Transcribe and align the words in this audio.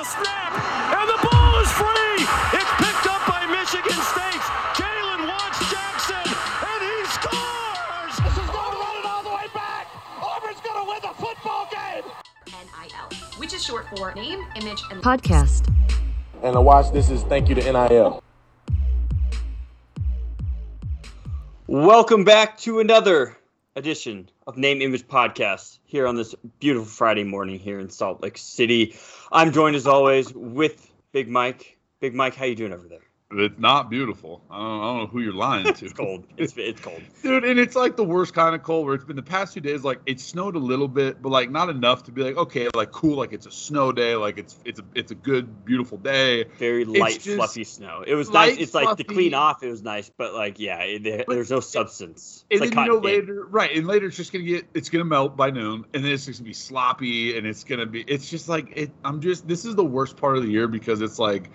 the 0.00 0.06
snap, 0.06 0.52
and 0.96 1.08
the 1.10 1.28
ball 1.28 1.60
is 1.60 1.70
free. 1.72 2.24
It's 2.56 2.72
picked 2.80 3.06
up 3.06 3.20
by 3.28 3.44
Michigan 3.44 4.00
State. 4.00 4.44
Jalen 4.72 5.28
Watts 5.28 5.60
Jackson, 5.70 6.24
and 6.24 6.80
he 6.88 7.04
scores. 7.12 8.16
This 8.24 8.32
is 8.32 8.48
going 8.48 8.72
to 8.72 8.78
run 8.80 8.96
it 8.96 9.04
all 9.04 9.22
the 9.22 9.28
way 9.28 9.46
back. 9.52 9.88
Auburn's 10.22 10.60
going 10.62 10.80
to 10.82 10.88
win 10.88 11.00
the 11.02 11.14
football 11.22 11.68
game. 11.70 12.04
NIL, 12.46 13.18
which 13.36 13.52
is 13.52 13.62
short 13.62 13.86
for 13.94 14.14
name, 14.14 14.42
image, 14.56 14.80
and 14.90 15.02
podcast. 15.02 15.70
And 16.42 16.56
a 16.56 16.62
watch 16.62 16.90
this 16.92 17.10
is 17.10 17.22
thank 17.24 17.50
you 17.50 17.54
to 17.56 17.70
NIL. 17.70 18.22
Welcome 21.66 22.24
back 22.24 22.56
to 22.60 22.80
another 22.80 23.36
edition 23.76 24.28
of 24.46 24.56
Name 24.56 24.82
Image 24.82 25.06
Podcast 25.06 25.78
here 25.84 26.06
on 26.06 26.16
this 26.16 26.34
beautiful 26.58 26.86
Friday 26.86 27.24
morning 27.24 27.58
here 27.58 27.78
in 27.78 27.88
Salt 27.90 28.22
Lake 28.22 28.38
City. 28.38 28.96
I'm 29.30 29.52
joined 29.52 29.76
as 29.76 29.86
always 29.86 30.32
with 30.34 30.90
Big 31.12 31.28
Mike. 31.28 31.78
Big 32.00 32.14
Mike, 32.14 32.34
how 32.34 32.46
you 32.46 32.54
doing 32.54 32.72
over 32.72 32.88
there? 32.88 33.09
It's 33.32 33.58
not 33.58 33.90
beautiful. 33.90 34.42
I 34.50 34.58
don't, 34.58 34.80
I 34.80 34.84
don't 34.86 34.98
know 34.98 35.06
who 35.06 35.20
you're 35.20 35.32
lying 35.32 35.72
to. 35.72 35.84
It's 35.84 35.92
cold. 35.96 36.26
It's 36.36 36.52
it's 36.56 36.80
cold. 36.80 37.00
Dude, 37.22 37.44
and 37.44 37.60
it's 37.60 37.76
like 37.76 37.96
the 37.96 38.02
worst 38.04 38.34
kind 38.34 38.56
of 38.56 38.64
cold 38.64 38.86
where 38.86 38.94
it's 38.96 39.04
been 39.04 39.14
the 39.14 39.22
past 39.22 39.52
few 39.52 39.62
days. 39.62 39.84
Like 39.84 40.00
it 40.04 40.18
snowed 40.18 40.56
a 40.56 40.58
little 40.58 40.88
bit, 40.88 41.22
but 41.22 41.28
like 41.28 41.48
not 41.48 41.68
enough 41.68 42.02
to 42.04 42.12
be 42.12 42.22
like 42.24 42.36
okay, 42.36 42.68
like 42.74 42.90
cool, 42.90 43.16
like 43.16 43.32
it's 43.32 43.46
a 43.46 43.50
snow 43.52 43.92
day, 43.92 44.16
like 44.16 44.36
it's 44.36 44.58
it's 44.64 44.80
a 44.80 44.84
it's 44.96 45.12
a 45.12 45.14
good 45.14 45.64
beautiful 45.64 45.96
day. 45.96 46.44
Very 46.58 46.84
light, 46.84 47.22
fluffy 47.22 47.62
snow. 47.62 48.02
It 48.04 48.16
was 48.16 48.28
light, 48.30 48.54
nice. 48.54 48.62
It's 48.62 48.74
like 48.74 48.96
to 48.96 49.04
clean 49.04 49.34
off, 49.34 49.62
it 49.62 49.70
was 49.70 49.82
nice, 49.82 50.10
but 50.10 50.34
like 50.34 50.58
yeah, 50.58 50.80
it, 50.82 51.04
there, 51.04 51.24
But 51.24 51.34
there's 51.34 51.50
no 51.50 51.60
substance. 51.60 52.44
It's 52.50 52.60
And 52.60 52.68
like 52.68 52.74
then 52.74 52.84
you 52.84 52.92
know 52.92 53.00
candy. 53.00 53.20
later, 53.20 53.46
right? 53.46 53.76
And 53.76 53.86
later 53.86 54.06
it's 54.06 54.16
just 54.16 54.32
gonna 54.32 54.44
get 54.44 54.66
it's 54.74 54.88
gonna 54.88 55.04
melt 55.04 55.36
by 55.36 55.50
noon, 55.50 55.84
and 55.94 56.04
then 56.04 56.10
it's 56.10 56.26
just 56.26 56.40
gonna 56.40 56.48
be 56.48 56.52
sloppy, 56.52 57.38
and 57.38 57.46
it's 57.46 57.62
gonna 57.62 57.86
be 57.86 58.02
it's 58.08 58.28
just 58.28 58.48
like 58.48 58.72
it. 58.74 58.90
I'm 59.04 59.20
just 59.20 59.46
this 59.46 59.64
is 59.64 59.76
the 59.76 59.84
worst 59.84 60.16
part 60.16 60.36
of 60.36 60.42
the 60.42 60.50
year 60.50 60.66
because 60.66 61.00
it's 61.00 61.20
like 61.20 61.50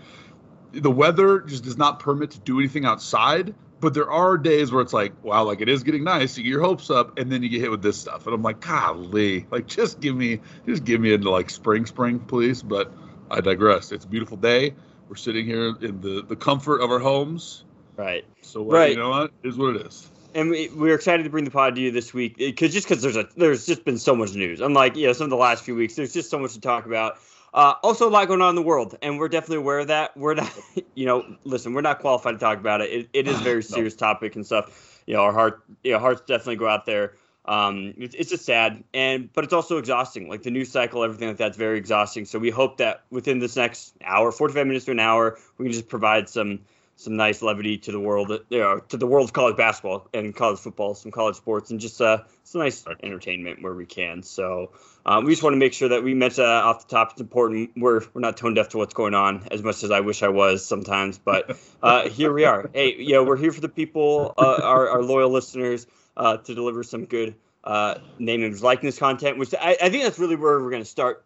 the 0.81 0.91
weather 0.91 1.39
just 1.39 1.63
does 1.63 1.77
not 1.77 1.99
permit 1.99 2.31
to 2.31 2.39
do 2.39 2.59
anything 2.59 2.85
outside. 2.85 3.53
But 3.81 3.93
there 3.93 4.09
are 4.09 4.37
days 4.37 4.71
where 4.71 4.81
it's 4.81 4.93
like, 4.93 5.21
wow, 5.23 5.43
like 5.43 5.61
it 5.61 5.67
is 5.69 5.83
getting 5.83 6.03
nice. 6.05 6.37
You 6.37 6.43
get 6.43 6.49
your 6.49 6.61
hopes 6.61 6.89
up, 6.89 7.19
and 7.19 7.31
then 7.31 7.43
you 7.43 7.49
get 7.49 7.59
hit 7.61 7.69
with 7.69 7.81
this 7.81 7.97
stuff, 7.97 8.25
and 8.25 8.33
I'm 8.33 8.41
like, 8.41 8.61
golly, 8.61 9.45
like 9.51 9.67
just 9.67 9.99
give 9.99 10.15
me, 10.15 10.39
just 10.65 10.85
give 10.85 11.01
me 11.01 11.13
into 11.13 11.29
like 11.29 11.49
spring, 11.49 11.85
spring, 11.85 12.19
please. 12.19 12.63
But 12.63 12.91
I 13.29 13.41
digress. 13.41 13.91
It's 13.91 14.05
a 14.05 14.07
beautiful 14.07 14.37
day. 14.37 14.73
We're 15.09 15.17
sitting 15.17 15.45
here 15.45 15.75
in 15.81 16.01
the 16.01 16.23
the 16.27 16.35
comfort 16.35 16.79
of 16.79 16.89
our 16.89 16.99
homes. 16.99 17.63
Right. 17.97 18.25
So 18.41 18.61
what, 18.61 18.75
Right. 18.75 18.91
you 18.91 18.97
know 18.97 19.09
what? 19.09 19.31
It 19.43 19.49
is 19.49 19.57
what 19.57 19.75
it 19.75 19.85
is. 19.85 20.09
And 20.33 20.49
we, 20.49 20.67
we're 20.69 20.95
excited 20.95 21.23
to 21.23 21.29
bring 21.29 21.45
the 21.45 21.51
pod 21.51 21.75
to 21.75 21.81
you 21.81 21.91
this 21.91 22.13
week 22.13 22.37
because 22.37 22.73
just 22.73 22.87
because 22.87 23.01
there's 23.03 23.15
a 23.15 23.27
there's 23.37 23.65
just 23.65 23.85
been 23.85 23.97
so 23.97 24.15
much 24.15 24.33
news. 24.33 24.61
Unlike 24.61 24.95
you 24.95 25.07
know 25.07 25.13
some 25.13 25.25
of 25.25 25.29
the 25.31 25.37
last 25.37 25.63
few 25.63 25.75
weeks, 25.75 25.95
there's 25.95 26.13
just 26.13 26.29
so 26.29 26.39
much 26.39 26.53
to 26.53 26.61
talk 26.61 26.85
about. 26.85 27.17
Uh, 27.55 27.73
also, 27.83 28.09
a 28.09 28.11
lot 28.11 28.27
going 28.27 28.41
on 28.41 28.49
in 28.49 28.55
the 28.55 28.61
world, 28.61 28.97
and 29.01 29.17
we're 29.17 29.29
definitely 29.29 29.55
aware 29.55 29.79
of 29.79 29.87
that. 29.87 30.15
We're 30.17 30.33
not, 30.33 30.51
you 30.93 31.05
know, 31.05 31.37
listen, 31.45 31.73
we're 31.73 31.79
not 31.79 31.99
qualified 31.99 32.33
to 32.33 32.39
talk 32.39 32.59
about 32.59 32.81
it. 32.81 32.91
It, 32.91 33.09
it 33.13 33.27
is 33.29 33.39
a 33.39 33.43
very 33.43 33.63
serious 33.63 33.95
topic 33.95 34.35
and 34.35 34.45
stuff. 34.45 35.01
You 35.07 35.13
know, 35.13 35.21
our 35.21 35.31
heart, 35.31 35.63
you 35.81 35.93
know, 35.93 35.99
hearts 35.99 36.19
definitely 36.19 36.57
go 36.57 36.67
out 36.67 36.85
there. 36.85 37.13
Um, 37.45 37.93
it's, 37.97 38.13
it's 38.13 38.29
just 38.29 38.43
sad, 38.43 38.83
and 38.93 39.31
but 39.31 39.45
it's 39.45 39.53
also 39.53 39.77
exhausting. 39.77 40.27
Like 40.27 40.43
the 40.43 40.51
news 40.51 40.69
cycle, 40.69 41.01
everything 41.01 41.29
like 41.29 41.37
that's 41.37 41.55
very 41.55 41.77
exhausting. 41.77 42.25
So 42.25 42.39
we 42.39 42.49
hope 42.49 42.75
that 42.77 43.03
within 43.09 43.39
this 43.39 43.55
next 43.55 43.95
hour, 44.03 44.33
45 44.33 44.67
minutes 44.67 44.83
to 44.85 44.91
an 44.91 44.99
hour, 44.99 45.37
we 45.57 45.63
can 45.63 45.71
just 45.71 45.87
provide 45.87 46.27
some 46.27 46.59
some 46.97 47.17
nice 47.17 47.41
levity 47.41 47.77
to 47.77 47.91
the 47.91 47.99
world, 47.99 48.31
you 48.49 48.59
know, 48.59 48.79
to 48.79 48.97
the 48.97 49.05
world 49.05 49.27
of 49.29 49.33
college 49.33 49.57
basketball 49.57 50.07
and 50.13 50.35
college 50.35 50.59
football, 50.59 50.95
some 50.95 51.11
college 51.11 51.35
sports, 51.35 51.69
and 51.71 51.79
just 51.79 51.99
uh, 52.01 52.19
some 52.43 52.61
nice 52.61 52.85
entertainment 53.03 53.61
where 53.61 53.73
we 53.73 53.85
can. 53.85 54.23
So 54.23 54.71
um, 55.05 55.25
we 55.25 55.33
just 55.33 55.43
want 55.43 55.53
to 55.53 55.57
make 55.57 55.73
sure 55.73 55.89
that 55.89 56.03
we 56.03 56.13
mention 56.13 56.43
that 56.43 56.63
off 56.63 56.87
the 56.87 56.95
top. 56.95 57.11
It's 57.11 57.21
important. 57.21 57.71
We're 57.75 58.01
we're 58.13 58.21
not 58.21 58.37
tone 58.37 58.53
deaf 58.53 58.69
to 58.69 58.77
what's 58.77 58.93
going 58.93 59.13
on 59.13 59.47
as 59.51 59.61
much 59.61 59.83
as 59.83 59.91
I 59.91 59.99
wish 59.99 60.23
I 60.23 60.29
was 60.29 60.65
sometimes, 60.65 61.17
but 61.17 61.57
uh, 61.83 62.07
here 62.09 62.31
we 62.31 62.45
are. 62.45 62.69
Hey, 62.73 62.95
you 62.97 63.13
know, 63.13 63.23
we're 63.23 63.37
here 63.37 63.51
for 63.51 63.61
the 63.61 63.69
people, 63.69 64.33
uh, 64.37 64.61
our 64.63 64.89
our 64.89 65.03
loyal 65.03 65.29
listeners, 65.29 65.87
uh, 66.15 66.37
to 66.37 66.55
deliver 66.55 66.83
some 66.83 67.05
good 67.05 67.35
uh, 67.65 67.95
name 68.19 68.41
image 68.41 68.61
likeness 68.61 68.97
content. 68.97 69.37
Which 69.37 69.53
I, 69.53 69.77
I 69.81 69.89
think 69.89 70.03
that's 70.03 70.19
really 70.19 70.37
where 70.37 70.61
we're 70.61 70.71
going 70.71 70.83
to 70.83 70.89
start. 70.89 71.24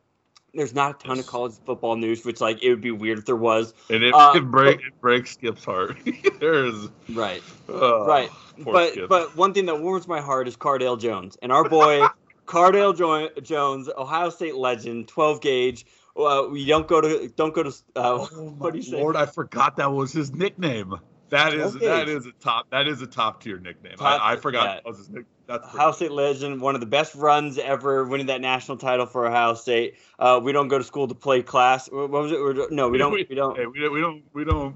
There's 0.54 0.74
not 0.74 0.96
a 0.96 1.08
ton 1.08 1.20
of 1.20 1.28
college 1.28 1.54
football 1.66 1.96
news, 1.96 2.26
which 2.26 2.42
like 2.42 2.64
it 2.64 2.70
would 2.70 2.82
be 2.82 2.92
weird 2.92 3.20
if 3.20 3.26
there 3.26 3.36
was. 3.36 3.74
And 3.90 4.04
it, 4.04 4.14
Uh, 4.14 4.34
it 4.36 4.42
break 4.42 4.80
it 4.80 4.94
breaks 5.02 5.32
Skip's 5.32 5.64
heart. 5.64 5.98
There's 6.40 6.90
Right. 7.10 7.44
uh, 7.70 8.06
right. 8.06 8.30
But 8.58 8.92
Skip. 8.92 9.10
but 9.10 9.36
one 9.36 9.54
thing 9.54 9.68
that 9.68 9.80
warms 9.80 10.08
my 10.08 10.22
heart 10.22 10.48
is 10.48 10.58
Cardale 10.58 11.00
Jones 11.00 11.38
and 11.42 11.52
our 11.52 11.68
boy 11.68 12.08
Cardale 12.48 12.98
jo- 12.98 13.30
Jones, 13.42 13.90
Ohio 13.96 14.30
State 14.30 14.56
legend, 14.56 15.08
12 15.08 15.42
gauge. 15.42 15.86
Uh, 16.18 16.48
we 16.50 16.66
don't 16.66 16.88
go 16.88 17.00
to 17.00 17.30
don't 17.36 17.54
go 17.54 17.64
to. 17.64 17.70
Uh, 17.70 17.72
oh 17.96 18.56
what 18.58 18.74
do 18.74 18.80
you 18.80 18.84
say? 18.84 18.98
Lord, 18.98 19.16
I 19.16 19.28
forgot 19.28 19.78
that 19.78 19.92
was 19.92 20.12
his 20.12 20.34
nickname. 20.34 21.00
That 21.30 21.54
is 21.54 21.76
Okay. 21.76 21.86
that 21.86 22.10
is 22.10 22.26
a 22.26 22.32
top 22.32 22.70
that 22.72 22.88
is 22.88 23.02
a 23.02 23.08
top 23.08 23.44
tier 23.44 23.60
nickname. 23.60 23.98
Top- 23.98 24.22
I, 24.22 24.34
I 24.34 24.36
forgot 24.36 24.64
yeah. 24.66 24.74
that 24.76 24.86
was 24.86 24.98
his 24.98 25.10
nick. 25.10 25.26
That's 25.48 25.66
Ohio 25.74 25.92
State 25.92 26.12
legend, 26.12 26.62
one 26.62 26.76
of 26.76 26.82
the 26.82 26.88
best 26.88 27.16
runs 27.16 27.58
ever, 27.58 28.06
winning 28.06 28.28
that 28.28 28.40
national 28.40 28.78
title 28.78 29.08
for 29.08 29.26
Ohio 29.26 29.56
State. 29.56 29.96
Uh, 30.20 30.40
we 30.44 30.52
don't 30.52 30.68
go 30.68 30.78
to 30.78 30.84
school 30.84 31.08
to 31.08 31.16
play 31.16 31.42
class. 31.42 31.90
What 31.90 32.12
was 32.12 32.32
it? 32.32 32.72
No, 32.72 32.90
we 32.90 33.00
don't. 33.00 33.12
We 33.12 33.24
don't. 33.36 33.58
Hey, 33.58 33.66
we 33.66 33.80
don't. 33.80 33.92
We 33.94 34.00
don't. 34.00 34.24
We 34.34 34.46
don't. 34.46 34.76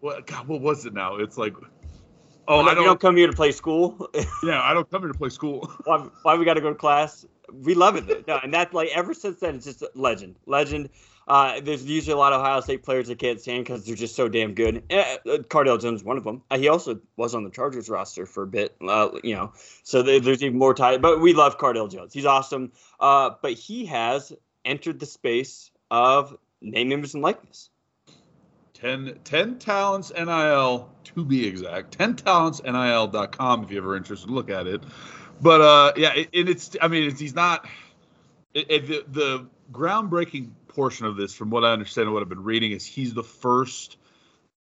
What, 0.00 0.26
God, 0.26 0.48
what 0.48 0.62
was 0.62 0.86
it 0.86 0.94
now? 0.94 1.16
It's 1.16 1.36
like, 1.36 1.54
oh, 2.48 2.64
we 2.64 2.70
I 2.70 2.74
don't 2.74 2.84
don't. 2.84 3.00
come 3.00 3.16
here 3.16 3.26
to 3.26 3.34
play 3.34 3.52
school. 3.52 4.08
Yeah, 4.42 4.62
I 4.62 4.72
don't 4.74 4.90
come 4.90 5.02
here 5.02 5.12
to 5.12 5.18
play 5.18 5.28
school. 5.30 5.70
why, 5.84 6.08
why 6.22 6.36
we 6.36 6.44
got 6.46 6.54
to 6.54 6.60
go 6.62 6.70
to 6.70 6.74
class? 6.74 7.26
We 7.52 7.74
love 7.74 7.96
it. 7.96 8.26
No, 8.26 8.38
and 8.42 8.52
that's 8.52 8.72
like 8.72 8.90
ever 8.94 9.12
since 9.14 9.40
then, 9.40 9.56
it's 9.56 9.66
just 9.66 9.82
a 9.82 9.90
legend, 9.94 10.36
legend. 10.46 10.88
Uh, 11.26 11.60
there's 11.60 11.84
usually 11.84 12.12
a 12.12 12.16
lot 12.16 12.32
of 12.32 12.40
Ohio 12.40 12.60
State 12.60 12.82
players 12.82 13.08
that 13.08 13.18
can't 13.18 13.40
stand 13.40 13.64
because 13.64 13.84
they're 13.84 13.96
just 13.96 14.14
so 14.14 14.28
damn 14.28 14.54
good. 14.54 14.82
Uh, 14.90 15.16
Cardale 15.48 15.80
Jones 15.80 16.04
one 16.04 16.16
of 16.18 16.24
them. 16.24 16.42
Uh, 16.50 16.58
he 16.58 16.68
also 16.68 17.00
was 17.16 17.34
on 17.34 17.44
the 17.44 17.50
Chargers 17.50 17.88
roster 17.88 18.26
for 18.26 18.42
a 18.42 18.46
bit, 18.46 18.76
uh, 18.86 19.08
you 19.22 19.34
know. 19.34 19.52
So 19.82 20.02
there, 20.02 20.20
there's 20.20 20.42
even 20.42 20.58
more 20.58 20.74
tie. 20.74 20.98
But 20.98 21.20
we 21.20 21.32
love 21.32 21.58
Cardale 21.58 21.90
Jones. 21.90 22.12
He's 22.12 22.26
awesome. 22.26 22.72
Uh, 23.00 23.30
but 23.40 23.52
he 23.52 23.86
has 23.86 24.32
entered 24.64 25.00
the 25.00 25.06
space 25.06 25.70
of 25.90 26.36
name, 26.60 26.92
image, 26.92 27.14
and 27.14 27.22
likeness. 27.22 27.70
10, 28.74 29.20
10 29.24 29.58
talents 29.58 30.12
nil 30.14 30.90
to 31.04 31.24
be 31.24 31.46
exact 31.46 31.92
10 31.96 32.16
talents 32.16 32.60
nil.com 32.64 33.64
if 33.64 33.70
you're 33.70 33.82
ever 33.82 33.96
interested 33.96 34.28
look 34.28 34.50
at 34.50 34.66
it 34.66 34.82
but 35.40 35.60
uh 35.60 35.92
yeah 35.96 36.12
it, 36.12 36.28
and 36.34 36.48
it's 36.48 36.76
i 36.82 36.88
mean 36.88 37.04
it's, 37.04 37.20
he's 37.20 37.34
not 37.36 37.66
it, 38.52 38.66
it- 38.70 38.86
the, 38.86 39.04
the 39.08 39.46
groundbreaking 39.72 40.50
portion 40.74 41.06
of 41.06 41.16
this 41.16 41.34
from 41.34 41.50
what 41.50 41.64
i 41.64 41.72
understand 41.72 42.06
and 42.06 42.14
what 42.14 42.22
i've 42.22 42.28
been 42.28 42.44
reading 42.44 42.72
is 42.72 42.84
he's 42.84 43.14
the 43.14 43.22
first 43.22 43.96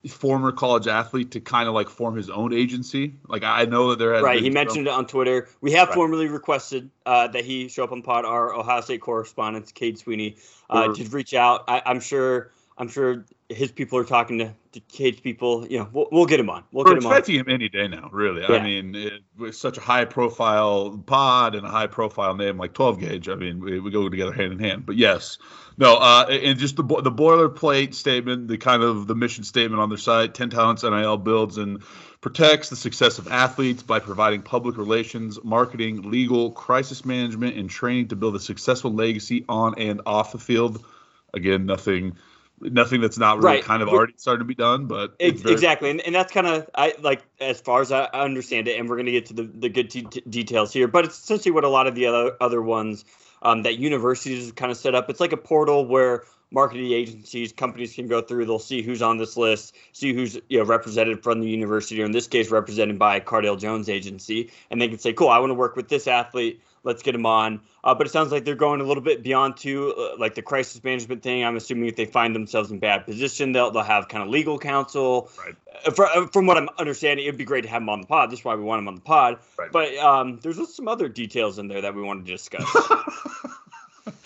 former 0.08 0.50
college 0.50 0.86
athlete 0.86 1.32
to 1.32 1.40
kind 1.40 1.68
of 1.68 1.74
like 1.74 1.90
form 1.90 2.16
his 2.16 2.30
own 2.30 2.54
agency 2.54 3.16
like 3.28 3.42
i 3.42 3.64
know 3.66 3.90
that 3.90 3.98
there 3.98 4.14
has 4.14 4.22
Right. 4.22 4.42
He 4.42 4.50
mentioned 4.50 4.86
it 4.86 4.92
on 4.92 5.06
Twitter. 5.06 5.48
We 5.60 5.72
have 5.72 5.88
Right. 5.88 5.94
formally 5.94 6.28
requested 6.28 6.90
uh, 7.04 7.28
that 7.28 7.44
he 7.44 7.68
show 7.68 7.84
up 7.84 7.92
on 7.92 8.02
pod. 8.02 8.24
Our 8.24 8.54
Ohio 8.54 8.80
State 8.80 9.00
correspondent, 9.00 9.74
Cade 9.74 9.98
Sweeney, 9.98 10.36
uh, 10.70 10.94
reach 11.10 11.34
out. 11.34 11.64
I, 11.68 11.82
I'm 11.84 12.00
sure. 12.00 12.50
I'm 12.78 12.88
sure 12.88 13.26
his 13.50 13.72
people 13.72 13.98
are 13.98 14.04
talking 14.04 14.38
to, 14.38 14.54
to 14.72 14.80
Cade's 14.80 15.20
people. 15.20 15.66
You 15.66 15.80
know, 15.80 15.88
we'll, 15.92 16.08
we'll 16.12 16.26
get 16.26 16.38
him 16.38 16.48
on. 16.48 16.64
We'll 16.72 16.84
We're 16.84 16.94
get 16.94 17.02
him 17.02 17.06
on. 17.06 17.12
expecting 17.12 17.40
him 17.40 17.46
any 17.48 17.68
day 17.68 17.88
now, 17.88 18.08
really. 18.12 18.42
Yeah. 18.42 18.56
I 18.56 18.62
mean, 18.62 18.94
it, 18.94 19.22
with 19.36 19.56
such 19.56 19.76
a 19.76 19.80
high 19.80 20.04
profile 20.04 20.96
pod 21.04 21.54
and 21.54 21.66
a 21.66 21.68
high 21.68 21.88
profile 21.88 22.34
name 22.36 22.58
like 22.58 22.74
12 22.74 23.00
gauge, 23.00 23.28
I 23.28 23.34
mean, 23.34 23.60
we, 23.60 23.80
we 23.80 23.90
go 23.90 24.08
together 24.08 24.32
hand 24.32 24.52
in 24.52 24.58
hand. 24.60 24.86
But 24.86 24.96
yes, 24.96 25.38
no, 25.76 25.96
uh, 25.96 26.26
and 26.28 26.58
just 26.58 26.76
the 26.76 26.82
the 26.82 27.10
boilerplate 27.10 27.94
statement, 27.94 28.48
the 28.48 28.58
kind 28.58 28.82
of 28.82 29.06
the 29.06 29.14
mission 29.14 29.44
statement 29.44 29.80
on 29.80 29.88
their 29.88 29.98
site: 29.98 30.34
10 30.34 30.50
talents 30.50 30.82
NIL 30.82 31.16
builds 31.16 31.58
and 31.58 31.82
protects 32.20 32.68
the 32.68 32.76
success 32.76 33.18
of 33.18 33.28
athletes 33.28 33.82
by 33.82 33.98
providing 33.98 34.42
public 34.42 34.76
relations, 34.76 35.42
marketing, 35.42 36.10
legal, 36.10 36.50
crisis 36.52 37.04
management, 37.04 37.56
and 37.56 37.70
training 37.70 38.08
to 38.08 38.16
build 38.16 38.36
a 38.36 38.40
successful 38.40 38.92
legacy 38.92 39.44
on 39.48 39.74
and 39.78 40.02
off 40.06 40.32
the 40.32 40.38
field. 40.38 40.84
Again, 41.32 41.66
nothing. 41.66 42.16
Nothing 42.60 43.00
that's 43.00 43.18
not 43.18 43.38
really 43.38 43.56
Right. 43.56 43.64
kind 43.64 43.82
of 43.82 43.88
already 43.88 44.12
starting 44.16 44.40
to 44.40 44.44
be 44.44 44.54
done, 44.54 44.86
but 44.86 45.14
Ex- 45.18 45.40
very- 45.40 45.54
exactly, 45.54 45.90
and, 45.90 46.00
and 46.02 46.14
that's 46.14 46.30
kind 46.32 46.46
of 46.46 46.68
I 46.74 46.94
like 47.00 47.22
as 47.40 47.60
far 47.60 47.80
as 47.80 47.90
I 47.90 48.04
understand 48.12 48.68
it, 48.68 48.78
and 48.78 48.88
we're 48.88 48.96
gonna 48.96 49.10
get 49.12 49.26
to 49.26 49.34
the, 49.34 49.42
the 49.44 49.68
good 49.68 49.88
t- 49.90 50.02
t- 50.02 50.22
details 50.28 50.72
here. 50.72 50.86
But 50.86 51.06
it's 51.06 51.18
essentially 51.18 51.52
what 51.52 51.64
a 51.64 51.68
lot 51.68 51.86
of 51.86 51.94
the 51.94 52.06
other 52.06 52.36
other 52.40 52.60
ones 52.60 53.04
um, 53.42 53.62
that 53.62 53.78
universities 53.78 54.52
kind 54.52 54.70
of 54.70 54.76
set 54.76 54.94
up. 54.94 55.08
It's 55.08 55.20
like 55.20 55.32
a 55.32 55.38
portal 55.38 55.86
where 55.86 56.24
marketing 56.50 56.92
agencies, 56.92 57.52
companies 57.52 57.94
can 57.94 58.08
go 58.08 58.20
through. 58.20 58.44
They'll 58.44 58.58
see 58.58 58.82
who's 58.82 59.00
on 59.02 59.16
this 59.18 59.36
list, 59.36 59.74
see 59.92 60.12
who's 60.12 60.38
you 60.48 60.58
know 60.58 60.64
represented 60.64 61.22
from 61.22 61.40
the 61.40 61.48
university, 61.48 62.02
or 62.02 62.04
in 62.04 62.12
this 62.12 62.26
case, 62.26 62.50
represented 62.50 62.98
by 62.98 63.20
Cardale 63.20 63.58
Jones 63.58 63.88
Agency, 63.88 64.50
and 64.70 64.82
they 64.82 64.88
can 64.88 64.98
say, 64.98 65.12
"Cool, 65.14 65.28
I 65.28 65.38
want 65.38 65.50
to 65.50 65.54
work 65.54 65.76
with 65.76 65.88
this 65.88 66.06
athlete. 66.06 66.60
Let's 66.82 67.02
get 67.02 67.14
him 67.14 67.26
on." 67.26 67.60
Uh, 67.82 67.94
but 67.94 68.06
it 68.06 68.10
sounds 68.10 68.32
like 68.32 68.44
they're 68.44 68.54
going 68.54 68.80
a 68.80 68.84
little 68.84 69.02
bit 69.02 69.22
beyond 69.22 69.56
to 69.58 69.94
uh, 69.96 70.16
like 70.18 70.34
the 70.34 70.42
crisis 70.42 70.82
management 70.82 71.22
thing. 71.22 71.44
I'm 71.44 71.56
assuming 71.56 71.88
if 71.88 71.96
they 71.96 72.04
find 72.04 72.34
themselves 72.34 72.70
in 72.70 72.78
bad 72.78 73.06
position, 73.06 73.52
they'll 73.52 73.70
they'll 73.70 73.82
have 73.82 74.08
kind 74.08 74.22
of 74.22 74.28
legal 74.28 74.58
counsel. 74.58 75.30
Right. 75.38 75.54
Uh, 75.86 75.90
for, 75.90 76.06
uh, 76.06 76.26
from 76.28 76.46
what 76.46 76.56
I'm 76.56 76.68
understanding, 76.78 77.26
it'd 77.26 77.38
be 77.38 77.44
great 77.44 77.62
to 77.62 77.68
have 77.68 77.82
him 77.82 77.88
on 77.88 78.00
the 78.00 78.06
pod. 78.06 78.30
That's 78.30 78.44
why 78.44 78.54
we 78.54 78.62
want 78.62 78.80
him 78.80 78.88
on 78.88 78.96
the 78.96 79.00
pod. 79.00 79.38
Right. 79.58 79.72
But 79.72 79.96
um, 79.96 80.40
there's 80.42 80.74
some 80.74 80.88
other 80.88 81.08
details 81.08 81.58
in 81.58 81.68
there 81.68 81.80
that 81.80 81.94
we 81.94 82.02
want 82.02 82.26
to 82.26 82.32
discuss. 82.32 82.64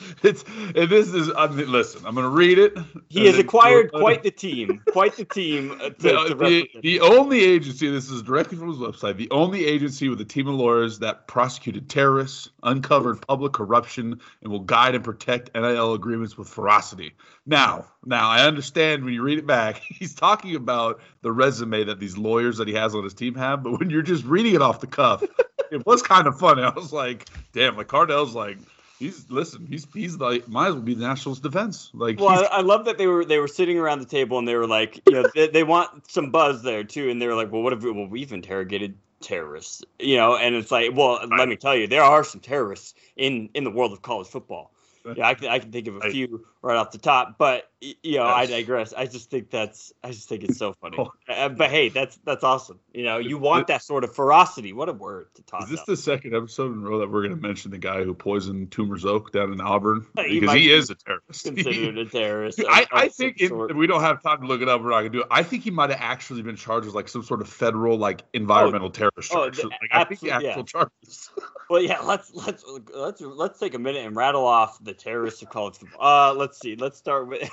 it's 0.23 0.45
and 0.45 0.89
this 0.89 1.13
is. 1.13 1.31
I 1.37 1.47
mean, 1.49 1.71
listen, 1.71 2.05
I'm 2.07 2.15
going 2.15 2.25
to 2.25 2.31
read 2.31 2.59
it. 2.59 2.77
He 3.09 3.27
has 3.27 3.39
acquired 3.39 3.93
quite 3.93 4.23
the 4.23 4.31
team, 4.31 4.83
quite 4.93 5.17
the 5.17 5.25
team. 5.25 5.73
uh, 5.73 5.91
To, 5.91 6.35
The, 6.35 6.69
the, 6.75 6.81
the 6.81 7.01
only 7.01 7.45
agency, 7.45 7.91
this 7.91 8.11
is 8.11 8.23
directly 8.23 8.59
from 8.59 8.69
his 8.69 8.79
website, 8.79 9.17
the 9.17 9.31
only 9.31 9.67
agency 9.67 10.09
with 10.09 10.21
a 10.21 10.25
team 10.25 10.49
of 10.49 10.55
lawyers 10.55 10.99
that 11.01 11.27
prosecuted 11.27 11.89
terrorists, 11.89 12.51
uncovered 12.63 13.27
public 13.27 13.53
corruption, 13.53 14.21
and 14.43 14.53
will 14.53 14.61
guide 14.61 14.95
and 14.95 15.05
protect 15.05 15.55
NIL 15.55 15.95
agreements 15.95 16.37
with 16.37 16.49
ferocity. 16.49 17.13
Now, 17.47 17.87
now 18.05 18.29
I 18.29 18.47
understand 18.47 19.05
when 19.05 19.15
you 19.15 19.23
read 19.23 19.39
it 19.39 19.47
back, 19.47 19.77
he's 19.83 20.15
talking 20.15 20.57
about 20.57 21.01
the 21.23 21.33
resume 21.33 21.85
that 21.85 22.01
these 22.01 22.17
lawyers 22.17 22.59
that 22.59 22.69
he 22.69 22.75
has 22.75 22.95
on 22.95 23.05
his 23.05 23.15
team 23.15 23.35
have, 23.35 23.63
but 23.63 23.79
when 23.79 23.91
you're 23.91 24.03
just 24.03 24.25
reading 24.25 24.55
it 24.55 24.63
off 24.63 24.81
the 24.81 24.87
cuff, 24.87 25.23
it 25.71 25.85
was 25.87 26.03
kind 26.03 26.27
of 26.27 26.39
funny. 26.39 26.63
I 26.63 26.71
was 26.71 26.93
like, 26.93 27.29
damn, 27.53 27.77
like 27.77 27.89
Cardale's 27.89 28.35
like, 28.35 28.59
he's 28.99 29.31
listen, 29.31 29.67
he's 29.67 29.87
he's 29.93 30.19
like 30.19 30.49
might 30.49 30.69
as 30.69 30.75
well 30.75 30.83
be 30.83 30.95
the 30.95 31.07
Nationals 31.07 31.41
defense. 31.41 31.91
Like 31.95 32.19
Well, 32.21 32.29
I, 32.29 32.59
I 32.59 32.61
love 32.61 32.85
that 32.87 32.99
they 32.99 33.07
were 33.07 33.25
they 33.25 33.39
were 33.39 33.49
sitting 33.49 33.79
around 33.79 34.01
the 34.01 34.07
table 34.07 34.39
and 34.39 34.47
they 34.47 34.55
were 34.57 34.67
like, 34.67 35.01
you 35.07 35.15
know, 35.15 35.29
they, 35.35 35.49
they 35.49 35.63
want 35.65 36.11
some 36.11 36.31
buzz 36.31 36.63
there 36.63 36.85
too, 36.85 37.11
and 37.11 37.21
they 37.21 37.27
were 37.27 37.35
like, 37.35 37.53
well, 37.53 37.63
what 37.63 37.73
if 37.73 37.83
we, 37.83 37.91
well 37.91 38.07
we've 38.07 38.33
interrogated 38.33 38.97
terrorists, 39.21 39.83
you 39.99 40.17
know, 40.17 40.37
and 40.37 40.55
it's 40.55 40.71
like, 40.71 40.91
well, 40.95 41.21
let 41.39 41.49
me 41.49 41.57
tell 41.57 41.75
you, 41.75 41.87
there 41.87 42.03
are 42.03 42.25
some 42.25 42.41
terrorists 42.41 42.95
in 43.17 43.49
in 43.55 43.65
the 43.65 43.71
world 43.71 43.93
of 43.93 44.03
college 44.03 44.29
football. 44.29 44.71
Yeah, 45.17 45.29
I 45.29 45.35
can, 45.35 45.49
I 45.49 45.59
can 45.59 45.71
think 45.71 45.87
of 45.87 45.97
a 45.97 46.05
I- 46.07 46.11
few 46.11 46.47
right 46.63 46.77
off 46.77 46.91
the 46.91 46.99
top, 46.99 47.37
but 47.37 47.71
you 48.03 48.19
know, 48.19 48.25
I 48.25 48.47
digress. 48.47 48.93
I 48.93 49.07
just 49.07 49.31
think 49.31 49.51
that's, 49.51 49.93
I 50.03 50.11
just 50.11 50.29
think 50.29 50.45
it's 50.45 50.59
so 50.59 50.73
funny. 50.81 50.97
Oh. 50.99 51.13
Uh, 51.29 51.49
but 51.49 51.71
hey, 51.71 51.89
that's 51.89 52.19
that's 52.25 52.45
awesome. 52.45 52.81
You 52.93 53.05
know, 53.05 53.19
you 53.19 53.39
want 53.39 53.67
that 53.69 53.83
sort 53.83 54.05
of 54.05 54.15
ferocity. 54.15 54.73
What 54.73 54.89
a 54.89 54.93
word 54.93 55.35
to 55.35 55.43
toss 55.43 55.65
Is 55.65 55.71
this 55.71 55.81
out. 55.81 55.87
the 55.87 55.97
second 55.97 56.35
episode 56.35 56.73
in 56.73 56.79
a 56.79 56.89
row 56.89 57.01
that 57.01 57.11
we're 57.11 57.23
going 57.23 57.35
to 57.35 57.41
mention 57.41 57.71
the 57.71 57.79
guy 57.79 58.05
who 58.05 58.15
poisoned 58.15 58.71
Toomer's 58.71 59.05
Oak 59.05 59.33
down 59.33 59.53
in 59.53 59.61
Auburn? 59.61 60.07
Because 60.15 60.43
might 60.43 60.61
he 60.61 60.73
is 60.73 60.91
a 60.91 60.95
terrorist. 60.95 61.45
considered 61.45 61.99
a 61.99 62.05
terrorist. 62.07 62.63
I, 62.69 62.87
I 62.93 63.09
think 63.09 63.41
it, 63.41 63.53
we 63.75 63.87
don't 63.87 64.03
have 64.03 64.23
time 64.23 64.41
to 64.41 64.47
look 64.47 64.63
it 64.63 64.69
up. 64.69 64.83
We're 64.83 64.91
not 64.91 64.99
gonna 64.99 65.11
do 65.11 65.21
it. 65.23 65.29
I 65.31 65.43
think 65.43 65.65
he 65.65 65.71
might 65.71 65.91
have 65.91 66.01
actually 66.01 66.43
been 66.43 66.57
charged 66.57 66.87
with 66.87 66.95
like 66.95 67.09
some 67.09 67.23
sort 67.23 67.41
of 67.41 67.49
federal 67.49 67.99
like 67.99 68.23
environmental 68.33 68.91
terrorist 68.91 69.33
oh, 69.33 69.51
charge. 69.51 69.57
the- 69.59 69.69
like, 69.69 69.91
I 69.93 70.05
think 70.05 70.21
the 70.21 70.31
actual 70.31 70.49
yeah. 70.49 70.63
charges. 70.63 71.31
Well, 71.71 71.81
yeah, 71.81 72.01
let's 72.01 72.31
let's 72.35 72.63
let's 72.95 73.23
let's 73.23 73.59
take 73.59 73.73
a 73.73 73.79
minute 73.79 74.05
and 74.05 74.15
rattle 74.15 74.45
off 74.45 74.79
the 74.85 74.93
terrorists 74.93 75.41
of 75.41 75.49
college 75.49 75.77
football. 75.77 76.31
Uh, 76.31 76.35
let's 76.35 76.61
see. 76.61 76.77
Let's 76.77 76.99
start 76.99 77.27
with. 77.27 77.51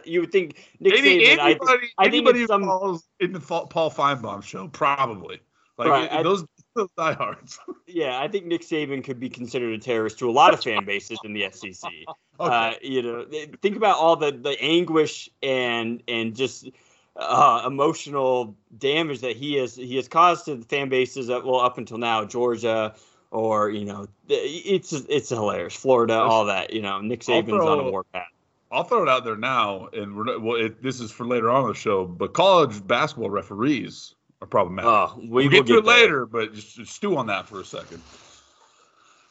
you 0.04 0.20
would 0.20 0.32
think 0.32 0.64
Nick 0.80 0.94
Any, 0.98 1.20
Saban. 1.24 1.38
Anybody, 1.38 1.88
I 1.98 2.04
think 2.04 2.14
anybody 2.14 2.40
who 2.40 2.46
some- 2.46 2.64
falls 2.64 3.04
in 3.20 3.32
the 3.32 3.40
Paul 3.40 3.90
Finebaum 3.90 4.42
show, 4.42 4.68
probably. 4.68 5.40
Like 5.76 5.88
Right, 5.88 6.12
I- 6.12 6.22
those, 6.22 6.44
those 6.76 6.88
diehards. 6.96 7.58
yeah, 7.88 8.20
I 8.20 8.28
think 8.28 8.46
Nick 8.46 8.62
Saban 8.62 9.02
could 9.02 9.18
be 9.18 9.28
considered 9.28 9.74
a 9.74 9.78
terrorist 9.78 10.18
to 10.20 10.30
a 10.30 10.32
lot 10.32 10.54
of 10.54 10.62
fan 10.62 10.84
bases 10.84 11.18
in 11.24 11.32
the 11.32 11.50
SEC. 11.52 11.90
Uh, 12.38 12.74
you 12.80 13.02
know, 13.02 13.26
think 13.62 13.76
about 13.76 13.96
all 13.96 14.16
the 14.16 14.30
the 14.32 14.56
anguish 14.60 15.28
and 15.42 16.02
and 16.06 16.36
just 16.36 16.68
uh, 17.16 17.62
emotional 17.66 18.56
damage 18.78 19.20
that 19.20 19.36
he 19.36 19.54
has 19.54 19.74
he 19.74 19.96
has 19.96 20.06
caused 20.08 20.44
to 20.46 20.56
the 20.56 20.64
fan 20.64 20.88
bases. 20.88 21.28
Of, 21.28 21.44
well, 21.44 21.60
up 21.60 21.78
until 21.78 21.98
now, 21.98 22.24
Georgia. 22.24 22.94
Or 23.30 23.68
you 23.68 23.84
know, 23.84 24.06
it's 24.28 24.92
it's 24.92 25.30
hilarious. 25.30 25.74
Florida, 25.74 26.14
all 26.14 26.44
that. 26.44 26.72
You 26.72 26.82
know, 26.82 27.00
Nick 27.00 27.22
Saban's 27.22 27.48
on 27.50 27.54
a 27.56 27.82
throw- 27.82 27.90
warpath. 27.90 28.26
I'll 28.74 28.84
throw 28.84 29.02
it 29.02 29.08
out 29.08 29.24
there 29.24 29.36
now, 29.36 29.88
and 29.92 30.16
we're 30.16 30.24
not, 30.24 30.42
well, 30.42 30.56
it, 30.56 30.82
this 30.82 31.00
is 31.00 31.10
for 31.10 31.24
later 31.26 31.50
on 31.50 31.62
in 31.62 31.68
the 31.68 31.74
show. 31.74 32.04
But 32.04 32.34
college 32.34 32.84
basketball 32.86 33.30
referees 33.30 34.14
are 34.42 34.46
problematic. 34.46 34.90
Oh, 34.90 35.14
we 35.18 35.48
we'll 35.48 35.50
get 35.50 35.66
to 35.66 35.78
it 35.78 35.84
there. 35.84 35.94
later, 35.94 36.26
but 36.26 36.52
just, 36.54 36.76
just 36.76 36.92
stew 36.92 37.16
on 37.16 37.26
that 37.28 37.48
for 37.48 37.60
a 37.60 37.64
second. 37.64 38.02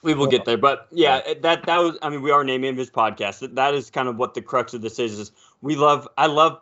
We 0.01 0.13
will 0.13 0.27
get 0.27 0.43
there, 0.43 0.57
but 0.57 0.87
yeah, 0.91 1.21
that 1.41 1.65
that 1.65 1.77
was. 1.77 1.97
I 2.01 2.09
mean, 2.09 2.21
we 2.21 2.31
are 2.31 2.43
naming 2.43 2.75
this 2.75 2.89
podcast. 2.89 3.39
That 3.39 3.55
that 3.55 3.73
is 3.73 3.89
kind 3.89 4.09
of 4.09 4.17
what 4.17 4.33
the 4.33 4.41
crux 4.41 4.73
of 4.73 4.81
this 4.81 4.99
is. 4.99 5.17
Is 5.17 5.31
we 5.61 5.77
love. 5.77 6.09
I 6.17 6.25
love 6.25 6.59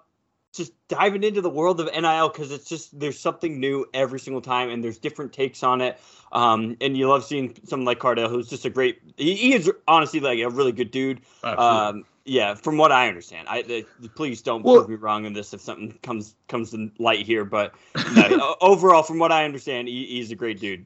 just 0.53 0.73
diving 0.89 1.23
into 1.23 1.41
the 1.41 1.49
world 1.49 1.79
of 1.79 1.87
NIL 1.87 2.29
because 2.29 2.51
it's 2.51 2.69
just 2.69 2.99
there's 2.99 3.17
something 3.17 3.59
new 3.59 3.87
every 3.95 4.19
single 4.19 4.41
time, 4.41 4.69
and 4.69 4.83
there's 4.83 4.99
different 4.99 5.33
takes 5.33 5.63
on 5.63 5.81
it. 5.81 5.99
Um, 6.31 6.77
and 6.81 6.95
you 6.95 7.09
love 7.09 7.25
seeing 7.25 7.57
someone 7.65 7.85
like 7.85 7.99
Cardale, 7.99 8.29
who's 8.29 8.47
just 8.47 8.65
a 8.65 8.69
great. 8.69 8.99
He, 9.17 9.35
he 9.35 9.53
is 9.55 9.71
honestly 9.87 10.19
like 10.19 10.37
a 10.39 10.49
really 10.49 10.71
good 10.71 10.91
dude. 10.91 11.21
Absolutely. 11.43 11.99
Um, 11.99 12.05
yeah, 12.25 12.53
from 12.55 12.77
what 12.77 12.91
I 12.91 13.07
understand, 13.07 13.47
I 13.49 13.61
uh, 13.61 14.07
please 14.15 14.41
don't 14.41 14.63
Well- 14.63 14.77
prove 14.77 14.89
me 14.89 14.95
wrong 14.95 15.25
on 15.25 15.33
this 15.33 15.53
if 15.53 15.61
something 15.61 15.97
comes 16.03 16.35
comes 16.47 16.71
to 16.71 16.91
light 16.99 17.25
here. 17.25 17.45
But 17.45 17.73
no, 18.15 18.55
overall, 18.61 19.03
from 19.03 19.19
what 19.19 19.31
I 19.31 19.45
understand, 19.45 19.87
he, 19.87 20.05
he's 20.05 20.31
a 20.31 20.35
great 20.35 20.59
dude, 20.59 20.85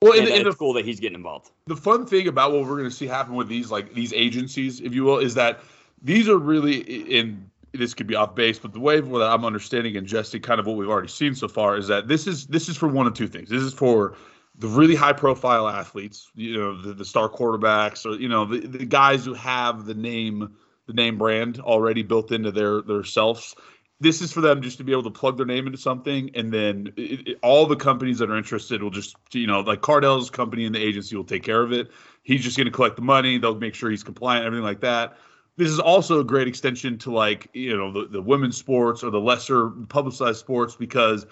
well, 0.00 0.12
and, 0.12 0.22
and, 0.22 0.28
and 0.30 0.46
it's 0.46 0.54
the, 0.54 0.58
cool 0.58 0.72
that 0.74 0.84
he's 0.84 1.00
getting 1.00 1.16
involved. 1.16 1.50
the 1.66 1.76
fun 1.76 2.06
thing 2.06 2.28
about 2.28 2.52
what 2.52 2.62
we're 2.62 2.76
going 2.76 2.84
to 2.84 2.90
see 2.90 3.06
happen 3.06 3.34
with 3.34 3.48
these 3.48 3.70
like 3.70 3.94
these 3.94 4.12
agencies, 4.12 4.80
if 4.80 4.94
you 4.94 5.04
will, 5.04 5.18
is 5.18 5.34
that 5.34 5.60
these 6.02 6.28
are 6.28 6.38
really 6.38 6.78
in 6.80 7.50
this 7.72 7.94
could 7.94 8.06
be 8.06 8.14
off 8.14 8.34
base, 8.34 8.58
but 8.58 8.72
the 8.72 8.80
way 8.80 9.00
that 9.00 9.22
I'm 9.22 9.44
understanding 9.44 9.96
and 9.96 10.06
ingesting 10.06 10.42
kind 10.42 10.60
of 10.60 10.66
what 10.66 10.76
we've 10.76 10.88
already 10.88 11.08
seen 11.08 11.34
so 11.34 11.48
far 11.48 11.76
is 11.76 11.88
that 11.88 12.08
this 12.08 12.26
is 12.26 12.46
this 12.46 12.68
is 12.68 12.76
for 12.76 12.88
one 12.88 13.06
of 13.06 13.14
two 13.14 13.28
things. 13.28 13.48
This 13.48 13.62
is 13.62 13.74
for 13.74 14.16
the 14.58 14.68
really 14.68 14.94
high 14.94 15.12
profile 15.12 15.68
athletes, 15.68 16.30
you 16.34 16.56
know, 16.58 16.80
the, 16.80 16.94
the 16.94 17.04
star 17.04 17.28
quarterbacks 17.28 18.06
or 18.06 18.20
you 18.20 18.28
know 18.28 18.44
the, 18.44 18.60
the 18.60 18.86
guys 18.86 19.24
who 19.24 19.34
have 19.34 19.86
the 19.86 19.94
name 19.94 20.54
the 20.86 20.92
name 20.92 21.18
brand 21.18 21.60
already 21.60 22.02
built 22.02 22.32
into 22.32 22.50
their 22.52 22.82
their 22.82 23.04
selves. 23.04 23.54
This 23.98 24.20
is 24.20 24.30
for 24.30 24.42
them 24.42 24.60
just 24.60 24.76
to 24.78 24.84
be 24.84 24.92
able 24.92 25.04
to 25.04 25.10
plug 25.10 25.38
their 25.38 25.46
name 25.46 25.66
into 25.66 25.78
something, 25.78 26.30
and 26.34 26.52
then 26.52 26.92
it, 26.96 27.28
it- 27.28 27.38
all 27.42 27.66
the 27.66 27.76
companies 27.76 28.18
that 28.18 28.30
are 28.30 28.36
interested 28.36 28.82
will 28.82 28.90
just, 28.90 29.16
you 29.32 29.46
know, 29.46 29.60
like 29.60 29.80
Cardale's 29.80 30.28
company 30.30 30.66
and 30.66 30.74
the 30.74 30.82
agency 30.82 31.16
will 31.16 31.24
take 31.24 31.42
care 31.42 31.62
of 31.62 31.72
it. 31.72 31.88
He's 32.22 32.42
just 32.42 32.56
going 32.58 32.66
to 32.66 32.70
collect 32.72 32.96
the 32.96 33.02
money. 33.02 33.38
They'll 33.38 33.54
make 33.54 33.74
sure 33.74 33.90
he's 33.90 34.02
compliant, 34.02 34.44
everything 34.44 34.64
like 34.64 34.80
that. 34.80 35.16
This 35.56 35.70
is 35.70 35.80
also 35.80 36.20
a 36.20 36.24
great 36.24 36.46
extension 36.48 36.98
to 36.98 37.12
like, 37.12 37.48
you 37.54 37.74
know, 37.76 37.90
the, 37.90 38.06
the 38.08 38.20
women's 38.20 38.58
sports 38.58 39.02
or 39.02 39.10
the 39.10 39.20
lesser 39.20 39.70
publicized 39.88 40.38
sports 40.40 40.76
because 40.76 41.24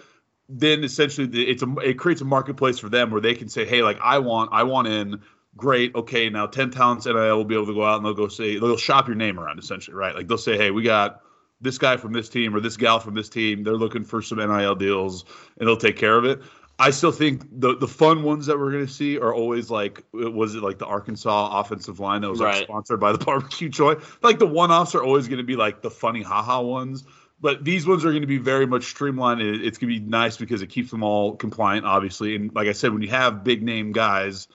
then 0.48 0.84
essentially 0.84 1.26
it's 1.44 1.62
a 1.62 1.74
it 1.78 1.94
creates 1.98 2.20
a 2.20 2.24
marketplace 2.24 2.78
for 2.78 2.88
them 2.88 3.10
where 3.10 3.20
they 3.20 3.34
can 3.34 3.48
say, 3.48 3.64
hey, 3.64 3.82
like 3.82 3.98
I 4.02 4.18
want 4.18 4.50
I 4.52 4.62
want 4.64 4.88
in. 4.88 5.20
Great. 5.56 5.94
Okay. 5.94 6.30
Now 6.30 6.46
10 6.46 6.70
talents 6.70 7.06
NIL 7.06 7.36
will 7.36 7.44
be 7.44 7.54
able 7.54 7.66
to 7.66 7.74
go 7.74 7.84
out 7.84 7.96
and 7.96 8.04
they'll 8.04 8.14
go 8.14 8.28
say 8.28 8.58
they'll 8.58 8.76
shop 8.76 9.06
your 9.06 9.16
name 9.16 9.38
around 9.38 9.58
essentially, 9.58 9.96
right? 9.96 10.14
Like 10.14 10.28
they'll 10.28 10.38
say, 10.38 10.56
hey, 10.56 10.70
we 10.70 10.82
got 10.82 11.20
this 11.60 11.78
guy 11.78 11.96
from 11.96 12.12
this 12.12 12.28
team 12.28 12.54
or 12.54 12.60
this 12.60 12.76
gal 12.76 13.00
from 13.00 13.14
this 13.14 13.28
team. 13.28 13.62
They're 13.62 13.74
looking 13.76 14.04
for 14.04 14.20
some 14.20 14.38
NIL 14.38 14.74
deals 14.74 15.24
and 15.58 15.68
they'll 15.68 15.76
take 15.76 15.96
care 15.96 16.16
of 16.16 16.24
it. 16.24 16.40
I 16.76 16.90
still 16.90 17.12
think 17.12 17.42
the 17.52 17.76
the 17.76 17.86
fun 17.86 18.24
ones 18.24 18.46
that 18.46 18.58
we're 18.58 18.72
going 18.72 18.86
to 18.86 18.92
see 18.92 19.18
are 19.18 19.32
always 19.32 19.70
like 19.70 20.02
was 20.12 20.56
it 20.56 20.62
like 20.62 20.78
the 20.78 20.86
Arkansas 20.86 21.60
offensive 21.60 22.00
line 22.00 22.22
that 22.22 22.30
was 22.30 22.40
like 22.40 22.64
sponsored 22.64 22.98
by 22.98 23.12
the 23.12 23.18
barbecue 23.24 23.69
joint. 23.69 24.00
Like 24.22 24.40
the 24.40 24.46
one 24.46 24.72
offs 24.72 24.94
are 24.96 25.02
always 25.05 25.29
going 25.29 25.38
to 25.38 25.44
be 25.44 25.55
like 25.55 25.82
the 25.82 25.90
funny 25.90 26.22
haha 26.22 26.60
ones. 26.62 27.05
But 27.40 27.64
these 27.64 27.86
ones 27.86 28.05
are 28.05 28.10
going 28.10 28.22
to 28.22 28.26
be 28.26 28.38
very 28.38 28.67
much 28.67 28.84
streamlined. 28.84 29.43
It's 29.43 29.76
going 29.76 29.93
to 29.93 30.00
be 30.00 30.05
nice 30.05 30.36
because 30.36 30.62
it 30.62 30.69
keeps 30.69 30.90
them 30.90 31.02
all 31.02 31.36
compliant, 31.36 31.84
obviously. 31.84 32.34
And 32.34 32.52
like 32.55 32.69
I 32.69 32.72
said, 32.72 32.93
when 32.93 33.02
you 33.02 33.10
have 33.10 33.44
big 33.44 33.62
name 33.62 33.93
guys 33.93 34.48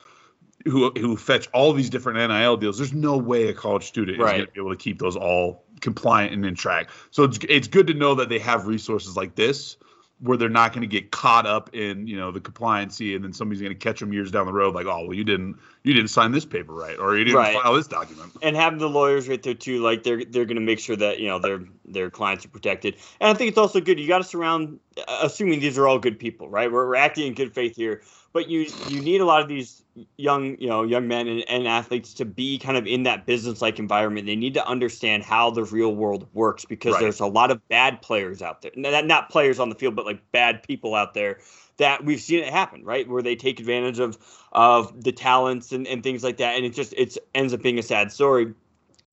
who 0.65 0.91
who 0.91 1.15
fetch 1.15 1.47
all 1.53 1.73
these 1.73 1.89
different 1.89 2.17
NIL 2.17 2.57
deals, 2.57 2.77
there's 2.77 2.93
no 2.93 3.17
way 3.17 3.47
a 3.47 3.53
college 3.53 3.85
student 3.85 4.19
is 4.19 4.25
going 4.25 4.45
to 4.45 4.51
be 4.51 4.59
able 4.59 4.71
to 4.71 4.77
keep 4.77 4.99
those 4.99 5.15
all 5.15 5.63
compliant 5.81 6.33
and 6.33 6.45
in 6.45 6.55
track. 6.55 6.89
So 7.11 7.23
it's 7.23 7.39
it's 7.47 7.67
good 7.67 7.87
to 7.87 7.93
know 7.93 8.15
that 8.15 8.29
they 8.29 8.39
have 8.39 8.67
resources 8.67 9.15
like 9.15 9.35
this 9.35 9.77
where 10.21 10.37
they're 10.37 10.49
not 10.49 10.73
going 10.73 10.81
to 10.81 10.87
get 10.87 11.11
caught 11.11 11.45
up 11.45 11.73
in 11.73 12.05
you 12.07 12.17
know 12.17 12.31
the 12.31 12.41
compliancy 12.41 13.15
and 13.15 13.23
then 13.23 13.33
somebody's 13.33 13.61
going 13.61 13.73
to 13.73 13.79
catch 13.79 13.99
them 13.99 14.11
years 14.11 14.31
down 14.31 14.45
the 14.45 14.53
road 14.53 14.75
like 14.75 14.85
oh 14.85 15.05
well 15.05 15.13
you 15.13 15.23
didn't 15.23 15.57
you 15.83 15.93
didn't 15.93 16.09
sign 16.09 16.31
this 16.31 16.45
paper 16.45 16.73
right 16.73 16.97
or 16.99 17.17
you 17.17 17.23
didn't 17.25 17.37
Right. 17.37 17.53
file 17.53 17.73
this 17.73 17.87
document 17.87 18.33
and 18.41 18.55
having 18.55 18.79
the 18.79 18.89
lawyers 18.89 19.27
right 19.27 19.41
there 19.41 19.53
too, 19.53 19.81
like 19.81 20.03
they're 20.03 20.23
they're 20.25 20.45
going 20.45 20.55
to 20.55 20.61
make 20.61 20.79
sure 20.79 20.95
that 20.95 21.19
you 21.19 21.27
know 21.27 21.39
their 21.39 21.61
their 21.85 22.09
clients 22.09 22.45
are 22.45 22.49
protected. 22.49 22.95
And 23.19 23.29
I 23.29 23.33
think 23.33 23.49
it's 23.49 23.57
also 23.57 23.81
good. 23.81 23.99
You 23.99 24.07
got 24.07 24.19
to 24.19 24.23
surround, 24.23 24.79
uh, 24.97 25.19
assuming 25.23 25.59
these 25.59 25.77
are 25.77 25.87
all 25.87 25.99
good 25.99 26.19
people, 26.19 26.49
right? 26.49 26.71
We're, 26.71 26.87
we're 26.87 26.95
acting 26.95 27.27
in 27.27 27.33
good 27.33 27.53
faith 27.53 27.75
here, 27.75 28.01
but 28.33 28.49
you 28.49 28.73
you 28.81 29.01
need 29.01 29.21
a 29.21 29.25
lot 29.25 29.41
of 29.41 29.47
these 29.47 29.83
young 30.17 30.55
you 30.59 30.67
know 30.69 30.83
young 30.83 31.07
men 31.07 31.27
and, 31.27 31.43
and 31.49 31.67
athletes 31.67 32.13
to 32.15 32.25
be 32.25 32.57
kind 32.57 32.77
of 32.77 32.87
in 32.87 33.03
that 33.03 33.25
business 33.25 33.61
like 33.61 33.79
environment. 33.79 34.27
They 34.27 34.35
need 34.35 34.53
to 34.53 34.65
understand 34.67 35.23
how 35.23 35.49
the 35.51 35.63
real 35.65 35.93
world 35.95 36.27
works 36.33 36.63
because 36.65 36.93
Right. 36.93 37.01
there's 37.01 37.19
a 37.19 37.27
lot 37.27 37.51
of 37.51 37.67
bad 37.67 38.01
players 38.01 38.41
out 38.41 38.61
there. 38.61 38.71
Not, 38.75 39.05
not 39.05 39.29
players 39.29 39.59
on 39.59 39.69
the 39.69 39.75
field, 39.75 39.95
but 39.95 40.05
like 40.05 40.21
bad 40.31 40.63
people 40.63 40.95
out 40.95 41.13
there 41.13 41.39
that 41.79 42.05
we've 42.05 42.21
seen 42.21 42.39
it 42.39 42.49
happen, 42.49 42.85
right? 42.85 43.07
Where 43.09 43.23
they 43.23 43.35
take 43.35 43.59
advantage 43.59 43.99
of 43.99 44.17
of 44.53 45.03
the 45.03 45.11
talents 45.11 45.73
and, 45.73 45.87
and 45.87 46.03
things 46.03 46.23
like 46.23 46.37
that, 46.37 46.55
and 46.55 46.65
it 46.65 46.73
just 46.75 46.93
it's 46.97 47.17
ends 47.35 47.53
up 47.53 47.61
being 47.63 47.79
a 47.79 47.83
sad 47.83 48.11
story. 48.11 48.53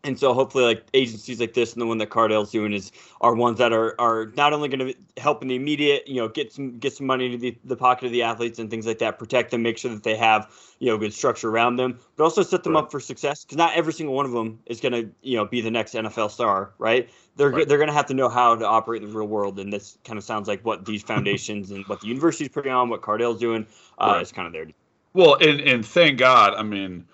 And 0.07 0.17
so 0.17 0.33
hopefully, 0.33 0.63
like 0.65 0.87
agencies 0.95 1.41
like 1.41 1.53
this 1.55 1.73
and 1.73 1.83
the 1.83 1.87
one 1.87 1.99
that 1.99 2.11
Cardale's 2.11 2.53
doing 2.53 2.73
is 2.73 2.93
are 3.21 3.35
ones 3.35 3.59
that 3.59 3.73
are 3.73 3.97
are 4.01 4.33
not 4.37 4.53
only 4.53 4.69
going 4.69 4.95
to 4.95 5.21
help 5.21 5.43
in 5.43 5.49
the 5.49 5.57
immediate, 5.57 6.07
you 6.07 6.15
know, 6.15 6.29
get 6.29 6.53
some 6.53 6.79
get 6.79 6.93
some 6.95 7.07
money 7.09 7.27
into 7.27 7.39
the, 7.39 7.59
the 7.65 7.77
pocket 7.77 8.07
of 8.07 8.13
the 8.13 8.23
athletes 8.23 8.61
and 8.61 8.71
things 8.71 8.87
like 8.87 8.99
that, 8.99 9.19
protect 9.19 9.51
them, 9.51 9.63
make 9.63 9.79
sure 9.79 9.91
that 9.93 10.05
they 10.05 10.17
have 10.17 10.49
you 10.79 10.87
know 10.91 10.97
good 10.97 11.13
structure 11.13 11.51
around 11.51 11.75
them, 11.77 11.99
but 12.17 12.23
also 12.23 12.43
set 12.45 12.63
them 12.63 12.75
Right. 12.75 12.85
up 12.85 12.93
for 12.93 13.01
success 13.01 13.45
because 13.45 13.59
not 13.59 13.75
every 13.75 13.93
single 13.93 14.15
one 14.15 14.27
of 14.27 14.33
them 14.33 14.61
is 14.67 14.81
going 14.81 14.93
to 14.93 15.11
you 15.23 15.37
know 15.37 15.45
be 15.45 15.61
the 15.61 15.73
next 15.73 15.95
NFL 15.95 16.31
star, 16.31 16.73
right? 16.79 17.11
They're 17.35 17.51
Right. 17.51 17.67
they're 17.67 17.79
going 17.79 17.89
to 17.89 17.95
have 17.95 18.07
to 18.07 18.15
know 18.15 18.29
how 18.29 18.55
to 18.55 18.65
operate 18.67 19.03
in 19.03 19.09
the 19.11 19.17
real 19.19 19.27
world, 19.27 19.59
and 19.59 19.73
this 19.73 19.99
kind 20.05 20.19
of 20.19 20.25
sounds 20.25 20.47
like 20.47 20.65
what 20.65 20.85
these 20.85 21.03
foundations 21.03 21.73
and 21.73 21.85
what 21.89 22.01
the 22.01 22.07
university's 22.07 22.51
putting 22.51 22.73
on, 22.73 22.89
what 22.91 23.03
Cardale's 23.03 23.41
doing, 23.41 23.67
uh, 23.99 24.19
Right. 24.19 24.23
is 24.23 24.31
kind 24.31 24.47
of 24.47 24.53
there. 24.53 24.69
well 25.15 25.35
and 25.41 25.61
and 25.61 25.85
thank 25.87 26.19
god 26.19 26.55
i 26.55 26.63
mean 26.63 27.07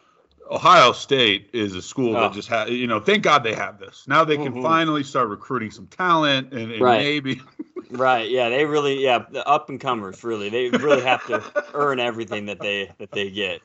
Ohio 0.51 0.93
State 0.93 1.49
is 1.53 1.75
a 1.75 1.83
school 1.83 2.17
Oh. 2.17 2.21
that 2.21 2.33
just 2.33 2.49
had, 2.49 2.69
you 2.69 2.87
know, 2.87 3.01
thank 3.01 3.23
God 3.23 3.43
they 3.45 3.55
have 3.55 3.79
this. 3.79 4.05
Now 4.07 4.25
they 4.25 4.37
can 4.37 4.53
Mhm. 4.53 4.63
finally 4.63 5.03
start 5.03 5.29
recruiting 5.29 5.71
some 5.71 5.87
talent 5.87 6.53
and, 6.53 6.73
and 6.73 6.81
Right. 6.81 6.99
maybe. 7.01 7.41
Right. 7.91 8.31
Yeah. 8.31 8.49
They 8.49 8.65
really. 8.65 9.03
Yeah. 9.05 9.25
The 9.31 9.47
up 9.47 9.69
and 9.69 9.79
comers. 9.79 10.25
Really. 10.25 10.49
They 10.49 10.71
really 10.71 11.03
have 11.03 11.27
to 11.27 11.43
earn 11.75 12.01
everything 12.01 12.47
that 12.47 12.59
they 12.59 12.91
that 12.97 13.13
they 13.13 13.29
get. 13.31 13.61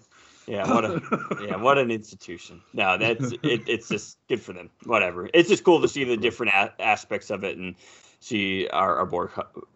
Yeah. 0.48 0.70
What 0.70 0.84
a. 0.84 1.02
Yeah. 1.48 1.56
What 1.56 1.78
an 1.78 1.92
institution. 1.92 2.62
No. 2.74 2.98
That's 2.98 3.32
it. 3.32 3.62
It's 3.70 3.88
just 3.88 4.18
good 4.28 4.42
for 4.42 4.52
them. 4.52 4.70
Whatever. 4.84 5.30
It's 5.34 5.48
just 5.48 5.64
cool 5.64 5.80
to 5.82 5.88
see 5.88 6.04
the 6.04 6.18
different 6.18 6.52
a- 6.54 6.74
aspects 6.82 7.30
of 7.30 7.46
it 7.46 7.58
and 7.58 7.76
see 8.20 8.68
our 8.74 8.98
our 8.98 9.06
boy 9.06 9.28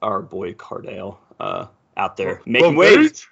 our 0.01 0.21
boy 0.21 0.51
Cardale 0.53 1.15
uh, 1.39 1.67
out 1.95 2.17
there 2.17 2.41
making 2.45 2.75
Well, 2.75 2.89
waves. 2.97 3.25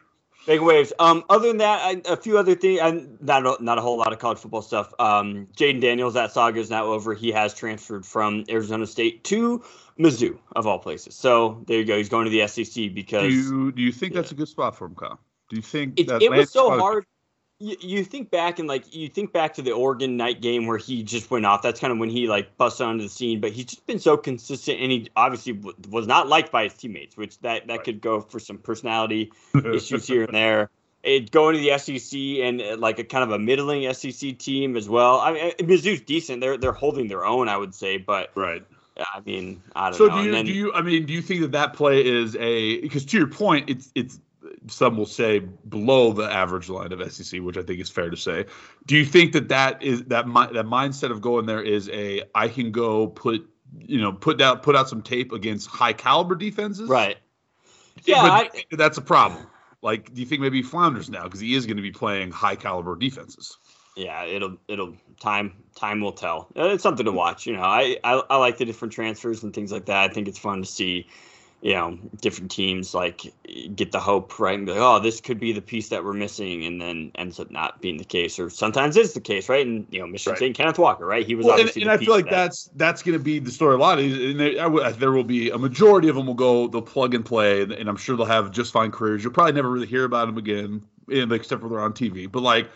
Big 0.49 0.61
waves. 0.61 0.91
Um, 0.97 1.23
other 1.29 1.47
than 1.49 1.57
that, 1.57 1.79
I, 1.83 2.01
a 2.11 2.17
few 2.17 2.35
other 2.39 2.55
things. 2.55 2.79
And 2.81 3.21
not 3.21 3.45
a- 3.45 3.63
not 3.63 3.77
a 3.77 3.81
whole 3.81 3.99
lot 3.99 4.13
of 4.13 4.17
college 4.17 4.39
football 4.39 4.63
stuff. 4.63 4.91
Um, 4.97 5.47
Jayden 5.55 5.79
Daniels, 5.79 6.15
that 6.15 6.31
saga 6.31 6.59
is 6.59 6.71
now 6.71 6.85
over. 6.85 7.13
He 7.13 7.31
has 7.31 7.53
transferred 7.53 8.03
from 8.03 8.45
Arizona 8.49 8.87
State 8.87 9.23
to 9.25 9.63
Mizzou, 9.99 10.39
of 10.55 10.65
all 10.65 10.79
places. 10.79 11.13
So 11.13 11.63
there 11.67 11.77
you 11.77 11.85
go. 11.85 11.97
He's 11.97 12.09
going 12.09 12.25
to 12.25 12.31
the 12.31 12.47
SEC 12.47 12.91
because. 12.95 13.29
Do 13.31 13.35
you 13.35 13.71
do 13.71 13.83
you 13.83 13.91
think 13.91 14.15
that's 14.15 14.31
a 14.31 14.33
good 14.33 14.47
spot 14.47 14.75
for 14.75 14.85
him, 14.85 14.95
Kyle? 14.95 15.19
Do 15.51 15.55
you 15.55 15.61
think 15.61 15.99
it, 15.99 16.09
it 16.09 16.31
was 16.31 16.49
so 16.49 16.71
hard. 16.71 17.05
You, 17.59 17.75
you 17.81 18.03
think 18.05 18.31
back 18.31 18.59
and 18.59 18.67
like 18.69 18.93
you 18.95 19.09
think 19.09 19.33
back 19.33 19.55
to 19.55 19.61
the 19.61 19.71
Oregon 19.71 20.15
night 20.15 20.41
game 20.41 20.65
where 20.65 20.77
he 20.77 21.03
just 21.03 21.29
went 21.29 21.45
off. 21.45 21.61
That's 21.61 21.79
kind 21.79 21.91
of 21.91 21.99
when 21.99 22.09
he 22.09 22.27
like 22.27 22.57
busted 22.57 22.85
onto 22.87 23.03
the 23.03 23.09
scene. 23.09 23.41
But 23.41 23.51
he's 23.51 23.65
just 23.65 23.85
been 23.85 23.99
so 23.99 24.15
consistent, 24.15 24.79
and 24.79 24.91
he 24.91 25.09
obviously 25.15 25.53
w- 25.53 25.75
was 25.89 26.07
not 26.07 26.27
liked 26.29 26.51
by 26.51 26.63
his 26.63 26.73
teammates, 26.73 27.17
which 27.17 27.37
that 27.39 27.67
that 27.67 27.75
Right. 27.77 27.83
could 27.83 28.01
go 28.01 28.21
for 28.21 28.39
some 28.39 28.59
personality 28.59 29.31
issues 29.63 30.07
here 30.07 30.23
and 30.23 30.33
there. 30.33 30.69
It 31.03 31.31
going 31.31 31.55
to 31.55 31.61
the 31.61 31.77
SEC 31.77 32.17
and 32.43 32.61
uh, 32.61 32.77
like 32.77 32.99
a 32.99 33.03
kind 33.03 33.23
of 33.23 33.31
a 33.31 33.39
middling 33.39 33.93
SEC 33.93 34.37
team 34.37 34.75
as 34.77 34.87
well. 34.89 35.19
I 35.19 35.31
mean, 35.33 35.45
uh, 35.51 35.63
Mizzou's 35.63 36.01
decent. 36.01 36.41
They're 36.41 36.57
they're 36.57 36.71
holding 36.71 37.07
their 37.07 37.25
own, 37.25 37.49
I 37.49 37.57
would 37.57 37.75
say. 37.75 37.97
But 37.97 38.31
Right. 38.35 38.63
I 38.97 39.21
mean, 39.25 39.61
I 39.75 39.89
don't 39.89 39.97
So 39.97 40.07
know. 40.07 40.15
do 40.15 40.23
you 40.23 40.31
then, 40.31 40.45
do 40.45 40.51
you 40.51 40.73
I 40.73 40.81
mean 40.81 41.05
do 41.05 41.13
you 41.13 41.21
think 41.21 41.41
that 41.41 41.51
that 41.53 41.73
play 41.73 42.05
is 42.05 42.35
a 42.37 42.81
because 42.81 43.05
to 43.05 43.17
your 43.17 43.27
point 43.27 43.69
it's 43.69 43.91
it's 43.95 44.19
some 44.67 44.97
will 44.97 45.05
say 45.05 45.39
below 45.39 46.13
the 46.13 46.23
average 46.31 46.69
line 46.69 46.91
of 46.91 47.11
SEC 47.11 47.41
which 47.41 47.57
I 47.57 47.61
think 47.61 47.79
is 47.79 47.89
fair 47.89 48.09
to 48.09 48.17
say. 48.17 48.45
Do 48.85 48.97
you 48.97 49.05
think 49.05 49.33
that 49.33 49.49
that 49.49 49.81
is 49.83 50.03
that 50.05 50.27
mi- 50.27 50.53
that 50.53 50.65
mindset 50.65 51.11
of 51.11 51.21
going 51.21 51.45
there 51.45 51.61
is 51.61 51.89
a 51.89 52.23
I 52.35 52.47
can 52.47 52.71
go 52.71 53.07
put 53.07 53.49
you 53.77 54.01
know 54.01 54.11
put 54.13 54.41
out 54.41 54.63
put 54.63 54.75
out 54.75 54.89
some 54.89 55.01
tape 55.01 55.31
against 55.31 55.67
high 55.67 55.93
caliber 55.93 56.35
defenses? 56.35 56.89
right? 56.89 57.17
Yeah, 58.05 58.21
I- 58.23 58.39
do 58.39 58.45
you 58.45 58.51
think 58.51 58.69
that 58.69 58.77
that's 58.77 58.97
a 58.97 59.01
problem. 59.01 59.45
Like, 59.81 60.13
do 60.13 60.19
you 60.19 60.27
think 60.27 60.41
maybe 60.41 60.61
flounders 60.61 61.09
now 61.09 61.23
because 61.23 61.39
he 61.39 61.53
is 61.55 61.65
going 61.65 61.77
to 61.77 61.83
be 61.83 61.91
playing 61.91 62.31
high 62.31 62.55
caliber 62.55 62.95
defenses? 62.95 63.57
yeah, 63.95 64.25
it'll 64.25 64.57
it'll 64.67 64.95
time 65.19 65.53
time 65.75 66.01
will 66.01 66.11
tell. 66.11 66.47
Uh, 66.55 66.69
It's 66.69 66.83
something 66.83 67.05
to 67.05 67.11
watch. 67.11 67.45
You 67.45 67.53
know, 67.53 67.61
I, 67.63 67.97
I 68.03 68.21
I 68.29 68.37
like 68.37 68.57
the 68.57 68.65
different 68.65 68.93
transfers 68.93 69.43
and 69.43 69.53
things 69.53 69.71
like 69.71 69.85
that. 69.85 70.09
I 70.09 70.13
think 70.13 70.27
it's 70.27 70.39
fun 70.39 70.61
to 70.61 70.65
see, 70.65 71.07
you 71.61 71.73
know, 71.73 71.97
different 72.21 72.49
teams 72.51 72.93
like 72.93 73.33
get 73.75 73.91
the 73.91 73.99
hope 73.99 74.39
right 74.39 74.57
and 74.57 74.65
be 74.65 74.71
like, 74.71 74.81
oh, 74.81 74.99
this 74.99 75.19
could 75.19 75.39
be 75.41 75.51
the 75.51 75.61
piece 75.61 75.89
that 75.89 76.05
we're 76.05 76.13
missing, 76.13 76.63
and 76.63 76.81
then 76.81 77.11
ends 77.15 77.37
up 77.39 77.51
not 77.51 77.81
being 77.81 77.97
the 77.97 78.05
case, 78.05 78.39
or 78.39 78.49
sometimes 78.49 78.95
it's 78.95 79.13
the 79.13 79.19
case, 79.19 79.49
right? 79.49 79.67
And 79.67 79.85
you 79.91 79.99
know, 79.99 80.07
Michigan 80.07 80.31
Right. 80.31 80.37
State, 80.37 80.55
Kenneth 80.55 80.79
Walker, 80.79 81.05
right? 81.05 81.25
He 81.25 81.35
was 81.35 81.45
Well, 81.45 81.55
and, 81.55 81.61
obviously. 81.67 81.81
and 81.81 81.89
the 81.89 81.93
I 81.95 81.97
feel 81.97 82.13
like 82.13 82.25
that- 82.25 82.31
that's 82.31 82.69
that's 82.75 83.03
going 83.03 83.17
to 83.17 83.23
be 83.23 83.39
the 83.39 83.51
story 83.51 83.75
a 83.75 83.77
lot. 83.77 83.99
And 83.99 84.39
there, 84.39 84.91
there 84.93 85.11
will 85.11 85.25
be 85.25 85.49
a 85.49 85.57
majority 85.57 86.07
of 86.07 86.15
them 86.15 86.27
will 86.27 86.33
go, 86.33 86.67
they'll 86.67 86.81
plug 86.81 87.13
and 87.13 87.25
play, 87.25 87.61
and, 87.61 87.73
and 87.73 87.89
I'm 87.89 87.97
sure 87.97 88.15
they'll 88.15 88.25
have 88.25 88.51
just 88.51 88.71
fine 88.71 88.91
careers. 88.91 89.23
You'll 89.23 89.33
probably 89.33 89.53
never 89.53 89.69
really 89.69 89.87
hear 89.87 90.05
about 90.05 90.27
them 90.27 90.37
again, 90.37 90.81
and 91.11 91.31
except 91.33 91.61
for 91.61 91.67
they're 91.67 91.81
on 91.81 91.91
TV. 91.91 92.31
But 92.31 92.41
like, 92.41 92.69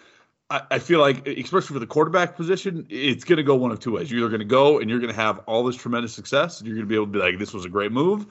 I, 0.49 0.61
I 0.71 0.79
feel 0.79 0.99
like, 0.99 1.25
especially 1.25 1.73
for 1.73 1.79
the 1.79 1.87
quarterback 1.87 2.35
position, 2.35 2.85
it's 2.89 3.23
going 3.23 3.37
to 3.37 3.43
go 3.43 3.55
one 3.55 3.71
of 3.71 3.79
two 3.79 3.93
ways. 3.93 4.11
You're 4.11 4.19
either 4.19 4.29
going 4.29 4.39
to 4.39 4.45
go 4.45 4.79
and 4.79 4.89
you're 4.89 4.99
going 4.99 5.09
to 5.13 5.15
have 5.19 5.39
all 5.45 5.63
this 5.63 5.77
tremendous 5.77 6.13
success, 6.13 6.59
and 6.59 6.67
you're 6.67 6.75
going 6.75 6.85
to 6.85 6.89
be 6.89 6.95
able 6.95 7.05
to 7.05 7.11
be 7.13 7.19
like, 7.19 7.39
this 7.39 7.53
was 7.53 7.63
a 7.63 7.69
great 7.69 7.93
move. 7.93 8.25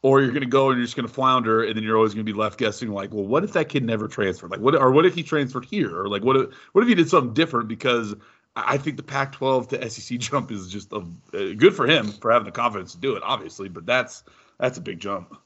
Or 0.00 0.20
you're 0.20 0.30
going 0.30 0.42
to 0.42 0.46
go 0.46 0.68
and 0.70 0.78
you're 0.78 0.84
just 0.86 0.94
going 0.96 1.08
to 1.08 1.12
flounder, 1.12 1.64
and 1.64 1.76
then 1.76 1.82
you're 1.82 1.96
always 1.96 2.14
going 2.14 2.24
to 2.24 2.32
be 2.32 2.38
left 2.38 2.56
guessing, 2.56 2.90
like, 2.92 3.12
well, 3.12 3.24
what 3.26 3.42
if 3.42 3.52
that 3.54 3.68
kid 3.68 3.82
never 3.84 4.06
transferred? 4.06 4.50
Like, 4.52 4.60
what, 4.60 4.76
or 4.76 4.92
what 4.92 5.04
if 5.06 5.14
he 5.16 5.24
transferred 5.24 5.64
here? 5.64 6.02
Or 6.02 6.08
like, 6.08 6.22
what 6.22 6.36
if, 6.36 6.54
what 6.72 6.82
if 6.82 6.88
he 6.88 6.94
did 6.94 7.08
something 7.08 7.34
different? 7.34 7.66
Because 7.68 8.14
I 8.54 8.74
I 8.74 8.78
think 8.78 8.96
the 8.96 9.02
Pac-12 9.02 9.68
to 9.70 9.90
SEC 9.90 10.18
jump 10.20 10.52
is 10.52 10.68
just 10.68 10.92
a, 10.92 10.98
uh, 10.98 11.52
good 11.56 11.74
for 11.74 11.86
him 11.86 12.06
for 12.12 12.30
having 12.30 12.46
the 12.46 12.52
confidence 12.52 12.92
to 12.92 12.98
do 12.98 13.16
it, 13.16 13.22
obviously. 13.24 13.68
But 13.68 13.86
that's 13.86 14.22
that's 14.58 14.78
a 14.78 14.80
big 14.80 15.00
jump. 15.00 15.36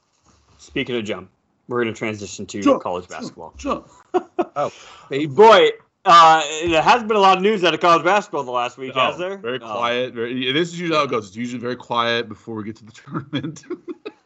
Speaking 0.58 0.96
of 0.96 1.04
jump, 1.04 1.30
we're 1.68 1.82
going 1.82 1.94
to 1.94 1.98
transition 1.98 2.44
to 2.46 2.60
Jump, 2.60 2.82
college 2.82 3.08
basketball. 3.08 3.54
Jump. 3.56 3.88
oh, 4.14 4.70
baby. 5.08 5.26
Boy, 5.26 5.70
uh, 6.04 6.42
there 6.66 6.82
has 6.82 7.02
been 7.02 7.16
a 7.16 7.20
lot 7.20 7.38
of 7.38 7.42
news 7.42 7.64
out 7.64 7.72
of 7.72 7.80
college 7.80 8.04
basketball 8.04 8.44
the 8.44 8.50
last 8.50 8.76
week, 8.76 8.94
has 8.94 9.16
there? 9.18 9.38
Very 9.38 9.58
Oh. 9.62 9.72
quiet. 9.76 10.12
Very, 10.12 10.52
this 10.52 10.68
is 10.68 10.78
usually 10.78 10.98
how 10.98 11.04
it 11.04 11.10
goes. 11.10 11.28
It's 11.28 11.36
usually 11.36 11.60
very 11.60 11.76
quiet 11.76 12.28
before 12.28 12.54
we 12.56 12.64
get 12.64 12.76
to 12.76 12.84
the 12.84 12.92
tournament. 13.32 13.64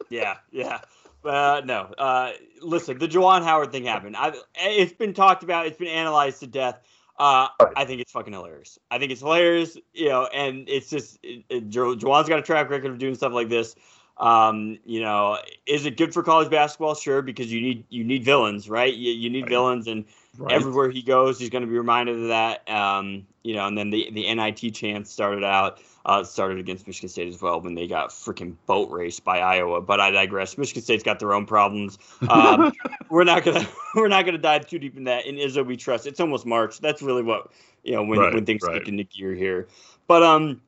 Yeah, 0.09 0.37
yeah. 0.51 0.79
Uh, 1.23 1.61
no. 1.65 1.93
Uh, 1.97 2.31
listen, 2.61 2.97
the 2.97 3.07
Juwan 3.07 3.43
Howard 3.43 3.71
thing 3.71 3.85
happened. 3.85 4.15
I, 4.17 4.33
it's 4.55 4.93
been 4.93 5.13
talked 5.13 5.43
about. 5.43 5.67
It's 5.67 5.77
been 5.77 5.87
analyzed 5.89 6.39
to 6.41 6.47
death. 6.47 6.79
Uh, 7.19 7.47
I 7.75 7.85
think 7.85 8.01
it's 8.01 8.11
fucking 8.11 8.31
hilarious. 8.31 8.77
I 8.91 8.99
think 8.99 9.11
it's 9.11 9.21
hilarious, 9.21 9.75
you 9.93 10.09
know, 10.09 10.27
and 10.27 10.69
it's 10.69 10.89
just 10.89 11.17
it, 11.23 11.43
it, 11.49 11.69
Juwan's 11.69 12.29
got 12.29 12.39
a 12.39 12.43
track 12.43 12.69
record 12.69 12.91
of 12.91 12.99
doing 12.99 13.15
stuff 13.15 13.33
like 13.33 13.49
this. 13.49 13.75
Um, 14.17 14.77
you 14.85 15.01
know, 15.01 15.37
is 15.65 15.85
it 15.85 15.97
good 15.97 16.13
for 16.13 16.23
college 16.23 16.49
basketball? 16.49 16.95
Sure, 16.95 17.21
because 17.21 17.51
you 17.51 17.61
need 17.61 17.85
you 17.89 18.03
need 18.03 18.23
villains, 18.23 18.69
right? 18.69 18.93
You, 18.93 19.11
you 19.11 19.29
need 19.29 19.43
Right. 19.43 19.49
villains, 19.49 19.87
and 19.87 20.05
Right. 20.37 20.53
everywhere 20.53 20.89
he 20.91 21.01
goes, 21.01 21.39
he's 21.39 21.49
going 21.49 21.63
to 21.63 21.67
be 21.67 21.77
reminded 21.77 22.15
of 22.21 22.27
that. 22.27 22.69
Um, 22.69 23.25
you 23.43 23.55
know, 23.55 23.65
and 23.65 23.77
then 23.77 23.89
the 23.89 24.09
the 24.11 24.33
NIT 24.33 24.73
chance 24.75 25.11
started 25.11 25.43
out 25.43 25.79
uh, 26.05 26.23
started 26.23 26.59
against 26.59 26.85
Michigan 26.85 27.09
State 27.09 27.27
as 27.27 27.41
well 27.41 27.59
when 27.59 27.73
they 27.75 27.87
got 27.87 28.09
freaking 28.09 28.55
boat 28.65 28.89
raced 28.91 29.23
by 29.23 29.39
Iowa. 29.39 29.81
But 29.81 29.99
I 29.99 30.11
digress. 30.11 30.57
Michigan 30.57 30.83
State's 30.83 31.03
got 31.03 31.19
their 31.19 31.33
own 31.33 31.45
problems. 31.45 31.97
Um, 32.29 32.71
we're 33.09 33.23
not 33.23 33.43
gonna 33.43 33.67
we're 33.95 34.07
not 34.09 34.25
gonna 34.25 34.37
dive 34.37 34.67
too 34.67 34.79
deep 34.79 34.95
in 34.97 35.05
that. 35.05 35.25
In 35.25 35.35
Izzo, 35.35 35.65
we 35.65 35.75
trust. 35.77 36.05
It's 36.05 36.19
almost 36.19 36.45
March. 36.45 36.79
That's 36.79 37.01
really 37.01 37.23
what 37.23 37.51
you 37.83 37.93
know 37.93 38.03
when 38.03 38.19
Right, 38.19 38.33
when 38.33 38.45
things 38.45 38.61
right. 38.63 38.79
kick 38.79 38.87
into 38.87 39.03
gear 39.05 39.33
here. 39.33 39.67
But 40.07 40.23
um, 40.23 40.61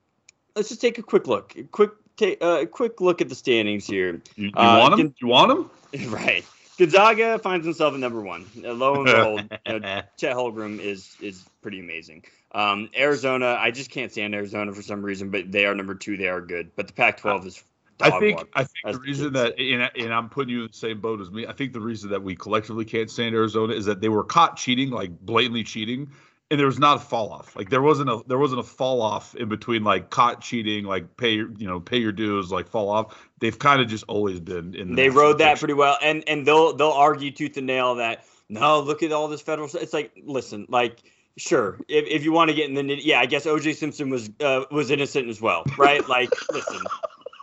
let's 0.56 0.70
just 0.70 0.82
take 0.82 0.98
a 0.98 1.04
quick 1.04 1.28
look. 1.28 1.56
A 1.58 1.64
quick 1.64 1.92
take 2.18 2.42
uh, 2.44 2.60
a 2.62 2.66
quick 2.66 3.00
look 3.02 3.22
at 3.22 3.30
the 3.30 3.36
standings 3.36 3.86
here. 3.86 4.22
You, 4.36 4.48
you 4.48 4.52
Uh, 4.56 4.78
want 4.80 4.98
them? 4.98 5.08
can- 5.10 5.16
You 5.20 5.28
want 5.28 5.72
them? 5.94 6.10
right. 6.12 6.44
Gonzaga 6.80 7.38
finds 7.40 7.66
himself 7.66 7.94
at 7.94 8.00
number 8.00 8.22
one. 8.22 8.46
Uh, 8.64 8.74
Lo 8.74 8.96
and 8.96 9.06
behold, 9.06 9.42
you 9.68 9.80
know, 9.82 10.02
Chet 10.18 10.36
Holmgren 10.36 10.80
is 10.80 11.16
is 11.22 11.44
pretty 11.62 11.82
amazing. 11.82 12.24
Um, 12.54 12.90
Arizona, 12.98 13.58
I 13.60 13.72
just 13.72 13.92
can't 13.92 14.12
stand 14.12 14.34
Arizona 14.34 14.74
for 14.74 14.82
some 14.82 15.04
reason, 15.04 15.30
but 15.30 15.52
they 15.52 15.66
are 15.66 15.76
number 15.76 15.94
two. 15.94 16.16
They 16.16 16.30
are 16.30 16.42
good, 16.42 16.72
but 16.76 16.88
the 16.88 16.94
Pac-12 16.94 17.46
is. 17.46 17.64
I 18.02 18.18
think. 18.18 18.42
I 18.54 18.64
think 18.64 18.94
the 18.94 19.00
reason 19.00 19.34
that 19.34 19.60
and, 19.60 19.92
and 19.94 20.14
I'm 20.14 20.30
putting 20.30 20.54
you 20.54 20.62
in 20.62 20.68
the 20.68 20.74
same 20.74 21.02
boat 21.02 21.20
as 21.20 21.30
me. 21.30 21.46
I 21.46 21.52
think 21.52 21.74
the 21.74 21.82
reason 21.82 22.12
that 22.12 22.24
we 22.24 22.34
collectively 22.34 22.86
can't 22.86 23.12
stand 23.12 23.36
Arizona 23.36 23.74
is 23.74 23.86
that 23.86 24.00
they 24.00 24.08
were 24.08 24.24
caught 24.24 24.56
cheating, 24.56 24.90
like 24.90 25.12
blatantly 25.20 25.66
cheating, 25.66 26.10
and 26.52 26.60
there 26.60 26.68
was 26.68 26.80
not 26.80 26.98
a 26.98 27.00
fall 27.00 27.32
off. 27.32 27.56
Like 27.56 27.70
there 27.70 27.82
wasn't 27.82 28.10
a 28.10 28.22
there 28.28 28.38
wasn't 28.38 28.60
a 28.60 28.64
fall 28.64 29.02
off 29.02 29.36
in 29.36 29.50
between 29.50 29.84
like 29.84 30.10
caught 30.10 30.42
cheating, 30.42 30.86
like 30.86 31.18
pay 31.18 31.32
your 31.32 31.50
you 31.58 31.68
know 31.68 31.80
pay 31.80 31.98
your 31.98 32.12
dues, 32.12 32.52
like 32.52 32.68
fall 32.68 32.90
off. 32.90 33.30
They've 33.40 33.58
kind 33.58 33.82
of 33.82 33.88
just 33.88 34.04
always 34.08 34.40
been 34.40 34.76
in. 34.76 34.90
The 34.90 34.96
they 34.96 35.10
rode 35.10 35.38
that 35.40 35.60
pretty 35.60 35.76
well, 35.76 35.98
and 36.02 36.24
and 36.28 36.46
they'll 36.46 36.74
they'll 36.74 36.90
argue 36.90 37.32
tooth 37.32 37.58
and 37.58 37.68
nail 37.68 37.96
that 37.96 38.26
no, 38.50 38.80
look 38.80 39.04
at 39.04 39.12
all 39.12 39.28
this 39.28 39.42
federal. 39.42 39.68
stuff. 39.68 39.84
It's 39.84 39.94
like 39.94 40.12
listen, 40.26 40.66
like 40.70 41.04
sure, 41.38 41.80
if, 41.88 42.06
if 42.08 42.24
you 42.24 42.32
want 42.32 42.50
to 42.50 42.56
get 42.56 42.68
in 42.70 42.76
the 42.76 42.96
yeah, 42.96 43.20
I 43.20 43.28
guess 43.28 43.46
O.J. 43.46 43.74
Simpson 43.74 44.10
was 44.10 44.30
uh, 44.40 44.66
was 44.72 44.90
innocent 44.90 45.30
as 45.30 45.40
well, 45.40 45.64
right? 45.78 46.08
Like 46.10 46.30
listen, 46.52 46.80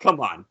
come 0.03 0.19
on. 0.21 0.45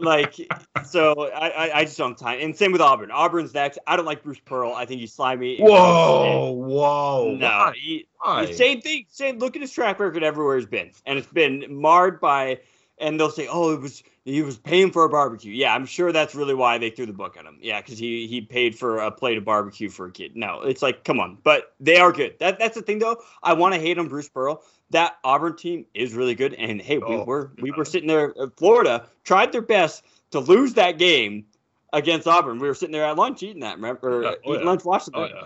Like 0.00 0.36
so, 0.84 1.30
I, 1.30 1.48
I 1.48 1.78
I 1.80 1.84
just 1.84 1.98
don't 1.98 2.16
time. 2.16 2.40
And 2.40 2.56
same 2.56 2.72
with 2.72 2.80
Auburn. 2.80 3.10
Auburn's 3.10 3.54
next. 3.54 3.78
I 3.86 3.96
don't 3.96 4.06
like 4.06 4.22
Bruce 4.22 4.40
Pearl. 4.44 4.72
I 4.72 4.86
think 4.86 5.00
he's 5.00 5.12
slimy. 5.12 5.58
Whoa, 5.58 6.50
whoa! 6.50 7.36
No, 7.38 7.46
Why? 7.46 7.72
he, 7.76 8.06
Why? 8.20 8.52
same 8.52 8.80
thing. 8.80 9.06
Same. 9.10 9.38
Look 9.38 9.56
at 9.56 9.62
his 9.62 9.72
track 9.72 10.00
record 10.00 10.22
everywhere 10.22 10.56
he's 10.56 10.66
been, 10.66 10.90
and 11.06 11.18
it's 11.18 11.28
been 11.28 11.66
marred 11.68 12.20
by. 12.20 12.60
And 12.98 13.18
they'll 13.18 13.30
say, 13.30 13.48
"Oh, 13.50 13.72
it 13.72 13.80
was 13.80 14.02
he 14.26 14.42
was 14.42 14.58
paying 14.58 14.90
for 14.90 15.04
a 15.04 15.08
barbecue." 15.08 15.52
Yeah, 15.52 15.74
I'm 15.74 15.86
sure 15.86 16.12
that's 16.12 16.34
really 16.34 16.54
why 16.54 16.76
they 16.76 16.90
threw 16.90 17.06
the 17.06 17.14
book 17.14 17.38
at 17.38 17.46
him. 17.46 17.58
Yeah, 17.62 17.80
because 17.80 17.98
he 17.98 18.26
he 18.26 18.42
paid 18.42 18.78
for 18.78 18.98
a 18.98 19.10
plate 19.10 19.38
of 19.38 19.44
barbecue 19.46 19.88
for 19.88 20.06
a 20.06 20.12
kid. 20.12 20.36
No, 20.36 20.60
it's 20.60 20.82
like, 20.82 21.02
come 21.02 21.18
on. 21.18 21.38
But 21.42 21.72
they 21.80 21.96
are 21.96 22.12
good. 22.12 22.38
That 22.40 22.58
that's 22.58 22.74
the 22.74 22.82
thing, 22.82 22.98
though. 22.98 23.22
I 23.42 23.54
want 23.54 23.74
to 23.74 23.80
hate 23.80 23.98
on 23.98 24.08
Bruce 24.08 24.28
Pearl. 24.28 24.62
That 24.90 25.16
Auburn 25.22 25.56
team 25.56 25.86
is 25.94 26.14
really 26.14 26.34
good. 26.34 26.54
And 26.54 26.80
hey, 26.80 26.98
we 26.98 27.04
Oh, 27.04 27.24
were 27.24 27.52
we 27.60 27.70
were 27.70 27.84
sitting 27.84 28.08
there. 28.08 28.34
Florida 28.56 29.06
tried 29.24 29.52
their 29.52 29.62
best 29.62 30.02
to 30.32 30.40
lose 30.40 30.74
that 30.74 30.98
game 30.98 31.46
against 31.92 32.26
Auburn. 32.26 32.58
We 32.58 32.68
were 32.68 32.74
sitting 32.74 32.92
there 32.92 33.04
at 33.04 33.16
lunch 33.16 33.42
eating 33.42 33.60
that. 33.60 33.76
Remember, 33.76 34.24
oh, 34.24 34.34
eating 34.44 34.60
yeah. 34.60 34.66
lunch, 34.66 34.84
watching 34.84 35.14
Oh 35.16 35.26
yeah. 35.26 35.44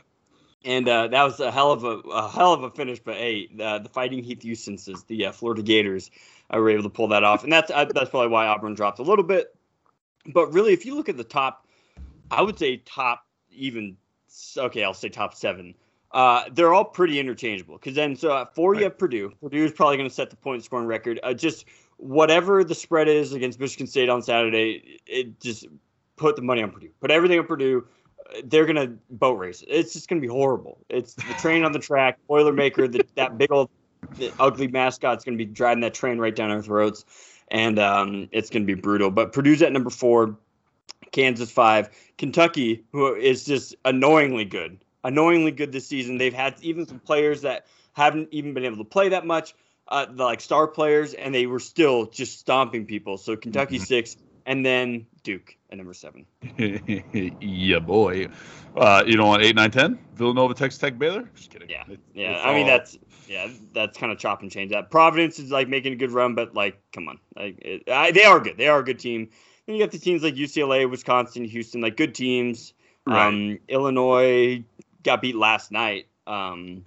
and 0.65 0.89
uh, 0.89 1.09
that 1.09 1.23
was 1.23 1.41
a 1.41 1.51
hell 1.51 1.73
of 1.73 1.85
a, 1.85 1.99
a 2.09 2.29
hell 2.29 2.53
of 2.53 2.63
a 2.63 2.71
finish. 2.71 3.01
But 3.01 3.17
hey, 3.17 3.49
the, 3.55 3.81
the 3.81 3.89
Fighting 3.89 4.23
Heath 4.23 4.43
Houston's, 4.43 4.85
the 5.05 5.27
uh, 5.27 5.33
Florida 5.33 5.63
Gators, 5.63 6.11
uh, 6.53 6.59
were 6.59 6.71
able 6.71 6.85
to 6.85 6.91
pull 6.91 7.09
that 7.09 7.25
off, 7.25 7.45
and 7.45 7.53
that's 7.53 7.71
uh, 7.71 7.85
that's 7.87 8.11
probably 8.11 8.29
why 8.29 8.47
Auburn 8.47 8.75
dropped 8.75 8.99
a 8.99 9.03
little 9.03 9.25
bit. 9.25 9.55
But 10.27 10.53
really, 10.53 10.73
if 10.73 10.87
you 10.87 10.95
look 10.95 11.09
at 11.09 11.17
the 11.17 11.25
top, 11.25 11.67
I 12.31 12.41
would 12.43 12.59
say 12.59 12.79
top 12.79 13.27
even 13.53 13.97
okay, 14.57 14.85
I'll 14.85 14.95
say 14.95 15.09
top 15.09 15.35
seven. 15.35 15.75
Uh, 16.15 16.45
they're 16.53 16.73
all 16.73 16.85
pretty 16.85 17.19
interchangeable 17.19 17.77
because 17.77 17.95
then 17.95 18.15
so 18.15 18.37
at 18.37 18.55
four 18.55 18.77
you 18.77 18.85
have 18.85 18.97
Purdue. 18.97 19.33
Purdue 19.43 19.65
is 19.65 19.73
probably 19.73 19.97
going 19.97 20.09
to 20.09 20.15
set 20.15 20.31
the 20.31 20.37
point 20.37 20.63
scoring 20.65 20.87
record. 20.87 21.19
Uh, 21.25 21.35
just 21.35 21.67
whatever 21.97 22.63
the 22.63 22.75
spread 22.75 23.09
is 23.09 23.33
against 23.33 23.59
Michigan 23.59 23.89
State 23.89 24.09
on 24.09 24.23
Saturday, 24.23 25.01
it 25.07 25.41
just 25.41 25.67
put 26.15 26.37
the 26.37 26.43
money 26.43 26.63
on 26.63 26.71
Purdue. 26.71 26.91
Put 27.01 27.11
everything 27.11 27.41
on 27.41 27.47
Purdue. 27.47 27.85
Uh, 28.31 28.43
They're 28.45 28.65
going 28.65 28.77
to 28.77 28.97
boat 29.11 29.39
race. 29.39 29.65
It's 29.67 29.93
just 29.93 30.09
going 30.09 30.23
to 30.23 30.27
be 30.27 30.33
horrible. 30.33 30.79
It's 30.89 31.15
the 31.15 31.23
train 31.41 31.65
on 31.65 31.73
the 31.73 31.81
track, 31.81 32.19
Boilermaker, 32.31 32.91
the, 32.91 33.05
that 33.17 33.37
big 33.37 33.51
old 33.51 33.69
the 34.17 34.33
ugly 34.39 34.69
mascot's 34.69 35.25
going 35.25 35.37
to 35.37 35.45
be 35.45 35.51
driving 35.51 35.81
that 35.81 35.95
train 35.95 36.19
right 36.19 36.35
down 36.35 36.51
our 36.51 36.63
throats, 36.63 37.05
and 37.49 37.79
um, 37.79 38.29
it's 38.33 38.51
going 38.51 38.63
to 38.63 38.67
be 38.67 38.81
brutal. 38.81 39.11
But 39.11 39.33
Purdue's 39.33 39.63
at 39.63 39.73
number 39.73 39.91
four, 39.91 40.37
Kansas 41.13 41.51
five, 41.51 41.89
Kentucky, 42.19 42.85
who 42.93 43.15
is 43.15 43.45
just 43.45 43.75
annoyingly 43.85 44.45
good, 44.45 44.79
annoyingly 45.05 45.53
good 45.53 45.71
this 45.71 45.87
season. 45.87 46.19
They've 46.19 46.35
had 46.35 46.55
even 46.63 46.87
some 46.87 46.99
players 46.99 47.43
that 47.43 47.67
haven't 47.93 48.29
even 48.33 48.55
been 48.55 48.65
able 48.65 48.79
to 48.79 48.85
play 48.85 49.11
that 49.11 49.25
much, 49.25 49.55
uh, 49.87 50.07
the, 50.07 50.25
like 50.25 50.41
star 50.41 50.67
players, 50.67 51.15
and 51.15 51.33
they 51.35 51.47
were 51.47 51.61
still 51.61 52.07
just 52.07 52.41
stomping 52.41 52.87
people. 52.87 53.19
So 53.19 53.37
Kentucky 53.37 53.79
six, 53.79 54.17
and 54.47 54.65
then 54.67 55.07
Duke 55.23 55.57
at 55.71 55.77
number 55.79 55.95
seven. 55.95 56.27
yeah, 57.41 57.79
boy. 57.79 58.29
Uh, 58.77 59.05
you 59.07 59.17
know, 59.17 59.29
on 59.29 59.43
eight, 59.43 59.55
nine, 59.55 59.71
ten, 59.71 59.99
Villanova, 60.15 60.55
Texas 60.55 60.81
Tech, 60.81 60.99
Baylor. 60.99 61.31
Just 61.37 61.51
kidding. 61.51 61.69
Yeah, 61.71 61.85
It- 61.89 62.01
yeah. 62.15 62.41
I 62.43 62.55
mean 62.55 62.67
that's 62.67 62.99
yeah, 63.29 63.49
that's 63.73 63.97
kind 63.97 64.11
of 64.13 64.19
chop 64.19 64.43
and 64.43 64.51
change. 64.51 64.73
That 64.73 64.91
Providence 64.91 65.39
is 65.39 65.51
like 65.51 65.69
making 65.69 65.93
a 65.93 65.97
good 65.97 66.11
run, 66.11 66.35
but 66.35 66.55
like, 66.55 66.81
come 66.93 67.09
on, 67.09 67.19
like 67.37 67.59
it, 67.63 67.89
I, 67.91 68.11
they 68.11 68.25
are 68.25 68.41
good. 68.41 68.57
They 68.59 68.69
are 68.69 68.81
a 68.81 68.85
good 68.85 68.99
team. 68.99 69.31
Then 69.67 69.77
you 69.77 69.83
got 69.83 69.93
the 69.93 69.99
teams 69.99 70.23
like 70.23 70.35
UCLA, 70.35 70.91
Wisconsin, 70.91 71.45
Houston, 71.45 71.81
like 71.81 71.97
good 71.97 72.15
teams. 72.15 72.75
Right. 73.07 73.27
Um, 73.29 73.59
Illinois 73.69 74.65
got 75.05 75.23
beat 75.23 75.37
last 75.37 75.71
night 75.71 76.07
um, 76.27 76.85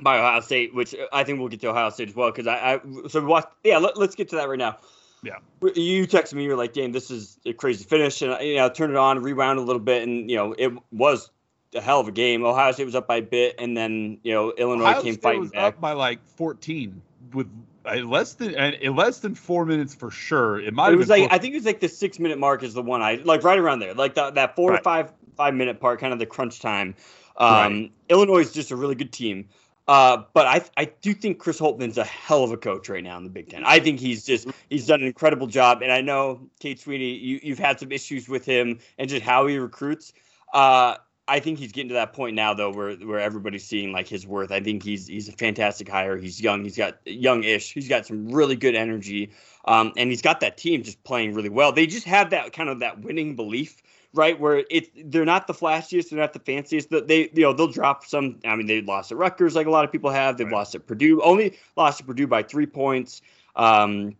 by 0.00 0.18
Ohio 0.18 0.40
State, 0.40 0.74
which 0.74 0.94
I 1.12 1.24
think 1.24 1.38
we'll 1.38 1.48
get 1.48 1.60
to 1.62 1.68
Ohio 1.70 1.90
State 1.90 2.08
as 2.10 2.14
well 2.16 2.30
because 2.30 2.46
I, 2.46 2.74
I 2.74 2.80
so 3.08 3.20
we 3.20 3.26
watched. 3.26 3.48
Yeah, 3.62 3.78
let, 3.78 3.96
us 3.96 4.14
get 4.14 4.28
to 4.30 4.36
that 4.36 4.48
right 4.48 4.58
now. 4.58 4.76
Yeah. 5.22 5.36
You 5.74 6.06
texted 6.06 6.34
me, 6.34 6.42
you 6.44 6.50
were 6.50 6.56
like, 6.56 6.74
"Damn, 6.74 6.92
this 6.92 7.10
is 7.10 7.38
a 7.46 7.54
crazy 7.54 7.84
finish," 7.84 8.20
and 8.20 8.36
you 8.46 8.56
know, 8.56 8.66
I 8.66 8.68
turned 8.68 8.92
it 8.92 8.98
on, 8.98 9.22
rewound 9.22 9.58
a 9.58 9.62
little 9.62 9.80
bit, 9.80 10.02
and 10.02 10.28
you 10.30 10.36
know, 10.36 10.54
it 10.58 10.72
was 10.92 11.30
a 11.74 11.80
hell 11.80 12.00
of 12.00 12.08
a 12.08 12.12
game. 12.12 12.44
Ohio 12.44 12.72
State 12.72 12.84
was 12.84 12.94
up 12.94 13.06
by 13.06 13.16
a 13.16 13.22
bit, 13.22 13.54
and 13.58 13.74
then 13.76 14.18
you 14.22 14.32
know, 14.32 14.52
Illinois 14.52 14.82
Ohio 14.84 15.02
came 15.02 15.14
State 15.14 15.22
fighting 15.22 15.40
was 15.40 15.50
back. 15.52 15.74
up 15.76 15.80
by 15.80 15.92
like 15.92 16.18
14 16.36 17.00
with 17.32 17.48
uh, 17.86 17.94
less 17.96 18.34
than 18.34 18.54
in 18.54 18.94
less 18.96 19.20
than 19.20 19.34
four 19.34 19.64
minutes 19.64 19.94
for 19.94 20.10
sure. 20.10 20.60
It 20.60 20.74
might 20.74 20.88
It 20.88 20.90
have 20.90 20.98
was 20.98 21.08
been 21.08 21.20
like 21.20 21.30
four- 21.30 21.34
I 21.36 21.38
think 21.38 21.54
it 21.54 21.56
was 21.58 21.64
like 21.66 21.80
the 21.80 21.88
six 21.88 22.18
minute 22.18 22.38
mark 22.38 22.62
is 22.62 22.74
the 22.74 22.82
one 22.82 23.00
I 23.00 23.14
like 23.24 23.42
right 23.44 23.58
around 23.58 23.78
there, 23.78 23.94
like 23.94 24.14
that 24.16 24.34
that 24.34 24.56
four 24.56 24.72
to 24.72 24.82
five 24.82 25.10
five 25.36 25.54
minute 25.54 25.80
part, 25.80 26.00
kind 26.00 26.12
of 26.12 26.18
the 26.18 26.26
crunch 26.26 26.60
time. 26.60 26.94
Um, 27.36 27.48
Right. 27.48 27.92
Illinois 28.08 28.40
is 28.40 28.52
just 28.52 28.70
a 28.70 28.76
really 28.76 28.94
good 28.94 29.12
team, 29.12 29.48
uh, 29.88 30.22
but 30.32 30.46
I 30.46 30.62
I 30.76 30.84
do 31.00 31.14
think 31.14 31.38
Chris 31.38 31.58
Holtmann's 31.58 31.98
a 31.98 32.04
hell 32.04 32.44
of 32.44 32.52
a 32.52 32.56
coach 32.56 32.88
right 32.88 33.02
now 33.02 33.16
in 33.16 33.24
the 33.24 33.30
Big 33.30 33.48
Ten. 33.48 33.64
I 33.64 33.80
think 33.80 33.98
he's 34.00 34.24
just 34.24 34.46
he's 34.70 34.86
done 34.86 35.00
an 35.00 35.06
incredible 35.06 35.46
job, 35.46 35.82
and 35.82 35.90
I 35.90 36.00
know 36.00 36.48
Cade 36.60 36.80
Sweeney, 36.80 37.14
you 37.14 37.40
you've 37.42 37.58
had 37.58 37.80
some 37.80 37.92
issues 37.92 38.28
with 38.28 38.44
him 38.44 38.78
and 38.98 39.08
just 39.08 39.22
how 39.22 39.46
he 39.46 39.58
recruits. 39.58 40.12
Uh, 40.52 40.96
I 41.26 41.40
think 41.40 41.58
he's 41.58 41.72
getting 41.72 41.88
to 41.88 41.94
that 41.94 42.12
point 42.12 42.36
now 42.36 42.52
though, 42.52 42.70
where 42.70 42.94
where 42.96 43.18
everybody's 43.18 43.64
seeing 43.64 43.92
like 43.92 44.06
his 44.06 44.26
worth. 44.26 44.52
I 44.52 44.60
think 44.60 44.82
he's 44.82 45.06
he's 45.06 45.28
a 45.28 45.32
fantastic 45.32 45.88
hire. 45.88 46.18
He's 46.18 46.40
young. 46.40 46.62
He's 46.64 46.76
got 46.76 46.98
young-ish. 47.06 47.72
He's 47.72 47.88
got 47.88 48.06
some 48.06 48.28
really 48.28 48.56
good 48.56 48.74
energy. 48.74 49.32
Um, 49.64 49.94
and 49.96 50.10
he's 50.10 50.20
got 50.20 50.40
that 50.40 50.58
team 50.58 50.82
just 50.82 51.02
playing 51.04 51.32
really 51.32 51.48
well. 51.48 51.72
They 51.72 51.86
just 51.86 52.06
have 52.06 52.30
that 52.30 52.52
kind 52.52 52.68
of 52.68 52.80
that 52.80 53.00
winning 53.00 53.34
belief, 53.36 53.82
right? 54.14 54.38
Where 54.38 54.64
it's 54.70 54.88
they're 55.04 55.24
not 55.24 55.46
the 55.46 55.52
flashiest, 55.52 56.10
they're 56.10 56.18
not 56.18 56.32
the 56.32 56.38
fanciest. 56.38 56.88
They 56.90 57.30
you 57.32 57.42
know 57.42 57.52
they'll 57.52 57.68
drop 57.68 58.06
some. 58.06 58.38
I 58.44 58.56
mean, 58.56 58.66
they 58.66 58.80
lost 58.80 59.12
at 59.12 59.18
Rutgers 59.18 59.54
like 59.54 59.66
a 59.66 59.70
lot 59.70 59.84
of 59.84 59.92
people 59.92 60.10
have. 60.10 60.38
They've 60.38 60.46
Right. 60.46 60.54
lost 60.54 60.74
at 60.74 60.86
Purdue. 60.86 61.20
Only 61.20 61.58
lost 61.76 61.98
to 61.98 62.04
Purdue 62.04 62.26
by 62.26 62.42
three 62.42 62.66
points. 62.66 63.20
Um, 63.56 64.16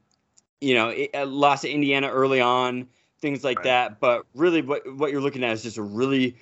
you 0.61 0.75
know, 0.75 0.89
it, 0.91 1.11
uh, 1.15 1.26
lost 1.26 1.63
to 1.63 1.71
Indiana 1.71 2.09
early 2.09 2.41
on, 2.41 2.89
things 3.21 3.43
like 3.45 3.59
Right. 3.59 3.65
that. 3.65 4.00
But 4.00 4.26
really, 4.35 4.63
what 4.63 4.83
what 4.95 5.11
you're 5.13 5.23
looking 5.23 5.45
at 5.45 5.52
is 5.52 5.63
just 5.63 5.78
a 5.78 5.83
really 5.83 6.37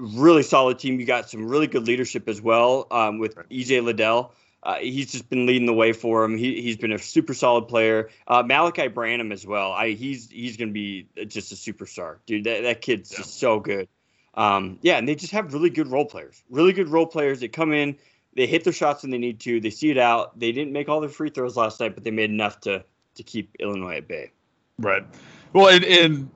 really 0.00 0.42
solid 0.42 0.78
team. 0.78 1.00
You 1.00 1.06
got 1.06 1.28
some 1.28 1.48
really 1.48 1.66
good 1.66 1.86
leadership 1.86 2.28
as 2.28 2.40
well 2.40 2.86
um, 2.90 3.18
with 3.18 3.36
EJ 3.50 3.82
Liddell. 3.82 4.32
Uh, 4.62 4.76
he's 4.76 5.12
just 5.12 5.28
been 5.30 5.46
leading 5.46 5.66
the 5.66 5.72
way 5.72 5.92
for 5.92 6.24
him. 6.24 6.36
He, 6.36 6.60
he's 6.62 6.76
been 6.76 6.92
a 6.92 6.98
super 6.98 7.32
solid 7.32 7.68
player. 7.68 8.10
Uh, 8.26 8.42
Malaki 8.42 8.92
Branham 8.92 9.30
as 9.32 9.46
well. 9.46 9.72
I, 9.72 9.90
he's 9.90 10.28
he's 10.30 10.56
going 10.56 10.68
to 10.70 10.72
be 10.74 11.06
just 11.26 11.52
a 11.52 11.54
superstar, 11.54 12.16
dude. 12.26 12.44
That, 12.44 12.62
that 12.62 12.80
kid's 12.80 13.12
Yeah. 13.12 13.18
just 13.18 13.38
so 13.38 13.60
good. 13.60 13.88
Um, 14.34 14.78
yeah, 14.82 14.98
and 14.98 15.08
they 15.08 15.14
just 15.14 15.32
have 15.32 15.52
really 15.54 15.70
good 15.70 15.88
role 15.88 16.04
players. 16.04 16.42
Really 16.50 16.72
good 16.72 16.88
role 16.88 17.06
players. 17.06 17.40
They 17.40 17.48
come 17.48 17.72
in, 17.72 17.96
they 18.34 18.46
hit 18.46 18.64
their 18.64 18.72
shots 18.72 19.02
when 19.02 19.10
they 19.10 19.18
need 19.18 19.40
to. 19.40 19.60
They 19.60 19.70
see 19.70 19.90
it 19.90 19.98
out. 19.98 20.38
They 20.38 20.52
didn't 20.52 20.72
make 20.72 20.88
all 20.88 21.00
their 21.00 21.08
free 21.10 21.30
throws 21.30 21.56
last 21.56 21.80
night, 21.80 21.94
but 21.94 22.04
they 22.04 22.10
made 22.10 22.30
enough 22.30 22.60
to 22.62 22.84
to 23.14 23.22
keep 23.22 23.54
Illinois 23.60 23.96
at 23.98 24.08
bay. 24.08 24.32
right. 24.78 25.04
Well, 25.52 25.68
and, 25.68 25.84
and 25.84 26.30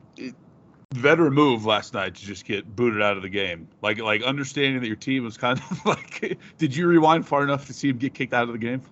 veteran 0.94 1.32
move 1.32 1.64
last 1.64 1.94
night 1.94 2.14
to 2.14 2.24
just 2.24 2.44
get 2.44 2.74
booted 2.76 3.02
out 3.02 3.16
of 3.16 3.22
the 3.22 3.28
game. 3.28 3.68
Like 3.82 3.98
like 3.98 4.22
understanding 4.22 4.80
that 4.80 4.86
your 4.86 4.96
team 4.96 5.24
was 5.24 5.36
kind 5.36 5.58
of 5.58 5.86
like. 5.86 6.38
Did 6.58 6.76
you 6.76 6.86
rewind 6.86 7.26
far 7.26 7.42
enough 7.42 7.66
to 7.66 7.72
see 7.72 7.88
him 7.88 7.98
get 7.98 8.14
kicked 8.14 8.34
out 8.34 8.44
of 8.44 8.52
the 8.52 8.58
game? 8.58 8.82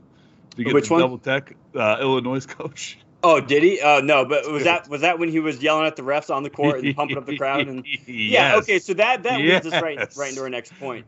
To 0.57 0.65
get 0.65 0.75
Which 0.75 0.89
the 0.89 0.95
one? 0.95 1.03
Double 1.03 1.19
tech 1.19 1.55
uh, 1.75 1.99
Illinois 2.01 2.45
coach. 2.47 2.99
Oh, 3.23 3.39
did 3.39 3.63
he? 3.63 3.79
Uh, 3.79 4.01
no, 4.01 4.25
but 4.25 4.51
was 4.51 4.65
that 4.65 4.89
was 4.89 5.03
that 5.03 5.19
when 5.19 5.29
he 5.29 5.41
was 5.41 5.63
yelling 5.63 5.85
at 5.85 5.95
the 5.95 6.01
refs 6.03 6.35
on 6.35 6.43
the 6.43 6.49
court 6.49 6.83
and 6.83 6.97
pumping 6.97 7.19
up 7.19 7.27
the 7.27 7.37
crowd? 7.37 7.69
And 7.69 7.85
yeah, 7.85 8.55
Yes. 8.55 8.63
okay, 8.63 8.79
so 8.79 8.95
that 8.95 9.25
that 9.25 9.39
leads 9.43 9.67
us 9.67 9.83
right 9.83 9.99
right 10.17 10.31
into 10.31 10.41
our 10.41 10.49
next 10.49 10.73
point. 10.81 11.05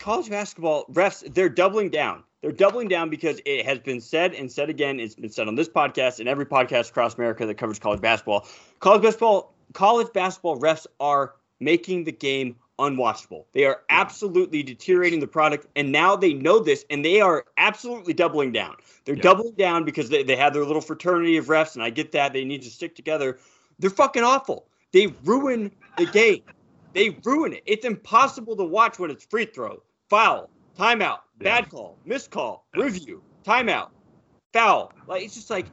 College 0.00 0.28
basketball 0.28 0.86
refs 0.86 1.22
they're 1.32 1.48
doubling 1.48 1.88
down. 1.88 2.24
They're 2.40 2.50
doubling 2.50 2.88
down 2.88 3.10
because 3.10 3.40
it 3.44 3.64
has 3.64 3.78
been 3.78 4.00
said 4.00 4.34
and 4.34 4.50
said 4.50 4.70
again. 4.70 4.98
It's 4.98 5.14
been 5.14 5.30
said 5.30 5.46
on 5.46 5.54
this 5.54 5.68
podcast 5.68 6.18
and 6.18 6.28
every 6.28 6.46
podcast 6.46 6.90
across 6.90 7.14
America 7.14 7.46
that 7.46 7.58
covers 7.58 7.78
college 7.78 8.00
basketball. 8.00 8.48
College 8.80 9.02
basketball, 9.02 9.54
college 9.72 10.12
basketball 10.12 10.58
refs 10.58 10.86
are 10.98 11.34
making 11.60 12.04
the 12.04 12.12
game 12.12 12.56
unwatchable. 12.78 13.44
They 13.52 13.66
are 13.66 13.82
absolutely 13.90 14.62
deteriorating 14.62 15.20
the 15.20 15.26
product, 15.26 15.66
and 15.76 15.92
now 15.92 16.16
they 16.16 16.32
know 16.32 16.58
this, 16.58 16.84
and 16.88 17.04
they 17.04 17.20
are 17.20 17.44
absolutely 17.58 18.14
doubling 18.14 18.52
down. 18.52 18.76
They're 19.04 19.16
Yeah. 19.16 19.22
doubling 19.22 19.54
down 19.54 19.84
because 19.84 20.08
they, 20.08 20.22
they 20.22 20.36
have 20.36 20.54
their 20.54 20.64
little 20.64 20.80
fraternity 20.80 21.36
of 21.36 21.46
refs, 21.46 21.74
and 21.74 21.82
I 21.82 21.90
get 21.90 22.12
that 22.12 22.32
they 22.32 22.44
need 22.44 22.62
to 22.62 22.70
stick 22.70 22.94
together. 22.96 23.38
They're 23.78 23.90
fucking 23.90 24.22
awful. 24.22 24.66
They 24.92 25.08
ruin 25.24 25.70
the 25.98 26.06
game. 26.06 26.42
They 26.94 27.10
ruin 27.24 27.52
it. 27.52 27.62
It's 27.66 27.84
impossible 27.84 28.56
to 28.56 28.64
watch 28.64 28.98
when 28.98 29.10
it's 29.10 29.24
free 29.24 29.44
throw, 29.44 29.82
foul, 30.08 30.50
timeout, 30.78 31.20
Yeah. 31.38 31.60
bad 31.60 31.70
call, 31.70 31.98
missed 32.04 32.30
call, 32.30 32.66
review, 32.74 33.22
timeout, 33.44 33.90
foul. 34.52 34.92
Like 35.06 35.22
it's 35.22 35.34
just 35.34 35.50
like 35.50 35.66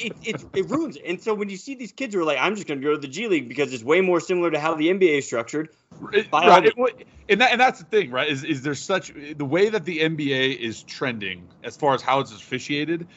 it, 0.00 0.16
it, 0.22 0.44
it 0.54 0.70
ruins 0.70 0.96
it. 0.96 1.02
And 1.06 1.20
so 1.20 1.34
when 1.34 1.48
you 1.48 1.56
see 1.56 1.74
these 1.74 1.92
kids 1.92 2.14
who 2.14 2.20
are 2.20 2.24
like, 2.24 2.38
I'm 2.40 2.54
just 2.54 2.66
going 2.66 2.80
to 2.80 2.84
go 2.86 2.92
to 2.92 2.98
the 3.00 3.08
G 3.08 3.28
League 3.28 3.48
because 3.48 3.72
it's 3.72 3.84
way 3.84 4.00
more 4.00 4.20
similar 4.20 4.50
to 4.50 4.58
how 4.60 4.74
the 4.74 4.88
NBA 4.88 5.18
is 5.18 5.26
structured. 5.26 5.70
It- 6.12 6.30
By 6.30 6.42
all 6.42 6.50
right, 6.50 6.64
means. 6.64 6.74
it 6.74 6.76
wa- 6.76 6.88
and 7.28 7.40
that, 7.40 7.52
and 7.52 7.60
that's 7.60 7.80
the 7.80 7.84
thing, 7.86 8.10
right? 8.10 8.28
Is 8.28 8.44
is 8.44 8.62
there 8.62 8.74
such 8.74 9.12
the 9.36 9.44
way 9.44 9.68
that 9.70 9.84
the 9.84 9.98
NBA 10.00 10.58
is 10.58 10.82
trending 10.84 11.50
as 11.64 11.76
far 11.76 11.94
as 11.94 12.02
how 12.02 12.20
it's 12.20 12.32
officiated 12.32 13.08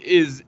is 0.00 0.42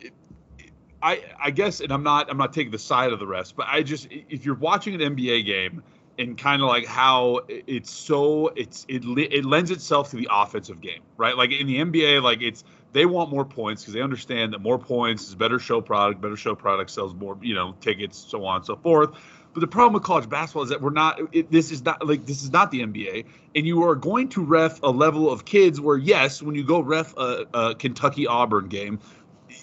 I 1.02 1.22
I 1.42 1.50
guess 1.50 1.80
and 1.80 1.92
I'm 1.92 2.02
not 2.02 2.30
I'm 2.30 2.36
not 2.38 2.52
taking 2.52 2.72
the 2.72 2.78
side 2.78 3.12
of 3.12 3.18
the 3.18 3.26
rest, 3.26 3.56
but 3.56 3.66
I 3.68 3.82
just 3.82 4.06
if 4.10 4.44
you're 4.44 4.56
watching 4.56 4.94
an 5.00 5.16
NBA 5.16 5.46
game 5.46 5.82
and 6.18 6.36
kind 6.36 6.60
of 6.62 6.68
like 6.68 6.86
how 6.86 7.40
it's 7.48 7.90
so 7.92 8.48
it's 8.56 8.84
it 8.88 9.04
it 9.06 9.44
lends 9.44 9.70
itself 9.70 10.10
to 10.10 10.16
the 10.16 10.28
offensive 10.30 10.80
game, 10.80 11.02
right? 11.16 11.36
Like 11.36 11.52
in 11.52 11.66
the 11.66 11.78
NBA, 11.78 12.20
like 12.22 12.42
it's 12.42 12.64
they 12.92 13.06
want 13.06 13.30
more 13.30 13.44
points 13.44 13.82
because 13.82 13.94
they 13.94 14.00
understand 14.00 14.52
that 14.52 14.60
more 14.60 14.78
points 14.78 15.28
is 15.28 15.34
better 15.34 15.58
show 15.58 15.80
product, 15.80 16.20
better 16.20 16.36
show 16.36 16.54
product 16.54 16.90
sells 16.90 17.14
more, 17.14 17.38
you 17.42 17.54
know, 17.54 17.74
tickets, 17.80 18.18
so 18.18 18.44
on 18.44 18.56
and 18.56 18.66
so 18.66 18.76
forth. 18.76 19.10
But 19.52 19.60
the 19.60 19.66
problem 19.66 19.94
with 19.94 20.02
college 20.02 20.28
basketball 20.28 20.62
is 20.62 20.68
that 20.70 20.80
we're 20.80 20.90
not. 20.90 21.20
It, 21.32 21.50
this 21.50 21.72
is 21.72 21.84
not 21.84 22.06
like 22.06 22.26
this 22.26 22.42
is 22.42 22.50
not 22.50 22.70
the 22.70 22.80
NBA, 22.80 23.24
and 23.54 23.66
you 23.66 23.82
are 23.84 23.94
going 23.94 24.28
to 24.30 24.44
ref 24.44 24.82
a 24.82 24.90
level 24.90 25.30
of 25.30 25.44
kids 25.44 25.80
where 25.80 25.96
yes, 25.96 26.42
when 26.42 26.54
you 26.54 26.64
go 26.64 26.80
ref 26.80 27.16
a, 27.16 27.46
a 27.52 27.74
Kentucky 27.74 28.26
Auburn 28.26 28.68
game, 28.68 29.00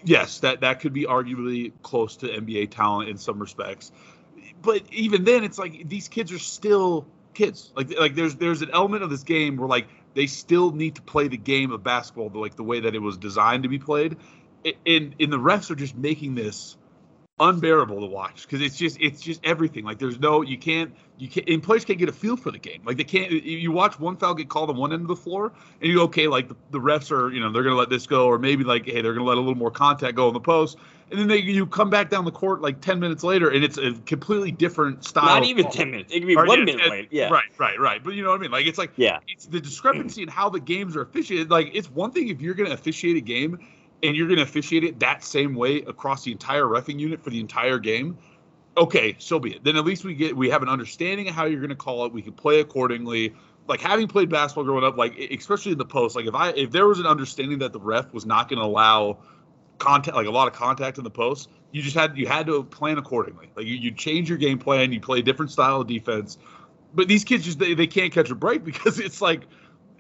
yes, 0.04 0.40
that 0.40 0.62
that 0.62 0.80
could 0.80 0.94
be 0.94 1.06
arguably 1.06 1.72
close 1.82 2.18
to 2.18 2.28
NBA 2.28 2.72
talent 2.72 3.10
in 3.10 3.18
some 3.18 3.40
respects. 3.40 3.92
But 4.62 4.84
even 4.92 5.24
then, 5.24 5.44
it's 5.44 5.60
like 5.60 5.88
these 5.88 6.08
kids 6.08 6.32
are 6.32 6.40
still 6.40 7.06
kids. 7.34 7.72
Like 7.76 7.98
like 7.98 8.16
there's 8.16 8.36
there's 8.36 8.64
an 8.64 8.72
element 8.74 9.04
of 9.04 9.10
this 9.10 9.24
game 9.24 9.58
where 9.58 9.70
like 9.70 9.88
they 10.16 10.28
still 10.28 10.72
need 10.72 10.96
to 10.96 11.02
play 11.04 11.28
the 11.28 11.38
game 11.38 11.72
of 11.72 11.84
basketball 11.84 12.30
the, 12.30 12.40
like 12.40 12.56
the 12.56 12.64
way 12.64 12.80
that 12.82 12.96
it 12.96 13.00
was 13.00 13.18
designed 13.18 13.64
to 13.64 13.70
be 13.70 13.80
played, 13.80 14.18
and 14.66 15.16
and 15.20 15.32
the 15.34 15.38
refs 15.40 15.70
are 15.70 15.76
just 15.76 15.96
making 15.96 16.36
this 16.36 16.78
unbearable 17.40 18.00
to 18.00 18.06
watch 18.06 18.44
because 18.44 18.62
it's 18.62 18.78
just 18.78 18.98
it's 19.02 19.22
just 19.22 19.42
everything. 19.44 19.84
Like 19.84 20.00
there's 20.00 20.20
no 20.20 20.42
you 20.42 20.58
can't 20.58 20.94
you 21.18 21.28
can't 21.28 21.50
and 21.50 21.62
players 21.62 21.84
can't 21.84 22.00
get 22.00 22.08
a 22.08 22.14
feel 22.14 22.38
for 22.38 22.50
the 22.50 22.58
game. 22.58 22.82
Like 22.86 22.96
they 22.96 23.04
can't 23.04 23.30
you 23.30 23.72
watch 23.74 24.00
one 24.00 24.16
foul 24.16 24.36
get 24.36 24.48
called 24.48 24.70
on 24.70 24.78
one 24.78 24.94
end 24.94 25.02
of 25.02 25.10
the 25.10 25.18
floor 25.18 25.52
and 25.82 25.90
you 25.90 25.98
go 25.98 26.04
okay 26.04 26.28
like 26.28 26.48
the, 26.48 26.56
the 26.72 26.80
refs 26.80 27.12
are 27.12 27.32
you 27.34 27.42
know 27.42 27.52
they're 27.52 27.64
gonna 27.64 27.76
let 27.76 27.90
this 27.90 28.08
go 28.08 28.28
or 28.28 28.40
maybe 28.40 28.64
like 28.64 28.86
hey 28.86 29.02
they're 29.02 29.14
gonna 29.14 29.26
let 29.26 29.38
a 29.38 29.42
little 29.42 29.56
more 29.56 29.72
contact 29.72 30.16
go 30.16 30.30
on 30.30 30.34
the 30.34 30.40
post 30.40 30.78
and 31.12 31.20
then 31.20 31.28
they 31.28 31.38
you 31.38 31.66
come 31.66 31.90
back 31.90 32.10
down 32.10 32.24
the 32.24 32.32
court 32.32 32.62
like 32.62 32.80
ten 32.80 33.02
minutes 33.02 33.22
later 33.22 33.50
and 33.50 33.66
it's 33.66 33.78
a 33.78 33.92
completely 34.06 34.52
different 34.52 35.04
style. 35.04 35.26
Not 35.26 35.44
even 35.44 35.70
ten 35.70 35.92
minutes. 35.92 36.14
It 36.14 36.22
could 36.22 36.28
be 36.28 36.38
Or, 36.38 36.46
one 36.46 36.60
yeah, 36.60 36.66
minute 36.66 36.90
later. 36.90 37.08
Yeah. 37.12 37.30
Right, 37.30 37.44
right, 37.58 37.78
right. 37.78 38.02
But 38.02 38.14
you 38.14 38.24
know 38.24 38.30
what 38.30 38.40
I 38.40 38.44
mean? 38.44 38.52
Like 38.52 38.66
it's 38.66 38.78
like 38.78 38.92
Yeah. 38.96 39.20
it's 39.28 39.46
the 39.46 39.60
discrepancy 39.60 40.24
in 40.24 40.30
how 40.30 40.50
the 40.50 40.62
games 40.62 40.96
are 40.96 41.02
officiated. 41.02 41.52
Like 41.52 41.72
it's 41.74 41.92
one 41.92 42.12
thing 42.12 42.30
if 42.30 42.40
you're 42.40 42.56
to 42.56 42.72
officiate 42.72 43.18
a 43.18 43.22
game 43.22 43.60
and 44.04 44.16
you're 44.16 44.28
going 44.28 44.38
to 44.38 44.44
officiate 44.44 44.84
it 44.84 45.00
that 45.00 45.24
same 45.24 45.56
way 45.56 45.78
across 45.84 46.24
the 46.24 46.32
entire 46.32 46.64
refing 46.64 47.00
unit 47.00 47.24
for 47.24 47.30
the 47.30 47.40
entire 47.40 47.80
game. 47.80 48.18
Okay, 48.78 49.16
so 49.20 49.40
be 49.40 49.56
it. 49.56 49.64
Then 49.64 49.78
at 49.78 49.86
least 49.86 50.04
we 50.04 50.14
get 50.14 50.36
we 50.36 50.50
have 50.50 50.62
an 50.62 50.70
understanding 50.70 51.28
of 51.30 51.36
how 51.36 51.46
you're 51.46 51.62
going 51.62 51.70
to 51.70 51.76
call 51.76 52.06
it. 52.06 52.12
We 52.12 52.22
can 52.22 52.34
play 52.34 52.60
accordingly. 52.60 53.34
Like 53.68 53.82
having 53.82 54.08
played 54.08 54.30
basketball 54.30 54.66
growing 54.66 54.84
up, 54.84 54.98
like 54.98 55.18
especially 55.18 55.72
in 55.72 55.78
the 55.78 55.86
post, 55.86 56.16
like 56.16 56.26
if 56.26 56.36
I 56.36 56.50
if 56.50 56.72
there 56.72 56.86
was 56.86 57.00
an 57.00 57.08
understanding 57.08 57.60
that 57.60 57.74
the 57.74 57.80
ref 57.80 58.14
was 58.14 58.26
not 58.26 58.50
going 58.50 58.60
to 58.60 58.66
allow 58.66 59.20
contact 59.78 60.16
like 60.16 60.28
a 60.28 60.32
lot 60.32 60.48
of 60.48 60.54
contact 60.54 60.98
in 60.98 61.04
the 61.04 61.10
post, 61.10 61.50
you 61.72 61.82
just 61.82 61.96
had 61.96 62.18
you 62.18 62.28
had 62.28 62.46
to 62.48 62.64
plan 62.64 62.98
accordingly. 62.98 63.50
Like 63.56 63.66
you 63.66 63.76
you 63.76 63.92
change 63.92 64.30
your 64.30 64.38
game 64.38 64.60
plan, 64.60 64.92
you 64.92 65.00
play 65.00 65.20
a 65.20 65.24
different 65.24 65.52
style 65.52 65.82
of 65.82 65.88
defense. 65.88 66.38
But 66.94 67.08
these 67.08 67.24
kids 67.24 67.46
just 67.46 67.60
they, 67.60 67.74
they 67.74 67.88
can't 67.88 68.14
catch 68.14 68.30
a 68.30 68.36
break 68.36 68.64
because 68.66 69.00
it's 69.00 69.22
like 69.22 69.44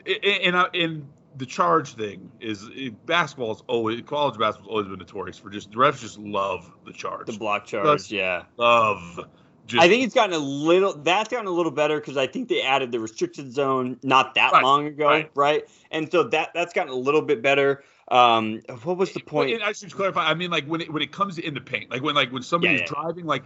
and 0.05 0.55
I- 0.57 0.69
and 0.73 1.07
the 1.37 1.45
charge 1.45 1.93
thing 1.93 2.31
is 2.39 2.67
it, 2.73 3.05
basketball's 3.05 3.63
always 3.67 4.01
college 4.01 4.37
basketball's 4.37 4.71
always 4.71 4.87
been 4.87 4.99
notorious 4.99 5.37
for 5.37 5.49
just 5.49 5.71
the 5.71 5.77
refs 5.77 5.99
just 5.99 6.17
love 6.17 6.71
the 6.85 6.93
charge. 6.93 7.27
The 7.27 7.37
block 7.37 7.65
charge. 7.65 8.11
Yeah. 8.11 8.43
love 8.57 9.19
just 9.67 9.83
I 9.83 9.87
think 9.87 10.03
it's 10.03 10.13
gotten 10.13 10.33
a 10.35 10.39
little. 10.39 10.93
That's 10.93 11.29
gotten 11.29 11.47
a 11.47 11.51
little 11.51 11.71
better 11.71 11.99
because 11.99 12.17
I 12.17 12.27
think 12.27 12.49
they 12.49 12.61
added 12.61 12.91
the 12.91 12.99
restricted 12.99 13.51
zone 13.51 13.97
not 14.03 14.35
that 14.35 14.53
Right, 14.53 14.63
long 14.63 14.85
ago, 14.85 15.07
right. 15.07 15.31
right. 15.33 15.63
And 15.89 16.11
so 16.11 16.23
that 16.23 16.51
that's 16.53 16.71
gotten 16.73 16.91
a 16.91 16.95
little 16.95 17.21
bit 17.21 17.41
better. 17.41 17.83
Um, 18.09 18.61
what 18.83 18.97
was 18.97 19.11
the 19.13 19.21
point? 19.21 19.53
And 19.53 19.63
I 19.63 19.71
should 19.71 19.91
clarify. 19.91 20.29
I 20.29 20.35
mean, 20.35 20.51
like 20.51 20.65
when 20.67 20.81
it 20.81 20.93
when 20.93 21.01
it 21.01 21.11
comes 21.11 21.39
in 21.39 21.55
the 21.55 21.61
paint, 21.61 21.89
like 21.89 22.03
when 22.03 22.13
like 22.13 22.31
when 22.31 22.43
somebody's 22.43 22.81
Yeah, 22.81 22.85
yeah. 22.87 23.01
driving, 23.01 23.25
like 23.25 23.43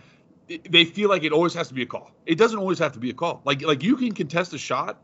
they 0.70 0.84
feel 0.84 1.08
like 1.10 1.24
it 1.24 1.32
always 1.32 1.54
has 1.54 1.70
to 1.70 1.74
be 1.74 1.84
a 1.84 1.86
call. 1.86 2.12
It 2.26 2.38
doesn't 2.38 2.60
always 2.60 2.80
have 2.80 2.92
to 2.94 3.00
be 3.00 3.12
a 3.12 3.14
call. 3.14 3.42
Like 3.46 3.62
like 3.62 3.82
you 3.82 3.96
can 3.96 4.12
contest 4.12 4.54
a 4.54 4.58
shot, 4.58 5.02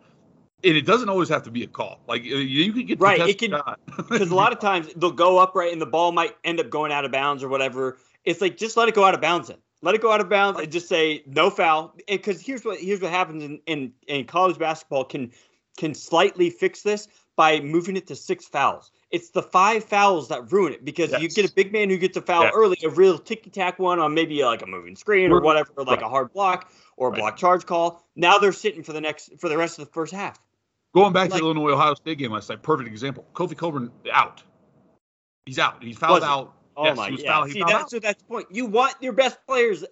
and 0.63 0.76
it 0.76 0.86
doesn't 0.86 1.10
always 1.10 1.30
have 1.30 1.44
to 1.44 1.52
be 1.52 1.63
a 1.63 1.68
call. 1.68 2.00
Like 2.08 2.22
uh, 2.24 2.36
you 2.38 2.72
can 2.74 2.86
get 2.86 3.00
Right, 3.00 3.20
it 3.22 3.38
can- 3.39 3.56
Because 4.10 4.32
a 4.32 4.36
lot 4.36 4.52
of 4.52 4.60
times 4.60 4.91
they'll 4.96 5.12
go 5.12 5.38
up 5.38 5.56
right 5.56 5.72
and 5.72 5.82
the 5.82 5.86
ball 5.86 6.12
might 6.12 6.36
end 6.44 6.60
up 6.60 6.70
going 6.70 6.91
out 6.91 7.06
of 7.06 7.12
bounds 7.12 7.44
or 7.44 7.50
whatever. 7.50 7.98
It's 8.24 8.41
like 8.41 8.58
just 8.58 8.78
let 8.78 8.88
it 8.88 8.96
go 8.96 9.04
out 9.04 9.13
of 9.13 9.22
bounds. 9.22 9.50
Then 9.50 9.58
let 9.82 9.96
it 9.96 10.02
go 10.02 10.12
out 10.12 10.22
of 10.22 10.30
bounds 10.30 10.60
and 10.60 10.72
just 10.72 10.88
say 10.88 11.24
no 11.28 11.50
foul. 11.50 11.96
Because 12.08 12.41
here's 12.41 12.65
what 12.65 12.80
here's 12.80 13.02
what 13.02 13.12
happens 13.12 13.44
in, 13.44 13.60
in 13.68 13.91
in 14.08 14.26
college 14.26 14.58
basketball 14.58 15.04
can 15.06 15.32
can 15.78 15.94
slightly 15.94 16.50
fix 16.50 16.82
this 16.82 17.08
by 17.36 17.60
moving 17.60 17.98
it 17.98 18.08
to 18.08 18.15
six 18.15 18.48
fouls. 18.48 18.91
It's 19.12 19.30
the 19.30 19.44
five 19.44 19.84
fouls 19.84 20.30
that 20.30 20.52
ruin 20.52 20.74
it 20.74 20.84
because 20.86 21.12
you 21.22 21.30
get 21.30 21.50
a 21.50 21.54
big 21.54 21.72
man 21.72 21.89
who 21.89 21.98
gets 21.98 22.18
a 22.18 22.22
foul 22.22 22.44
Yes. 22.44 22.54
early, 22.56 22.78
a 22.84 22.89
real 22.89 23.20
ticky 23.20 23.50
tack 23.50 23.78
one 23.78 24.00
on 24.00 24.13
maybe 24.13 24.44
like 24.44 24.62
a 24.62 24.65
moving 24.65 24.96
screen 24.96 25.32
or 25.32 25.39
whatever, 25.41 25.70
or 25.78 25.84
like 25.84 26.00
Right. 26.00 26.06
a 26.06 26.10
hard 26.10 26.34
block 26.34 26.72
or 26.98 27.08
a 27.08 27.12
Right. 27.12 27.20
block 27.20 27.38
charge 27.38 27.66
call. 27.66 28.04
Now 28.16 28.38
they're 28.38 28.52
sitting 28.54 28.84
for 28.84 28.94
the 28.94 29.02
next 29.02 29.40
for 29.40 29.50
the 29.50 29.58
rest 29.58 29.80
of 29.80 29.86
the 29.86 29.92
first 29.92 30.14
half. 30.14 30.40
Going 30.94 31.12
back 31.14 31.30
Like- 31.32 31.40
to 31.40 31.44
the 31.44 31.52
Illinois 31.52 31.74
Ohio 31.74 31.94
State 31.96 32.18
game 32.18 32.32
last 32.32 32.50
night, 32.50 32.62
perfect 32.64 32.88
example. 32.90 33.26
Kofi 33.34 33.58
Cockburn 33.58 33.92
out. 34.12 34.44
He's 35.46 35.60
out. 35.60 35.84
He's 35.84 35.98
fouled 35.98 36.24
out. 36.24 36.54
Oh 36.78 36.86
Yes, 36.86 36.98
my 36.98 37.08
yeah. 37.10 37.32
fouled- 37.32 37.52
See, 37.52 37.60
that's 37.60 37.74
out. 37.74 37.90
so 37.90 38.00
that's 38.00 38.22
the 38.22 38.28
point. 38.28 38.48
You 38.52 38.66
want 38.66 38.96
your 39.02 39.14
best 39.14 39.38
players. 39.48 39.84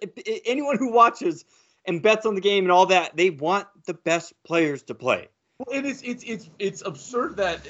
Anyone 0.44 0.76
who 0.78 0.90
watches 0.92 1.44
and 1.86 2.02
bets 2.02 2.26
on 2.26 2.34
the 2.34 2.40
game 2.40 2.64
and 2.64 2.72
all 2.72 2.86
that, 2.86 3.16
they 3.16 3.30
want 3.30 3.66
the 3.86 3.94
best 3.94 4.32
players 4.44 4.82
to 4.84 4.94
play. 4.94 5.28
Well, 5.58 5.76
and 5.78 5.86
it's 5.86 6.02
it's 6.02 6.24
it's 6.24 6.50
it's 6.58 6.82
absurd 6.82 7.36
that 7.36 7.60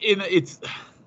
in 0.00 0.20
it's 0.20 0.60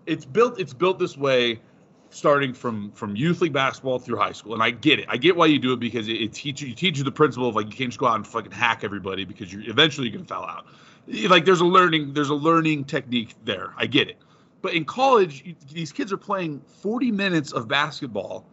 it's 0.05 0.25
built 0.25 0.59
it's 0.59 0.73
built 0.73 0.99
this 0.99 1.15
way 1.15 1.61
starting 2.11 2.53
from 2.53 2.91
from 2.91 3.15
youth 3.15 3.41
league 3.41 3.53
basketball 3.53 3.97
through 3.97 4.17
high 4.17 4.31
school 4.31 4.53
and 4.53 4.61
i 4.61 4.69
get 4.69 4.99
it 4.99 5.05
i 5.09 5.17
get 5.17 5.35
why 5.35 5.45
you 5.45 5.57
do 5.57 5.73
it 5.73 5.79
because 5.79 6.07
it, 6.07 6.13
it 6.13 6.33
teaches 6.33 6.67
you 6.67 6.75
teach 6.75 6.97
you 6.97 7.03
the 7.03 7.11
principle 7.11 7.47
of 7.49 7.55
like 7.55 7.65
you 7.67 7.71
can't 7.75 7.89
just 7.89 7.99
go 7.99 8.05
out 8.05 8.15
and 8.15 8.27
fucking 8.27 8.51
hack 8.51 8.83
everybody 8.83 9.25
because 9.25 9.51
you're 9.51 9.63
eventually 9.69 10.07
you're 10.07 10.17
gonna 10.17 10.27
foul 10.27 10.43
out 10.43 10.65
like 11.29 11.45
there's 11.45 11.61
a 11.61 11.65
learning 11.65 12.13
there's 12.13 12.29
a 12.29 12.35
learning 12.35 12.83
technique 12.83 13.33
there 13.45 13.73
i 13.77 13.85
get 13.85 14.07
it 14.09 14.17
but 14.61 14.73
in 14.73 14.85
college 14.85 15.43
you, 15.45 15.55
these 15.71 15.91
kids 15.91 16.11
are 16.11 16.17
playing 16.17 16.61
40 16.81 17.11
minutes 17.11 17.51
of 17.53 17.67
basketball 17.67 18.45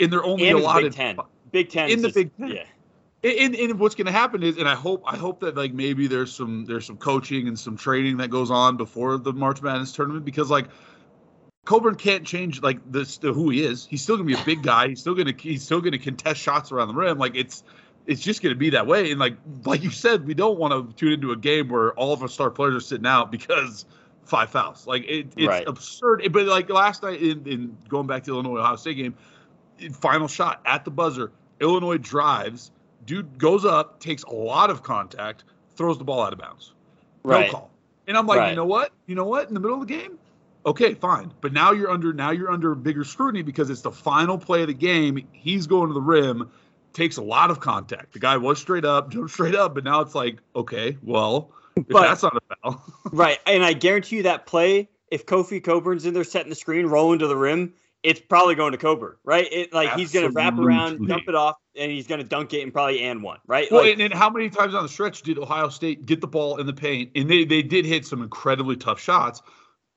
and 0.00 0.12
they're 0.12 0.24
only 0.24 0.48
And 0.48 0.58
allotted 0.58 0.92
Big 0.92 0.94
Ten. 0.94 1.16
Big 1.50 1.68
Ten. 1.70 1.90
In 1.90 2.02
the 2.02 2.08
just- 2.08 2.14
Big 2.14 2.36
Ten. 2.36 2.48
Yeah. 2.48 3.30
and, 3.30 3.54
and 3.54 3.78
what's 3.78 3.94
going 3.94 4.06
to 4.06 4.12
happen 4.12 4.42
is, 4.42 4.58
and 4.58 4.68
I 4.68 4.74
hope, 4.74 5.02
I 5.06 5.16
hope 5.16 5.40
that 5.40 5.56
like 5.56 5.72
maybe 5.72 6.06
there's 6.06 6.32
some 6.32 6.64
there's 6.64 6.86
some 6.86 6.96
coaching 6.96 7.48
and 7.48 7.58
some 7.58 7.76
training 7.76 8.16
that 8.18 8.30
goes 8.30 8.50
on 8.50 8.76
before 8.76 9.18
the 9.18 9.32
March 9.32 9.60
Madness 9.62 9.92
tournament 9.92 10.24
because 10.24 10.50
like 10.50 10.66
Cockburn 11.64 11.94
can't 11.94 12.26
change 12.26 12.60
like 12.60 12.78
this 12.90 13.18
to 13.18 13.32
who 13.32 13.50
he 13.50 13.64
is. 13.64 13.86
He's 13.86 14.02
still 14.02 14.16
going 14.16 14.28
to 14.28 14.34
be 14.34 14.40
a 14.40 14.44
big 14.44 14.62
guy. 14.64 14.88
He's 14.88 15.00
still 15.00 15.14
going 15.14 15.28
to 15.34 15.42
he's 15.42 15.62
still 15.62 15.80
to 15.80 15.96
contest 15.98 16.40
shots 16.40 16.72
around 16.72 16.88
the 16.88 16.94
rim. 16.94 17.18
Like 17.18 17.36
it's 17.36 17.62
it's 18.04 18.20
just 18.20 18.42
going 18.42 18.52
to 18.54 18.58
be 18.58 18.70
that 18.70 18.86
way. 18.88 19.12
And 19.12 19.20
like 19.20 19.36
like 19.64 19.82
you 19.84 19.90
said, 19.90 20.26
we 20.26 20.34
don't 20.34 20.58
want 20.58 20.72
to 20.90 20.96
tune 20.96 21.12
into 21.12 21.30
a 21.30 21.36
game 21.36 21.68
where 21.68 21.92
all 21.92 22.12
of 22.12 22.20
our 22.22 22.28
star 22.28 22.50
players 22.50 22.74
are 22.74 22.80
sitting 22.80 23.06
out 23.06 23.30
because 23.30 23.84
five 24.24 24.50
fouls. 24.50 24.88
Like 24.88 25.04
it, 25.04 25.28
it's 25.36 25.46
Right. 25.46 25.66
absurd. 25.66 26.26
But 26.32 26.46
like 26.46 26.68
last 26.68 27.04
night 27.04 27.22
in, 27.22 27.46
in 27.46 27.76
going 27.88 28.08
back 28.08 28.24
to 28.24 28.30
the 28.32 28.34
Illinois 28.34 28.58
Ohio 28.58 28.74
State 28.76 28.96
game, 28.96 29.14
final 29.92 30.26
shot 30.26 30.60
at 30.66 30.84
the 30.84 30.90
buzzer. 30.90 31.30
Illinois 31.60 31.98
drives. 31.98 32.72
Dude 33.06 33.38
goes 33.38 33.64
up, 33.64 34.00
takes 34.00 34.24
a 34.24 34.32
lot 34.32 34.70
of 34.70 34.82
contact, 34.82 35.44
throws 35.76 35.96
the 35.98 36.04
ball 36.04 36.22
out 36.22 36.32
of 36.32 36.40
bounds. 36.40 36.72
Right. 37.22 37.46
No 37.46 37.52
call. 37.52 37.70
And 38.08 38.16
I'm 38.16 38.26
like, 38.26 38.38
Right. 38.40 38.50
you 38.50 38.56
know 38.56 38.64
what? 38.66 38.90
You 39.06 39.14
know 39.14 39.24
what? 39.26 39.46
In 39.46 39.54
the 39.54 39.60
middle 39.60 39.80
of 39.80 39.86
the 39.86 39.94
game, 39.94 40.18
okay, 40.66 40.94
fine. 40.94 41.32
But 41.40 41.52
now 41.52 41.72
you're 41.72 41.90
under 41.90 42.12
now 42.12 42.30
you're 42.30 42.50
under 42.50 42.74
bigger 42.74 43.04
scrutiny 43.04 43.42
because 43.42 43.70
it's 43.70 43.82
the 43.82 43.92
final 43.92 44.38
play 44.38 44.62
of 44.62 44.68
the 44.68 44.74
game. 44.74 45.26
He's 45.32 45.66
going 45.66 45.88
to 45.88 45.94
the 45.94 46.00
rim, 46.00 46.50
takes 46.92 47.16
a 47.16 47.22
lot 47.22 47.50
of 47.50 47.60
contact. 47.60 48.12
The 48.12 48.18
guy 48.18 48.36
was 48.36 48.58
straight 48.58 48.84
up, 48.84 49.10
jumped 49.10 49.32
straight 49.32 49.54
up, 49.54 49.74
but 49.74 49.84
now 49.84 50.00
it's 50.00 50.14
like, 50.14 50.38
okay, 50.54 50.96
well, 51.02 51.52
if 51.76 51.88
But- 51.88 52.02
that's 52.02 52.22
not 52.22 52.36
a 52.36 52.56
foul. 52.62 52.82
Right. 53.12 53.38
And 53.46 53.62
I 53.62 53.74
guarantee 53.74 54.16
you 54.16 54.22
that 54.22 54.46
play, 54.46 54.88
if 55.10 55.26
Kofi 55.26 55.62
Cockburn's 55.62 56.06
in 56.06 56.14
there 56.14 56.24
setting 56.24 56.48
the 56.48 56.54
screen, 56.56 56.86
rolling 56.86 57.18
to 57.18 57.26
the 57.26 57.36
rim, 57.36 57.74
it's 58.02 58.20
probably 58.20 58.54
going 58.54 58.72
to 58.72 58.78
Cockburn, 58.78 59.16
right? 59.22 59.46
It 59.52 59.72
like 59.72 59.92
he's 59.94 60.10
gonna 60.12 60.30
wrap 60.30 60.58
around, 60.58 61.06
dump 61.06 61.24
it 61.28 61.34
off, 61.34 61.56
and 61.76 61.92
he's 61.92 62.06
gonna 62.06 62.24
dunk 62.24 62.52
it 62.52 62.62
and 62.62 62.72
probably 62.72 63.00
and 63.02 63.22
one, 63.22 63.38
right? 63.46 63.70
Well, 63.70 63.82
Like, 63.82 63.92
and, 63.92 64.02
and 64.02 64.14
how 64.14 64.28
many 64.28 64.48
times 64.50 64.74
on 64.74 64.82
the 64.82 64.88
stretch 64.88 65.22
did 65.22 65.38
Ohio 65.38 65.68
State 65.68 66.04
get 66.06 66.20
the 66.20 66.26
ball 66.26 66.56
in 66.56 66.66
the 66.66 66.72
paint? 66.72 67.10
And 67.14 67.30
they, 67.30 67.44
they 67.44 67.62
did 67.62 67.84
hit 67.84 68.04
some 68.06 68.22
incredibly 68.22 68.76
tough 68.76 68.98
shots, 69.00 69.42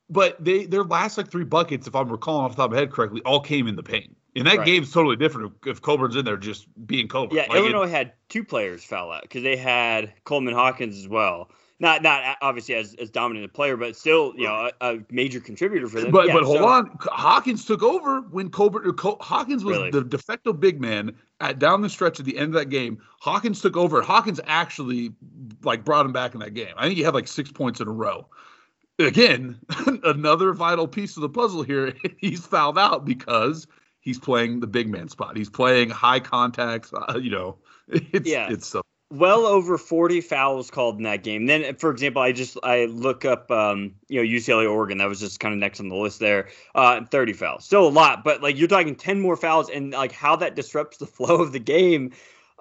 but 0.09 0.43
they 0.43 0.65
their 0.65 0.83
last 0.83 1.17
like 1.17 1.29
three 1.29 1.43
buckets, 1.43 1.87
if 1.87 1.95
I'm 1.95 2.09
recalling 2.09 2.45
off 2.45 2.51
the 2.51 2.57
top 2.57 2.65
of 2.65 2.71
my 2.73 2.79
head 2.79 2.91
correctly, 2.91 3.21
all 3.25 3.39
came 3.39 3.67
in 3.67 3.75
the 3.75 3.83
paint. 3.83 4.15
And 4.37 4.45
that 4.47 4.57
Right. 4.57 4.65
game's 4.65 4.91
totally 4.91 5.15
different 5.15 5.53
if, 5.65 5.81
Cockburn's 5.81 6.17
in 6.17 6.25
there 6.25 6.35
just 6.35 6.67
being 6.85 7.07
Cockburn. 7.07 7.37
Yeah, 7.37 7.43
Like, 7.43 7.51
it- 7.59 7.71
Illinois 7.71 7.87
had 7.87 8.11
two 8.27 8.43
players 8.43 8.83
foul 8.83 9.11
out 9.11 9.21
because 9.21 9.43
they 9.43 9.55
had 9.55 10.11
Coleman 10.25 10.53
Hawkins 10.53 10.97
as 10.97 11.07
well. 11.07 11.49
Not 11.79 12.03
not 12.03 12.23
uh, 12.23 12.35
obviously 12.41 12.75
as, 12.75 12.93
as 12.95 13.09
dominant 13.09 13.45
a 13.45 13.49
player, 13.49 13.75
but 13.75 13.95
still 13.97 14.33
you 14.37 14.43
know 14.45 14.69
a, 14.81 14.93
a 14.95 14.99
major 15.09 15.39
contributor 15.41 15.87
for 15.87 15.99
them. 16.01 16.11
But 16.11 16.27
Yeah, 16.27 16.33
but 16.33 16.43
hold 16.43 16.57
so- 16.59 16.67
on, 16.67 16.97
Hawkins 17.01 17.65
took 17.65 17.81
over 17.83 18.21
when 18.21 18.49
Cockburn. 18.49 18.87
or 18.87 18.93
Co- 18.93 19.17
Hawkins 19.21 19.63
was 19.65 19.77
Really? 19.77 19.89
the 19.91 20.03
de 20.03 20.17
facto 20.17 20.53
big 20.53 20.79
man 20.79 21.15
at 21.41 21.59
down 21.59 21.81
the 21.81 21.89
stretch 21.89 22.17
at 22.19 22.25
the 22.25 22.37
end 22.37 22.47
of 22.55 22.59
that 22.59 22.69
game. 22.69 22.99
Hawkins 23.19 23.59
took 23.61 23.75
over. 23.75 24.01
Hawkins 24.01 24.39
actually 24.45 25.11
like 25.63 25.83
brought 25.83 26.05
him 26.05 26.13
back 26.13 26.33
in 26.33 26.39
that 26.41 26.53
game. 26.53 26.73
I 26.77 26.83
think 26.85 26.95
he 26.97 27.03
had 27.03 27.13
like 27.13 27.27
six 27.27 27.51
points 27.51 27.81
in 27.81 27.87
a 27.87 27.91
row. 27.91 28.27
Again, 28.99 29.59
another 30.03 30.53
vital 30.53 30.87
piece 30.87 31.17
of 31.17 31.21
the 31.21 31.29
puzzle 31.29 31.63
here. 31.63 31.93
He's 32.17 32.45
fouled 32.45 32.77
out 32.77 33.05
because 33.05 33.67
he's 33.99 34.19
playing 34.19 34.59
the 34.61 34.67
big 34.67 34.87
man 34.89 35.09
spot. 35.09 35.35
He's 35.35 35.49
playing 35.49 35.89
high 35.89 36.19
contacts. 36.21 36.93
Uh, 36.93 37.17
you 37.17 37.31
know, 37.31 37.57
it's 37.89 38.29
Yeah. 38.29 38.49
it's 38.49 38.67
so. 38.67 38.81
well 39.11 39.45
over 39.45 39.77
40 39.77 40.21
fouls 40.21 40.71
called 40.71 40.97
in 40.97 41.03
that 41.03 41.23
game. 41.23 41.45
Then, 41.45 41.75
for 41.75 41.91
example, 41.91 42.21
I 42.21 42.31
just 42.31 42.57
I 42.63 42.85
look 42.85 43.25
up 43.25 43.51
um, 43.51 43.95
you 44.07 44.23
know 44.23 44.27
UCLA 44.27 44.71
Oregon. 44.71 44.99
That 44.99 45.09
was 45.09 45.19
just 45.19 45.39
kind 45.41 45.53
of 45.53 45.59
next 45.59 45.79
on 45.81 45.89
the 45.89 45.95
list 45.95 46.19
there. 46.19 46.47
Uh, 46.73 47.03
30 47.03 47.33
fouls, 47.33 47.65
still 47.65 47.87
a 47.87 47.89
lot, 47.89 48.23
but 48.23 48.41
like 48.41 48.57
you're 48.57 48.67
talking 48.69 48.95
10 48.95 49.19
more 49.19 49.35
fouls, 49.35 49.69
and 49.69 49.91
like 49.91 50.11
how 50.13 50.37
that 50.37 50.55
disrupts 50.55 50.97
the 50.97 51.05
flow 51.07 51.41
of 51.41 51.51
the 51.51 51.59
game. 51.59 52.13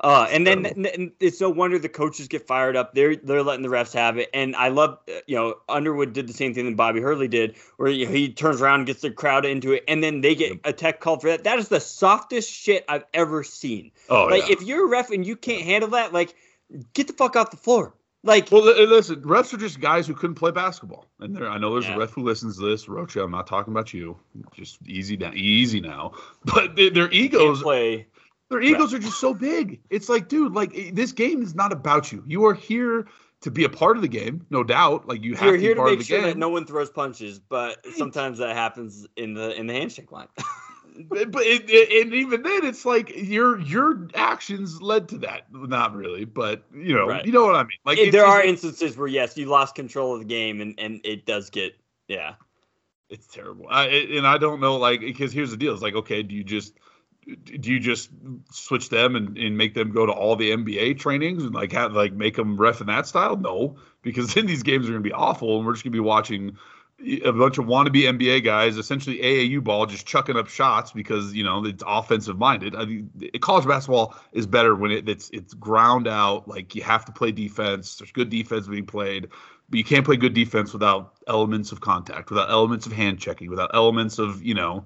Uh, 0.05 0.27
and 0.31 0.47
then 0.47 0.67
and 0.67 1.13
it's 1.19 1.41
no 1.41 1.49
wonder 1.49 1.79
the 1.79 1.89
coaches 1.89 2.29
get 2.29 2.47
fired 2.47 2.77
up. 2.77 2.95
They're 2.95 3.17
they're 3.17 3.43
letting 3.43 3.63
the 3.63 3.71
refs 3.71 3.95
have 3.95 4.19
it. 4.19 4.29
And 4.35 4.55
I 4.55 4.69
love 4.69 4.99
uh, 5.09 5.13
you 5.27 5.35
know 5.35 5.55
Underwood 5.67 6.13
did 6.13 6.27
the 6.27 6.35
same 6.35 6.53
thing 6.53 6.67
that 6.67 6.77
Bobby 6.77 7.01
Hurley 7.01 7.27
did, 7.27 7.57
where 7.79 7.91
you 7.91 8.05
know, 8.05 8.13
he 8.13 8.31
turns 8.31 8.61
around 8.61 8.81
and 8.81 8.87
gets 8.87 9.01
the 9.01 9.11
crowd 9.11 9.47
into 9.47 9.73
it, 9.73 9.83
and 9.89 10.05
then 10.05 10.21
they 10.21 10.35
get 10.35 10.61
a 10.65 10.75
tech 10.75 11.01
call 11.01 11.19
for 11.19 11.29
that. 11.31 11.45
That 11.45 11.59
is 11.59 11.69
the 11.69 11.81
softest 11.81 12.53
shit 12.53 12.85
I've 12.87 13.05
ever 13.15 13.43
seen. 13.43 13.93
Oh 14.11 14.27
like 14.27 14.47
yeah. 14.49 14.57
if 14.59 14.63
you're 14.63 14.85
a 14.85 14.91
ref 14.91 15.11
and 15.11 15.27
you 15.27 15.37
can't 15.37 15.63
handle 15.63 15.89
that, 15.91 16.13
like 16.13 16.35
get 16.93 17.07
the 17.07 17.15
fuck 17.15 17.35
off 17.37 17.51
the 17.51 17.57
floor. 17.57 17.95
Like, 18.27 18.51
Well, 18.51 18.63
listen, 18.63 19.17
refs 19.23 19.53
are 19.53 19.59
just 19.59 19.81
guys 19.81 20.07
who 20.07 20.15
couldn't 20.15 20.37
play 20.37 20.51
basketball, 20.51 21.07
and 21.21 21.37
there 21.37 21.49
I 21.49 21.59
know 21.59 21.73
there's 21.73 21.87
Yeah. 21.87 21.97
a 21.97 21.99
ref 21.99 22.11
who 22.11 22.23
listens 22.23 22.59
to 22.59 22.67
this. 22.69 22.89
Rocha, 22.89 23.23
I'm 23.23 23.31
not 23.31 23.47
talking 23.47 23.73
about 23.73 23.93
you. 23.93 24.19
Just 24.55 24.79
easy 24.87 25.17
down, 25.17 25.37
easy 25.37 25.81
now. 25.81 26.13
But 26.55 26.75
they, 26.77 26.89
their 26.89 27.05
can't 27.09 27.15
egos, 27.15 27.63
play. 27.63 28.07
Their 28.55 28.63
egos 28.63 28.95
are 28.95 28.99
just 28.99 29.21
so 29.21 29.35
big. 29.35 29.81
It's 29.91 30.09
like, 30.09 30.29
dude, 30.29 30.55
like 30.55 30.95
this 30.95 31.13
game 31.13 31.43
is 31.43 31.55
not 31.55 31.73
about 31.73 32.13
you. 32.13 32.23
You 32.27 32.45
are 32.47 32.55
here 32.55 33.07
to 33.41 33.51
be 33.51 33.65
a 33.65 33.69
part 33.69 33.97
of 33.97 34.03
the 34.03 34.09
game, 34.09 34.47
no 34.51 34.65
doubt. 34.65 35.07
Like 35.07 35.23
you 35.23 35.35
have 35.35 35.45
You're 35.45 35.57
to 35.57 35.61
here 35.61 35.71
be 35.71 35.75
to 35.75 35.81
part 35.81 35.91
make 35.91 35.93
of 35.95 35.99
the 36.01 36.05
sure 36.05 36.19
game. 36.21 36.29
that 36.29 36.39
no 36.39 36.49
one 36.49 36.65
throws 36.67 36.91
punches, 36.91 37.39
but 37.39 37.85
sometimes 37.97 38.39
that 38.39 38.55
happens 38.57 39.07
in 39.17 39.35
the 39.35 39.55
in 39.59 39.67
the 39.67 39.75
handshake 39.75 40.11
line. 40.13 40.29
but 41.09 41.43
it, 41.45 41.65
it- 41.69 42.05
and 42.07 42.15
even 42.15 42.43
then, 42.43 42.65
it's 42.65 42.85
like 42.85 43.13
your 43.17 43.61
your 43.61 44.09
actions 44.15 44.81
led 44.81 45.09
to 45.11 45.19
that. 45.19 45.43
Not 45.53 45.95
really, 45.95 46.25
but 46.25 46.63
you 46.75 46.95
know, 46.95 47.07
Right. 47.09 47.27
you 47.27 47.33
know 47.33 47.45
what 47.45 47.57
I 47.57 47.63
mean. 47.65 47.79
Like 47.85 47.99
it's- 47.99 48.13
there 48.13 48.25
are 48.25 48.43
instances 48.43 48.97
where 48.97 49.09
yes, 49.09 49.37
you 49.37 49.47
lost 49.47 49.75
control 49.75 50.15
of 50.15 50.21
the 50.21 50.27
game, 50.27 50.61
and 50.61 50.75
and 50.79 51.01
it 51.05 51.27
does 51.27 51.51
get 51.51 51.77
yeah. 52.09 52.35
it's 53.11 53.27
terrible. 53.27 53.67
I, 53.69 53.87
and 53.89 54.27
I 54.27 54.39
don't 54.39 54.61
know, 54.61 54.77
like, 54.77 55.01
because 55.01 55.33
here's 55.33 55.51
the 55.51 55.57
deal: 55.57 55.73
it's 55.75 55.83
like, 55.83 55.95
okay, 55.95 56.23
do 56.23 56.35
you 56.35 56.45
just 56.45 56.75
do 57.45 57.73
you 57.73 57.81
just 57.81 58.11
switch 58.51 58.89
them 58.89 59.17
and, 59.17 59.37
and 59.39 59.57
make 59.57 59.75
them 59.75 59.93
go 59.93 60.07
to 60.07 60.13
all 60.13 60.37
the 60.37 60.51
NBA 60.51 60.99
trainings 60.99 61.43
and 61.43 61.55
like 61.55 61.73
have 61.73 61.93
like 61.93 62.13
make 62.13 62.37
them 62.37 62.57
ref 62.57 62.81
in 62.81 62.87
that 62.89 63.07
style? 63.07 63.37
No, 63.37 63.77
because 64.03 64.35
then 64.35 64.47
these 64.47 64.63
games 64.63 64.87
are 64.87 64.93
going 64.93 65.03
to 65.03 65.09
be 65.09 65.13
awful, 65.13 65.57
and 65.57 65.67
we're 65.67 65.73
just 65.73 65.85
going 65.85 65.93
to 65.93 65.97
be 65.97 66.01
watching 66.01 66.57
a 67.25 67.33
bunch 67.33 67.59
of 67.59 67.67
wannabe 67.67 68.03
NBA 68.03 68.45
guys, 68.45 68.77
essentially 68.77 69.19
AAU 69.19 69.63
ball, 69.63 69.87
just 69.87 70.07
chucking 70.07 70.37
up 70.37 70.49
shots 70.49 70.93
because 70.93 71.35
you 71.35 71.45
know 71.45 71.65
it's 71.65 71.83
offensive 71.87 72.39
minded. 72.39 72.75
I 72.75 72.85
mean, 72.85 73.11
college 73.41 73.67
basketball 73.67 74.17
is 74.33 74.47
better 74.47 74.75
when 74.75 74.91
it, 74.91 75.09
it's 75.09 75.31
it's 75.31 75.55
ground 75.55 76.07
out. 76.07 76.49
Like 76.49 76.75
you 76.75 76.83
have 76.83 77.05
to 77.07 77.13
play 77.13 77.33
defense. 77.33 77.97
There's 77.97 78.13
good 78.13 78.31
defense 78.31 78.69
being 78.69 78.87
played, 78.87 79.29
but 79.69 79.79
you 79.79 79.85
can't 79.85 80.05
play 80.05 80.17
good 80.17 80.35
defense 80.35 80.73
without 80.73 81.15
elements 81.27 81.73
of 81.73 81.81
contact, 81.81 82.31
without 82.31 82.51
elements 82.51 82.87
of 82.87 82.93
hand 82.93 83.19
checking, 83.19 83.51
without 83.51 83.71
elements 83.75 84.19
of 84.19 84.43
you 84.43 84.55
know. 84.55 84.85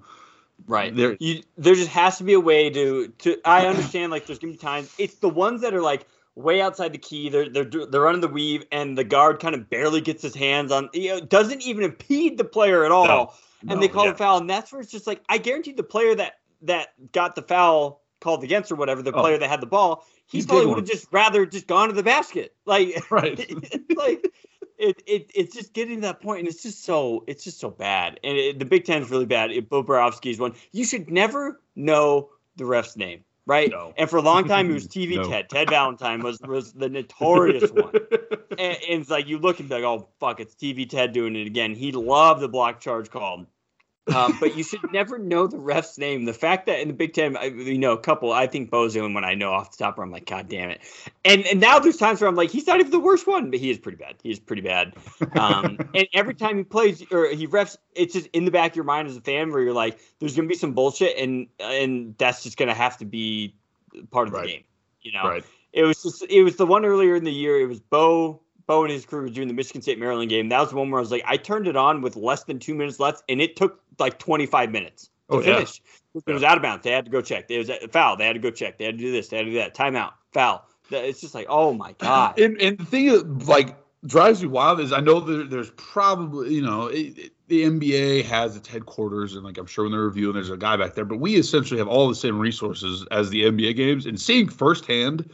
Right. 0.69 0.95
There- 0.95 1.17
you 1.19 1.43
there 1.57 1.75
just 1.75 1.89
has 1.91 2.19
to 2.19 2.25
be 2.25 2.35
a 2.35 2.41
way 2.41 2.71
to 2.71 3.09
to 3.09 3.39
I 3.45 3.67
understand 3.67 4.13
like 4.13 4.27
there's 4.27 4.39
gonna 4.39 4.53
be 4.53 4.59
times 4.59 4.95
it's 4.99 5.15
the 5.17 5.29
ones 5.29 5.63
that 5.63 5.75
are 5.75 5.83
like 5.83 6.07
way 6.37 6.61
outside 6.61 6.93
the 6.93 6.99
key. 6.99 7.31
They're 7.31 7.49
they're 7.49 7.65
they're 7.65 8.01
running 8.03 8.21
the 8.21 8.29
weave 8.29 8.65
and 8.71 8.97
the 8.97 9.03
guard 9.03 9.41
kind 9.41 9.55
of 9.55 9.69
barely 9.71 10.01
gets 10.01 10.23
his 10.23 10.35
hands 10.37 10.71
on 10.71 10.91
you 10.93 11.09
know 11.09 11.21
doesn't 11.21 11.63
even 11.63 11.83
impede 11.85 12.39
the 12.39 12.45
player 12.45 12.85
at 12.85 12.93
all. 12.93 13.07
No. 13.07 13.33
and 13.63 13.71
No, 13.71 13.77
they 13.81 13.89
call 13.89 14.05
yeah. 14.05 14.13
a 14.13 14.15
foul 14.15 14.39
and 14.39 14.49
that's 14.49 14.71
where 14.71 14.81
it's 14.81 14.93
just 14.93 15.07
like 15.07 15.23
I 15.29 15.39
guarantee 15.39 15.73
the 15.73 15.83
player 15.83 16.15
that 16.15 16.35
that 16.63 16.89
got 17.13 17.35
the 17.35 17.43
foul 17.43 18.03
called 18.21 18.45
against 18.45 18.71
or 18.71 18.75
whatever, 18.75 19.01
the 19.01 19.13
Oh. 19.13 19.21
player 19.21 19.39
that 19.39 19.49
had 19.49 19.61
the 19.61 19.67
ball, 19.67 20.05
he 20.27 20.39
He's 20.39 20.47
probably 20.47 20.67
would 20.67 20.79
have 20.79 20.87
just 20.87 21.07
rather 21.13 21.47
just 21.47 21.67
gone 21.67 21.89
to 21.89 21.95
the 21.95 22.03
basket. 22.03 22.55
Like 22.67 23.11
Right. 23.11 23.51
like 23.97 24.31
it, 24.79 25.03
it 25.07 25.31
it's 25.35 25.55
just 25.55 25.73
getting 25.73 25.97
to 25.97 26.01
that 26.03 26.21
point 26.21 26.41
and 26.41 26.49
it's 26.49 26.63
just 26.63 26.85
so 26.85 27.25
it's 27.27 27.45
just 27.45 27.59
so 27.61 27.71
bad. 27.71 28.19
And 28.23 28.37
it, 28.37 28.59
the 28.59 28.65
big 28.65 28.85
ten 28.85 29.03
is 29.03 29.11
really 29.11 29.27
bad. 29.27 29.51
It, 29.51 29.69
Bill 29.69 29.85
Boroski's 29.85 30.39
one. 30.39 30.55
You 30.73 30.85
should 30.85 31.11
never 31.11 31.61
know 31.77 32.31
the 32.57 32.65
ref's 32.65 32.97
name 32.97 33.25
right? 33.47 33.71
No. 33.71 33.95
and 33.97 34.09
for 34.11 34.19
a 34.19 34.23
long 34.23 34.47
time 34.47 34.71
it 34.71 34.75
was 34.75 34.87
tv 34.89 35.17
No. 35.17 35.29
ted. 35.29 35.49
Ted 35.49 35.71
valentine 35.71 36.21
was 36.21 36.39
was 36.43 36.73
the 36.75 36.89
notorious 36.89 37.71
one. 37.73 37.93
And, 38.53 38.61
and 38.61 39.01
it's 39.01 39.11
like 39.11 39.27
you 39.27 39.39
look 39.39 39.59
and 39.59 39.69
be 39.69 39.75
like 39.77 39.85
oh 39.85 40.09
fuck 40.21 40.39
it's 40.39 40.55
tv 40.55 40.89
ted 40.89 41.13
doing 41.13 41.35
it 41.35 41.47
again. 41.47 41.75
He 41.75 41.91
loved 41.91 42.41
the 42.41 42.49
block 42.49 42.81
charge 42.81 43.11
called 43.11 43.47
um, 44.15 44.37
but 44.41 44.57
you 44.57 44.63
should 44.65 44.93
never 44.93 45.19
know 45.19 45.47
the 45.47 45.59
ref's 45.59 45.99
name. 45.99 46.25
The 46.25 46.33
fact 46.33 46.67
that 46.67 46.81
in 46.81 46.89
the 46.89 46.95
Big 46.95 47.13
Ten, 47.13 47.37
I, 47.37 47.47
you 47.47 47.79
know, 47.79 47.93
a 47.93 47.99
couple, 47.99 48.33
I 48.33 48.47
think 48.47 48.71
Bo's 48.71 48.95
the 48.95 49.01
only 49.01 49.15
one 49.15 49.25
I 49.25 49.35
know 49.35 49.53
off 49.53 49.77
the 49.77 49.85
top 49.85 49.99
where 49.99 50.05
I'm 50.05 50.11
like, 50.11 50.27
God 50.27 50.49
damn 50.49 50.71
it. 50.71 50.81
And 51.25 51.47
and 51.47 51.61
now 51.61 51.79
there's 51.79 51.97
times 51.97 52.21
where 52.21 52.29
I'm 52.29 52.37
like, 52.37 52.51
he's 52.51 52.67
not 52.67 52.81
even 52.81 52.91
the 52.91 52.99
worst 52.99 53.27
one, 53.27 53.51
but 53.51 53.61
he 53.61 53.71
is 53.71 53.79
pretty 53.79 53.99
bad. 53.99 54.17
He 54.23 54.31
is 54.31 54.39
pretty 54.39 54.63
bad. 54.63 54.95
Um, 55.39 55.79
and 55.95 56.07
every 56.13 56.35
time 56.35 56.59
he 56.59 56.65
plays 56.65 57.03
or 57.11 57.29
he 57.29 57.47
refs, 57.47 57.77
it's 57.95 58.15
just 58.15 58.27
in 58.29 58.45
the 58.45 58.51
back 58.51 58.73
of 58.73 58.77
your 58.77 58.85
mind 58.85 59.09
as 59.09 59.17
a 59.17 59.21
fan 59.21 59.53
where 59.53 59.61
you're 59.61 59.73
like, 59.73 59.99
there's 60.19 60.37
gonna 60.37 60.49
be 60.49 60.55
some 60.55 60.73
bullshit, 60.73 61.17
and 61.19 61.49
and 61.61 62.17
that's 62.19 62.43
just 62.43 62.57
gonna 62.57 62.75
have 62.75 62.99
to 62.99 63.05
be 63.05 63.55
part 64.11 64.29
of 64.29 64.35
the 64.35 64.43
game. 64.43 64.65
You 65.03 65.13
know, 65.13 65.25
right. 65.25 65.45
it 65.73 65.85
was 65.85 66.03
just 66.03 66.25
it 66.29 66.43
was 66.43 66.57
the 66.57 66.67
one 66.67 66.85
earlier 66.85 67.15
in 67.15 67.25
the 67.25 67.33
year. 67.33 67.61
It 67.61 67.67
was 67.67 67.81
Bo. 67.81 68.43
Bo 68.69 68.85
and 68.85 68.93
his 68.93 69.05
crew 69.05 69.23
were 69.23 69.29
doing 69.31 69.49
the 69.49 69.55
Michigan 69.55 69.83
State 69.83 69.99
Maryland 69.99 70.31
game. 70.31 70.49
That 70.51 70.61
was 70.61 70.71
the 70.71 70.77
one 70.77 70.91
where 70.91 71.01
I 71.01 71.03
was 71.03 71.11
like, 71.11 71.25
I 71.27 71.37
turned 71.39 71.67
it 71.67 71.75
on 71.75 72.03
with 72.03 72.15
less 72.15 72.45
than 72.45 72.59
two 72.61 72.75
minutes 72.75 73.01
left, 73.01 73.25
and 73.29 73.41
it 73.41 73.57
took 73.57 73.81
like 73.99 74.19
25 74.21 74.71
minutes 74.71 75.05
to 75.07 75.11
Oh, 75.31 75.39
yeah. 75.41 75.55
finish. 75.57 75.81
It 76.15 76.33
was 76.33 76.43
out 76.45 76.57
of 76.57 76.63
bounds. 76.63 76.85
They 76.85 76.91
had 76.93 77.05
to 77.07 77.11
go 77.11 77.21
check. 77.21 77.51
It 77.51 77.59
was 77.59 77.71
a 77.71 77.89
foul. 77.89 78.17
They 78.17 78.27
had 78.27 78.35
to 78.35 78.39
go 78.39 78.51
check. 78.51 78.79
They 78.79 78.85
had 78.85 78.99
to 78.99 79.03
do 79.05 79.11
this. 79.11 79.29
They 79.29 79.39
had 79.39 79.47
to 79.47 79.51
do 79.53 79.57
that. 79.59 79.75
Timeout. 79.75 80.13
Foul. 80.33 80.65
It's 80.91 81.21
just 81.21 81.35
like, 81.35 81.47
oh 81.49 81.73
my 81.75 81.93
god. 81.99 82.39
And, 82.39 82.61
and 82.61 82.79
the 82.79 82.85
thing 82.85 83.07
that 83.07 83.47
like 83.49 83.77
drives 84.07 84.43
me 84.43 84.49
wild 84.49 84.81
is 84.81 84.93
I 84.93 85.01
know 85.01 85.21
there, 85.21 85.45
there's 85.45 85.71
probably 85.73 86.55
you 86.55 86.63
know 86.63 86.87
it, 86.87 87.19
it- 87.19 87.33
the 87.49 87.63
NBA 87.63 88.25
has 88.27 88.57
its 88.57 88.69
headquarters 88.69 89.35
and 89.35 89.43
like 89.43 89.57
I'm 89.57 89.65
sure 89.65 89.85
when 89.85 89.93
they're 89.93 90.03
reviewing 90.03 90.35
there's 90.35 90.51
a 90.51 90.57
guy 90.59 90.77
back 90.77 90.95
there, 90.95 91.07
but 91.07 91.19
we 91.19 91.37
essentially 91.37 91.79
have 91.79 91.89
all 91.89 92.07
the 92.07 92.15
same 92.15 92.39
resources 92.39 93.07
as 93.11 93.31
the 93.31 93.45
NBA 93.45 93.75
games 93.75 94.05
and 94.05 94.21
seeing 94.21 94.49
firsthand 94.49 95.31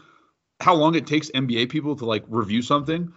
how 0.60 0.74
long 0.74 0.94
it 0.94 1.08
takes 1.08 1.28
NBA 1.32 1.70
people 1.70 1.96
to 1.96 2.04
like 2.06 2.22
review 2.28 2.62
something. 2.62 3.12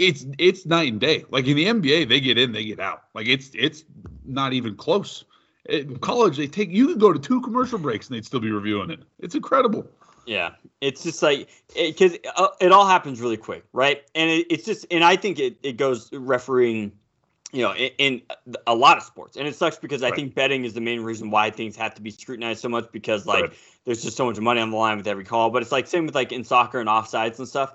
It's 0.00 0.26
it's 0.38 0.64
night 0.66 0.92
and 0.92 1.00
day. 1.00 1.24
Like 1.30 1.46
in 1.46 1.56
the 1.56 1.66
NBA, 1.66 2.08
they 2.08 2.20
get 2.20 2.38
in, 2.38 2.52
they 2.52 2.64
get 2.64 2.80
out. 2.80 3.04
Like 3.14 3.26
it's 3.28 3.50
it's 3.54 3.84
not 4.24 4.52
even 4.54 4.74
close. 4.74 5.24
In 5.66 5.98
college, 5.98 6.38
they 6.38 6.46
take 6.48 6.70
you 6.70 6.88
can 6.88 6.98
go 6.98 7.12
to 7.12 7.18
two 7.18 7.40
commercial 7.42 7.78
breaks 7.78 8.08
and 8.08 8.16
they'd 8.16 8.24
still 8.24 8.40
be 8.40 8.50
reviewing 8.50 8.90
it. 8.90 9.00
It's 9.18 9.34
incredible. 9.34 9.86
Yeah, 10.26 10.52
it's 10.80 11.02
just 11.02 11.22
like 11.22 11.48
because 11.74 12.14
it, 12.14 12.26
uh, 12.36 12.48
it 12.60 12.72
all 12.72 12.86
happens 12.86 13.20
really 13.20 13.36
quick, 13.36 13.64
right? 13.72 14.02
And 14.14 14.30
it, 14.30 14.46
it's 14.50 14.64
just, 14.64 14.86
and 14.90 15.02
I 15.02 15.16
think 15.16 15.38
it, 15.38 15.58
it 15.62 15.76
goes 15.76 16.10
refereeing, 16.12 16.92
you 17.52 17.62
know, 17.62 17.74
in, 17.74 17.90
in 17.98 18.22
a 18.66 18.74
lot 18.74 18.96
of 18.96 19.02
sports, 19.02 19.36
and 19.36 19.48
it 19.48 19.54
sucks 19.56 19.76
because 19.76 20.02
I 20.02 20.10
Right. 20.10 20.14
think 20.14 20.34
betting 20.34 20.64
is 20.64 20.74
the 20.74 20.80
main 20.80 21.00
reason 21.00 21.30
why 21.30 21.50
things 21.50 21.74
have 21.76 21.94
to 21.94 22.02
be 22.02 22.10
scrutinized 22.10 22.60
so 22.60 22.68
much 22.68 22.90
because 22.92 23.26
like 23.26 23.44
Right. 23.44 23.52
there's 23.84 24.02
just 24.02 24.16
so 24.16 24.26
much 24.26 24.38
money 24.38 24.60
on 24.60 24.70
the 24.70 24.76
line 24.76 24.98
with 24.98 25.06
every 25.08 25.24
call. 25.24 25.50
But 25.50 25.62
it's 25.62 25.72
like 25.72 25.86
same 25.86 26.06
with 26.06 26.14
like 26.14 26.32
in 26.32 26.44
soccer 26.44 26.78
and 26.80 26.88
offsides 26.88 27.38
and 27.38 27.48
stuff. 27.48 27.74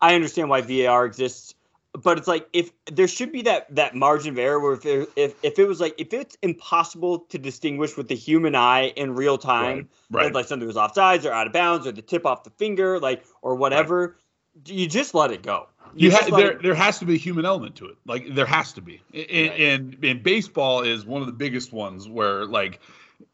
I 0.00 0.14
understand 0.14 0.50
why 0.50 0.60
VAR 0.60 1.06
exists, 1.06 1.54
but 2.02 2.18
it's 2.18 2.28
like 2.28 2.48
if 2.52 2.70
there 2.92 3.08
should 3.08 3.32
be 3.32 3.42
that 3.42 3.74
that 3.74 3.94
margin 3.94 4.32
of 4.34 4.38
error 4.38 4.60
where 4.60 4.74
if 4.74 4.84
it, 4.86 5.08
if 5.16 5.34
if 5.42 5.58
it 5.58 5.66
was 5.66 5.80
like 5.80 5.94
if 5.98 6.12
it's 6.12 6.36
impossible 6.42 7.20
to 7.20 7.38
distinguish 7.38 7.96
with 7.96 8.08
the 8.08 8.14
human 8.14 8.54
eye 8.54 8.88
in 8.96 9.14
real 9.14 9.38
time 9.38 9.88
Right. 10.10 10.24
that, 10.24 10.34
like 10.34 10.46
something 10.46 10.66
was 10.66 10.76
offsides 10.76 11.24
or 11.24 11.32
out 11.32 11.46
of 11.46 11.52
bounds 11.52 11.86
or 11.86 11.92
the 11.92 12.02
tip 12.02 12.26
off 12.26 12.44
the 12.44 12.50
finger, 12.50 12.98
like 13.00 13.24
or 13.42 13.54
whatever, 13.56 14.16
you 14.66 14.86
just 14.86 15.14
let 15.14 15.30
it 15.32 15.42
go. 15.42 15.68
you 15.94 16.10
just 16.10 16.28
ha- 16.28 16.36
there 16.36 16.52
it- 16.52 16.62
there 16.62 16.74
has 16.74 16.98
to 16.98 17.04
be 17.04 17.14
a 17.14 17.18
human 17.18 17.44
element 17.44 17.76
to 17.76 17.86
it. 17.86 17.96
Like 18.06 18.34
there 18.34 18.46
has 18.46 18.72
to 18.74 18.80
be. 18.82 19.00
And, 19.14 19.50
Right. 19.50 19.60
and 19.60 20.04
and 20.04 20.22
baseball 20.22 20.82
is 20.82 21.04
one 21.06 21.20
of 21.22 21.26
the 21.26 21.32
biggest 21.32 21.72
ones 21.72 22.08
where 22.08 22.44
like 22.46 22.80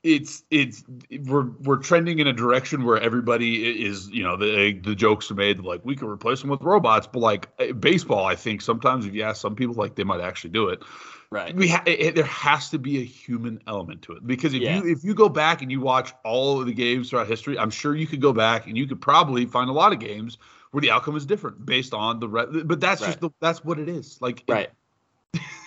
it's 0.02 0.44
it's 0.50 0.84
we're 1.24 1.46
we're 1.62 1.76
trending 1.76 2.18
in 2.18 2.26
a 2.26 2.32
direction 2.32 2.84
where 2.84 3.00
everybody 3.00 3.84
is 3.84 4.08
you 4.10 4.22
know 4.22 4.36
the 4.36 4.72
the 4.84 4.94
jokes 4.94 5.30
are 5.30 5.34
made 5.34 5.58
like 5.60 5.84
we 5.84 5.96
can 5.96 6.08
replace 6.08 6.40
them 6.40 6.50
with 6.50 6.60
robots 6.62 7.08
but 7.12 7.18
like 7.20 7.48
eh, 7.58 7.72
baseball 7.72 8.24
I 8.24 8.36
think 8.36 8.62
sometimes 8.62 9.06
if 9.06 9.14
you 9.14 9.22
ask 9.22 9.40
some 9.40 9.56
people 9.56 9.74
like 9.74 9.94
they 9.96 10.04
might 10.04 10.20
actually 10.20 10.50
do 10.50 10.68
it 10.68 10.82
right. 11.30 11.54
we 11.56 11.68
ha- 11.68 11.82
it, 11.86 12.14
there 12.14 12.24
has 12.24 12.70
to 12.70 12.78
be 12.78 12.98
a 13.00 13.04
human 13.04 13.60
element 13.66 14.02
to 14.02 14.12
it 14.12 14.24
because 14.26 14.54
if 14.54 14.62
Yeah. 14.62 14.78
you 14.82 14.88
if 14.92 15.02
you 15.02 15.14
go 15.14 15.28
back 15.28 15.62
and 15.62 15.70
you 15.72 15.80
watch 15.80 16.12
all 16.24 16.60
of 16.60 16.66
the 16.66 16.74
games 16.74 17.10
throughout 17.10 17.26
history, 17.26 17.58
I'm 17.58 17.70
sure 17.70 17.96
you 17.96 18.06
could 18.06 18.20
go 18.20 18.32
back 18.32 18.66
and 18.68 18.76
you 18.76 18.86
could 18.86 19.00
probably 19.00 19.46
find 19.46 19.68
a 19.68 19.72
lot 19.72 19.92
of 19.92 19.98
games 19.98 20.38
where 20.70 20.80
the 20.80 20.90
outcome 20.92 21.16
is 21.16 21.26
different 21.26 21.66
based 21.66 21.92
on 21.92 22.20
the 22.20 22.28
re- 22.28 22.62
but 22.64 22.80
that's 22.80 23.00
Right. 23.02 23.08
just 23.08 23.20
the, 23.20 23.30
that's 23.40 23.64
what 23.64 23.78
it 23.80 23.88
is. 23.88 24.18
Like 24.20 24.44
it- 24.46 24.52
Right. 24.52 24.70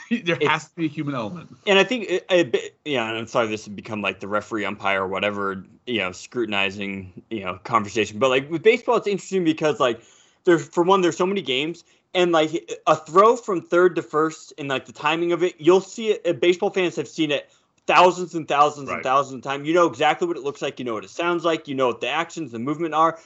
there 0.24 0.36
It's- 0.36 0.50
has 0.50 0.70
to 0.70 0.76
be 0.76 0.86
a 0.86 0.90
human 0.90 1.16
element. 1.16 1.56
And 1.68 1.80
I 1.80 1.84
think, 1.84 2.06
it, 2.10 2.26
a 2.30 2.44
bit, 2.44 2.78
yeah, 2.86 3.08
and 3.08 3.18
I'm 3.18 3.28
sorry, 3.28 3.48
this 3.48 3.66
has 3.66 3.74
become 3.74 4.02
like 4.02 4.20
the 4.20 4.28
referee 4.28 4.66
umpire 4.66 5.04
or 5.04 5.08
whatever, 5.08 5.66
you 5.88 6.00
know, 6.00 6.12
scrutinizing, 6.12 7.24
you 7.30 7.44
know, 7.44 7.60
conversation. 7.64 8.20
But 8.20 8.30
like 8.30 8.50
with 8.50 8.64
baseball, 8.64 8.98
it's 8.98 9.08
interesting 9.08 9.44
because 9.44 9.80
like 9.80 10.02
there's 10.44 10.68
for 10.68 10.84
one, 10.84 11.02
there's 11.02 11.18
so 11.18 11.26
many 11.26 11.42
games, 11.42 11.84
and 12.14 12.32
like 12.32 12.80
a 12.88 12.96
throw 12.96 13.36
from 13.36 13.62
third 13.62 13.96
to 13.96 14.02
first, 14.02 14.54
and 14.58 14.70
like 14.70 14.86
the 14.86 14.94
timing 14.94 15.32
of 15.32 15.44
it, 15.44 15.56
you'll 15.60 15.82
see 15.82 16.10
it. 16.10 16.40
Baseball 16.40 16.70
fans 16.70 16.96
have 16.96 17.08
seen 17.08 17.32
it 17.32 17.50
thousands 17.88 18.34
and 18.34 18.48
thousands 18.48 18.90
and 18.90 19.04
thousands 19.04 19.36
of 19.38 19.42
times. 19.44 19.68
You 19.68 19.74
know 19.74 19.86
exactly 19.86 20.28
what 20.28 20.38
it 20.38 20.44
looks 20.44 20.62
like. 20.62 20.80
You 20.80 20.86
know 20.86 20.94
what 20.94 21.04
it 21.04 21.10
sounds 21.10 21.44
like. 21.44 21.68
You 21.68 21.76
know 21.76 21.88
what 21.88 22.02
the 22.02 22.10
actions, 22.10 22.52
the 22.52 22.60
movement 22.60 22.94
are. 22.94 23.20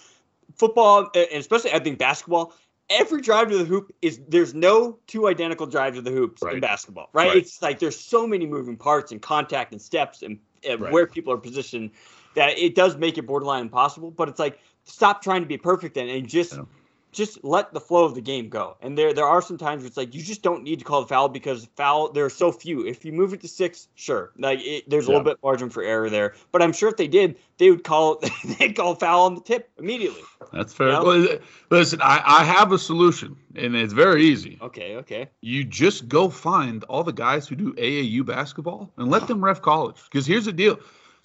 Football, 0.55 1.11
and 1.13 1.27
especially 1.33 1.71
I 1.73 1.79
think 1.79 1.99
basketball. 1.99 2.53
Every 2.89 3.21
drive 3.21 3.49
to 3.49 3.57
the 3.57 3.65
hoop 3.65 3.93
is 4.01 4.19
there's 4.27 4.53
no 4.53 4.97
two 5.05 5.27
identical 5.27 5.67
drives 5.67 5.97
to 5.97 6.01
the 6.01 6.11
hoops 6.11 6.41
in 6.41 6.59
basketball, 6.59 7.09
right? 7.13 7.27
Right. 7.27 7.37
It's 7.37 7.61
like 7.61 7.79
there's 7.79 7.99
so 7.99 8.25
many 8.25 8.47
moving 8.47 8.77
parts 8.77 9.11
and 9.11 9.21
contact 9.21 9.71
and 9.73 9.81
steps 9.81 10.23
and, 10.23 10.39
and 10.67 10.81
Right. 10.81 10.91
where 10.91 11.05
people 11.05 11.31
are 11.31 11.37
positioned 11.37 11.91
that 12.35 12.57
it 12.57 12.73
does 12.75 12.97
make 12.97 13.17
it 13.17 13.27
borderline 13.27 13.61
impossible. 13.61 14.09
But 14.09 14.29
it's 14.29 14.39
like 14.39 14.59
stop 14.85 15.21
trying 15.21 15.41
to 15.41 15.47
be 15.47 15.57
perfect 15.57 15.95
then 15.95 16.09
and 16.09 16.27
just 16.27 16.53
Yeah. 16.53 16.63
Just 17.11 17.43
let 17.43 17.73
the 17.73 17.79
flow 17.79 18.05
of 18.05 18.15
the 18.15 18.21
game 18.21 18.49
go. 18.49 18.77
And 18.81 18.97
there 18.97 19.13
there 19.13 19.25
are 19.25 19.41
some 19.41 19.57
times 19.57 19.81
where 19.81 19.87
it's 19.87 19.97
like 19.97 20.13
you 20.13 20.21
just 20.21 20.41
don't 20.41 20.63
need 20.63 20.79
to 20.79 20.85
call 20.85 21.01
the 21.01 21.07
foul 21.07 21.29
because 21.29 21.67
foul 21.75 22.11
there 22.11 22.25
are 22.25 22.29
so 22.29 22.51
few. 22.51 22.85
If 22.85 23.05
you 23.05 23.11
move 23.11 23.33
it 23.33 23.41
to 23.41 23.47
six, 23.47 23.87
sure, 23.95 24.31
like 24.37 24.59
it, 24.61 24.89
there's 24.89 25.05
a 25.05 25.09
little 25.09 25.23
bit 25.23 25.37
margin 25.43 25.69
for 25.69 25.83
error 25.83 26.09
there. 26.09 26.35
But 26.51 26.61
I'm 26.61 26.73
sure 26.73 26.89
if 26.89 26.97
they 26.97 27.07
did, 27.07 27.37
they 27.57 27.69
would 27.69 27.83
call 27.83 28.21
they'd 28.59 28.75
call 28.75 28.95
foul 28.95 29.25
on 29.25 29.35
the 29.35 29.41
tip 29.41 29.69
immediately. 29.77 30.21
That's 30.53 30.73
fair. 30.73 30.89
Yeah. 30.89 31.01
Well, 31.01 31.39
Listen, 31.69 31.99
I, 32.01 32.21
I 32.25 32.43
have 32.43 32.71
a 32.71 32.79
solution, 32.79 33.37
and 33.55 33.75
it's 33.75 33.93
very 33.93 34.23
easy. 34.23 34.57
Okay, 34.61 34.95
okay. 34.97 35.29
You 35.41 35.63
just 35.63 36.07
go 36.07 36.29
find 36.29 36.83
all 36.85 37.03
the 37.03 37.13
guys 37.13 37.47
who 37.47 37.55
do 37.55 37.73
AAU 37.73 38.25
basketball 38.25 38.91
and 38.97 39.11
let 39.11 39.27
them 39.27 39.43
ref 39.43 39.61
college. 39.61 39.97
Because 40.05 40.25
here's 40.25 40.45
the 40.45 40.53
deal. 40.53 40.79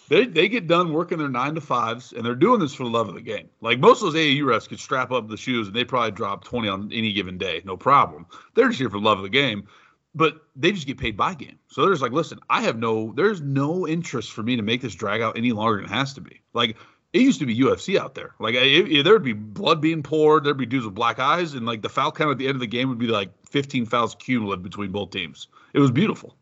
They, 0.09 0.27
they 0.27 0.49
get 0.49 0.67
done 0.67 0.93
working 0.93 1.19
their 1.19 1.29
nine 1.29 1.55
to 1.55 1.61
fives 1.61 2.13
and 2.13 2.25
they're 2.25 2.35
doing 2.35 2.61
this 2.61 2.75
for 2.75 2.85
the 2.85 2.91
love 2.91 3.09
of 3.09 3.15
the 3.15 3.21
game. 3.23 3.49
Like 3.61 3.79
most 3.79 4.03
of 4.03 4.13
those 4.13 4.21
AAU 4.21 4.43
refs 4.43 4.69
could 4.69 4.79
strap 4.81 5.11
up 5.13 5.29
the 5.29 5.37
shoes 5.37 5.67
and 5.67 5.75
they 5.75 5.85
probably 5.85 6.11
drop 6.11 6.45
20 6.45 6.69
on 6.69 6.91
any 6.93 7.13
given 7.13 7.39
day, 7.39 7.63
no 7.65 7.77
problem. 7.77 8.27
They're 8.55 8.69
just 8.69 8.79
here 8.79 8.91
for 8.91 8.99
the 8.99 9.05
love 9.05 9.19
of 9.19 9.25
the 9.25 9.31
game, 9.31 9.67
but 10.15 10.43
they 10.57 10.73
just 10.73 10.87
get 10.87 10.99
paid 10.99 11.17
by 11.17 11.35
game. 11.35 11.59
So 11.69 11.83
they're 11.83 11.93
just 11.93 12.03
like, 12.03 12.13
listen, 12.13 12.39
I 12.51 12.61
have 12.63 12.77
no, 12.79 13.13
there's 13.17 13.41
no 13.41 13.89
interest 13.89 14.33
for 14.33 14.43
me 14.43 14.57
to 14.57 14.63
make 14.63 14.83
this 14.83 14.95
drag 14.95 15.23
out 15.23 15.39
any 15.39 15.53
longer 15.53 15.77
than 15.77 15.87
it 15.87 15.95
has 15.95 16.13
to 16.15 16.21
be. 16.21 16.43
Like 16.53 16.77
it 17.15 17.23
used 17.23 17.41
to 17.41 17.47
be 17.47 17.57
UFC 17.59 17.97
out 17.99 18.15
there. 18.15 18.35
Like 18.39 18.55
it, 18.57 18.93
it- 18.93 19.05
there'd 19.05 19.23
be 19.23 19.33
blood 19.33 19.81
being 19.81 20.03
poured, 20.03 20.45
there'd 20.45 20.57
be 20.59 20.67
dudes 20.67 20.85
with 20.85 20.95
black 20.95 21.19
eyes, 21.19 21.55
and 21.55 21.65
like 21.65 21.81
the 21.81 21.89
foul 21.89 22.13
count 22.13 22.31
at 22.33 22.39
the 22.39 22.47
end 22.47 22.57
of 22.57 22.61
the 22.61 22.67
game 22.67 22.89
would 22.91 22.99
be 22.99 23.07
like 23.07 23.31
15 23.49 23.87
fouls 23.87 24.15
cumulative 24.17 24.63
between 24.63 24.93
both 24.93 25.11
teams. 25.11 25.49
It 25.73 25.79
was 25.81 25.91
beautiful. 25.91 26.37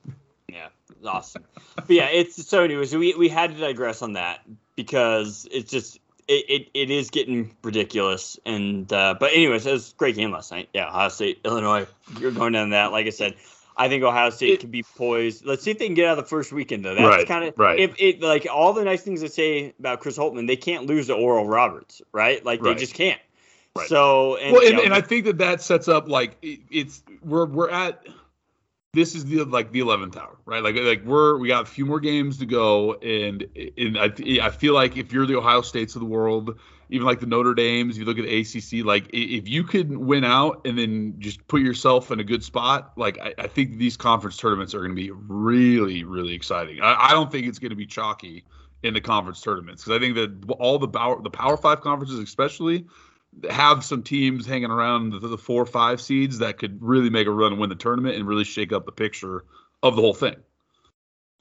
Awesome. 1.04 1.44
but 1.76 1.90
yeah, 1.90 2.06
it's 2.06 2.46
so 2.46 2.62
anyways, 2.62 2.94
we 2.94 3.14
we 3.14 3.28
had 3.28 3.54
to 3.54 3.60
digress 3.60 4.02
on 4.02 4.14
that 4.14 4.40
because 4.76 5.46
it's 5.50 5.70
just 5.70 5.98
it, 6.28 6.44
it, 6.48 6.68
it 6.74 6.90
is 6.90 7.10
getting 7.10 7.54
ridiculous. 7.62 8.38
And 8.46 8.90
uh, 8.92 9.14
but 9.18 9.32
anyways, 9.32 9.66
it 9.66 9.72
was 9.72 9.92
a 9.92 9.94
great 9.96 10.16
game 10.16 10.30
last 10.32 10.50
night. 10.52 10.68
Yeah, 10.72 10.88
Ohio 10.88 11.08
State, 11.08 11.40
Illinois. 11.44 11.86
You're 12.18 12.30
going 12.32 12.52
down 12.52 12.70
that. 12.70 12.92
Like 12.92 13.06
I 13.06 13.10
said, 13.10 13.34
I 13.76 13.88
think 13.88 14.04
Ohio 14.04 14.30
State 14.30 14.50
It- 14.54 14.60
can 14.60 14.70
be 14.70 14.82
poised. 14.82 15.44
Let's 15.44 15.62
see 15.62 15.72
if 15.72 15.78
they 15.78 15.86
can 15.86 15.94
get 15.94 16.06
out 16.06 16.18
of 16.18 16.24
the 16.24 16.28
first 16.28 16.52
weekend 16.52 16.84
though. 16.84 16.94
That's 16.94 17.06
Right, 17.06 17.26
kind 17.26 17.44
of 17.44 17.58
right. 17.58 17.78
If 17.78 17.94
it 17.98 18.20
like 18.22 18.46
all 18.50 18.72
the 18.72 18.84
nice 18.84 19.02
things 19.02 19.22
I 19.24 19.26
say 19.28 19.74
about 19.78 20.00
Chris 20.00 20.16
Holtmann, 20.16 20.46
they 20.46 20.56
can't 20.56 20.86
lose 20.86 21.08
to 21.08 21.14
Oral 21.14 21.46
Roberts, 21.48 22.00
right? 22.12 22.44
Like 22.44 22.62
Right. 22.62 22.74
they 22.74 22.80
just 22.80 22.94
can't. 22.94 23.20
Right. 23.74 23.88
So 23.88 24.36
and, 24.36 24.52
well, 24.52 24.62
you 24.62 24.68
and, 24.68 24.76
know, 24.76 24.84
and 24.84 24.94
I 24.94 25.00
think 25.00 25.24
that 25.24 25.38
that 25.38 25.62
sets 25.62 25.88
up 25.88 26.06
like 26.06 26.36
it, 26.42 26.60
it's 26.70 27.02
we're 27.24 27.46
we're 27.46 27.70
at 27.70 28.06
this 28.94 29.14
is 29.14 29.24
the 29.24 29.42
like 29.44 29.72
the 29.72 29.80
eleventh 29.80 30.18
hour, 30.18 30.36
right? 30.44 30.62
Like 30.62 30.76
like 30.76 31.02
we're 31.04 31.38
we 31.38 31.48
got 31.48 31.62
a 31.62 31.66
few 31.66 31.86
more 31.86 31.98
games 31.98 32.36
to 32.38 32.46
go, 32.46 32.94
and 32.94 33.46
and 33.78 33.98
I 33.98 34.12
I 34.42 34.50
feel 34.50 34.74
like 34.74 34.98
if 34.98 35.12
you're 35.12 35.24
the 35.24 35.38
Ohio 35.38 35.62
States 35.62 35.96
of 35.96 36.00
the 36.00 36.06
world, 36.06 36.58
even 36.90 37.06
like 37.06 37.18
the 37.18 37.26
Notre 37.26 37.54
Dames, 37.54 37.96
you 37.96 38.04
look 38.04 38.18
at 38.18 38.26
the 38.26 38.40
ACC, 38.40 38.84
like 38.84 39.08
if 39.14 39.48
you 39.48 39.64
could 39.64 39.96
win 39.96 40.24
out 40.24 40.66
and 40.66 40.78
then 40.78 41.14
just 41.20 41.46
put 41.48 41.62
yourself 41.62 42.10
in 42.10 42.20
a 42.20 42.24
good 42.24 42.44
spot, 42.44 42.92
like 42.96 43.18
I, 43.18 43.32
I 43.38 43.46
think 43.46 43.78
these 43.78 43.96
conference 43.96 44.36
tournaments 44.36 44.74
are 44.74 44.80
going 44.80 44.94
to 44.94 45.02
be 45.02 45.10
really 45.10 46.04
really 46.04 46.34
exciting. 46.34 46.82
I, 46.82 47.08
I 47.08 47.10
don't 47.12 47.32
think 47.32 47.46
it's 47.46 47.58
going 47.58 47.70
to 47.70 47.76
be 47.76 47.86
chalky 47.86 48.44
in 48.82 48.92
the 48.92 49.00
conference 49.00 49.40
tournaments 49.40 49.84
because 49.84 49.96
I 49.96 50.00
think 50.00 50.16
that 50.16 50.54
all 50.58 50.78
the 50.78 50.88
power 50.88 51.18
the 51.22 51.30
Power 51.30 51.56
Five 51.56 51.80
conferences, 51.80 52.18
especially 52.18 52.84
have 53.48 53.84
some 53.84 54.02
teams 54.02 54.46
hanging 54.46 54.70
around 54.70 55.12
the, 55.12 55.28
the 55.28 55.38
four 55.38 55.62
or 55.62 55.66
five 55.66 56.00
seeds 56.00 56.38
that 56.38 56.58
could 56.58 56.82
really 56.82 57.10
make 57.10 57.26
a 57.26 57.30
run 57.30 57.52
and 57.52 57.60
win 57.60 57.70
the 57.70 57.76
tournament 57.76 58.16
and 58.16 58.26
really 58.26 58.44
shake 58.44 58.72
up 58.72 58.86
the 58.86 58.92
picture 58.92 59.44
of 59.82 59.96
the 59.96 60.02
whole 60.02 60.14
thing. 60.14 60.36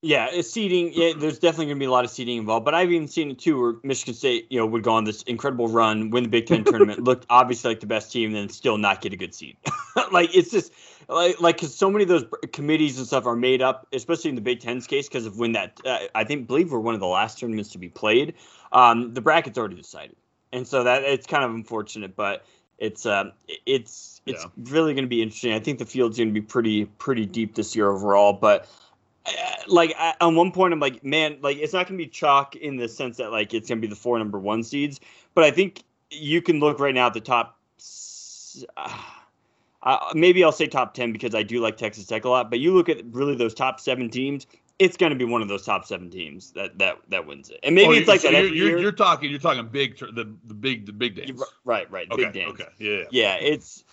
Yeah, 0.03 0.29
it's 0.31 0.49
seeding. 0.49 0.91
Yeah, 0.93 1.13
there's 1.15 1.37
definitely 1.37 1.67
going 1.67 1.77
to 1.77 1.79
be 1.79 1.85
a 1.85 1.91
lot 1.91 2.05
of 2.05 2.09
seeding 2.09 2.39
involved. 2.39 2.65
But 2.65 2.73
I've 2.73 2.91
even 2.91 3.07
seen 3.07 3.29
it 3.29 3.37
too, 3.37 3.61
where 3.61 3.73
Michigan 3.83 4.15
State, 4.15 4.47
you 4.49 4.57
know, 4.57 4.65
would 4.65 4.81
go 4.81 4.93
on 4.93 5.03
this 5.03 5.21
incredible 5.23 5.67
run, 5.67 6.09
win 6.09 6.23
the 6.23 6.29
Big 6.29 6.47
Ten 6.47 6.63
tournament, 6.63 7.03
look 7.03 7.23
obviously 7.29 7.69
like 7.69 7.81
the 7.81 7.85
best 7.85 8.11
team, 8.11 8.29
and 8.29 8.35
then 8.35 8.49
still 8.49 8.79
not 8.79 9.01
get 9.01 9.13
a 9.13 9.15
good 9.15 9.35
seed. 9.35 9.57
like 10.11 10.35
it's 10.35 10.49
just 10.49 10.73
like 11.07 11.39
like 11.39 11.57
because 11.57 11.75
so 11.75 11.91
many 11.91 12.03
of 12.03 12.09
those 12.09 12.25
committees 12.51 12.97
and 12.97 13.05
stuff 13.05 13.27
are 13.27 13.35
made 13.35 13.61
up, 13.61 13.87
especially 13.93 14.29
in 14.29 14.35
the 14.35 14.41
Big 14.41 14.59
Ten's 14.59 14.87
case, 14.87 15.07
because 15.07 15.27
of 15.27 15.37
when 15.37 15.51
that 15.51 15.79
uh, 15.85 15.99
I 16.15 16.23
think 16.23 16.47
believe 16.47 16.71
we're 16.71 16.79
one 16.79 16.95
of 16.95 16.99
the 16.99 17.05
last 17.05 17.37
tournaments 17.37 17.69
to 17.73 17.77
be 17.77 17.89
played. 17.89 18.33
Um, 18.71 19.13
the 19.13 19.21
bracket's 19.21 19.59
already 19.59 19.75
decided, 19.75 20.15
and 20.51 20.67
so 20.67 20.83
that 20.83 21.03
it's 21.03 21.27
kind 21.27 21.43
of 21.43 21.51
unfortunate, 21.51 22.15
but 22.15 22.45
it's 22.77 23.05
um 23.05 23.31
it's 23.65 24.21
it's 24.25 24.43
Yeah. 24.43 24.71
really 24.71 24.93
going 24.93 25.05
to 25.05 25.09
be 25.09 25.21
interesting. 25.21 25.53
I 25.53 25.59
think 25.59 25.79
the 25.79 25.85
field's 25.85 26.17
going 26.17 26.29
to 26.29 26.33
be 26.33 26.41
pretty 26.41 26.85
pretty 26.85 27.25
deep 27.25 27.55
this 27.55 27.75
year 27.75 27.89
overall, 27.89 28.33
but 28.33 28.67
uh, 29.25 29.31
like 29.67 29.93
I, 29.97 30.15
on 30.19 30.35
one 30.35 30.51
point, 30.51 30.73
I'm 30.73 30.79
like, 30.79 31.03
man, 31.03 31.37
like 31.41 31.57
it's 31.57 31.73
not 31.73 31.87
going 31.87 31.97
to 31.97 32.03
be 32.03 32.09
chalk 32.09 32.55
in 32.55 32.77
the 32.77 32.89
sense 32.89 33.17
that 33.17 33.31
like 33.31 33.53
it's 33.53 33.69
going 33.69 33.79
to 33.79 33.87
be 33.87 33.89
the 33.89 33.95
four 33.95 34.17
number 34.17 34.39
one 34.39 34.63
seeds, 34.63 34.99
but 35.35 35.43
I 35.43 35.51
think 35.51 35.83
you 36.09 36.41
can 36.41 36.59
look 36.59 36.79
right 36.79 36.93
now 36.93 37.07
at 37.07 37.13
the 37.13 37.21
top. 37.21 37.57
Uh, 38.77 38.97
uh, 39.83 39.97
maybe 40.13 40.43
I'll 40.43 40.51
say 40.51 40.67
top 40.67 40.93
ten 40.93 41.11
because 41.11 41.33
I 41.33 41.43
do 41.43 41.59
like 41.59 41.77
Texas 41.77 42.05
Tech 42.05 42.25
a 42.25 42.29
lot, 42.29 42.49
but 42.49 42.59
you 42.59 42.73
look 42.73 42.89
at 42.89 43.03
really 43.11 43.35
those 43.35 43.53
top 43.53 43.79
seven 43.79 44.09
teams. 44.09 44.45
It's 44.81 44.97
going 44.97 45.11
to 45.11 45.15
be 45.15 45.25
one 45.25 45.41
of 45.43 45.47
those 45.47 45.63
top 45.63 45.85
seven 45.85 46.09
teams 46.09 46.51
that 46.53 46.79
that 46.79 46.97
that 47.09 47.27
wins 47.27 47.49
it, 47.51 47.59
and 47.61 47.75
maybe 47.75 47.87
Oh, 47.87 47.91
it's 47.99 48.07
like 48.07 48.21
so 48.21 48.31
that 48.31 48.43
you're, 48.47 48.53
you're, 48.69 48.79
you're 48.79 48.91
talking 48.91 49.29
you're 49.29 49.39
talking 49.39 49.67
big 49.67 49.99
the 49.99 50.33
the 50.45 50.53
big 50.55 50.87
the 50.87 50.91
big 50.93 51.15
days. 51.15 51.39
right, 51.63 51.89
right, 51.91 52.07
Okay, 52.11 52.23
big 52.23 52.33
games. 52.33 52.59
okay, 52.59 52.69
yeah, 52.79 52.91
yeah. 52.91 53.05
Yeah, 53.11 53.35
it's 53.35 53.83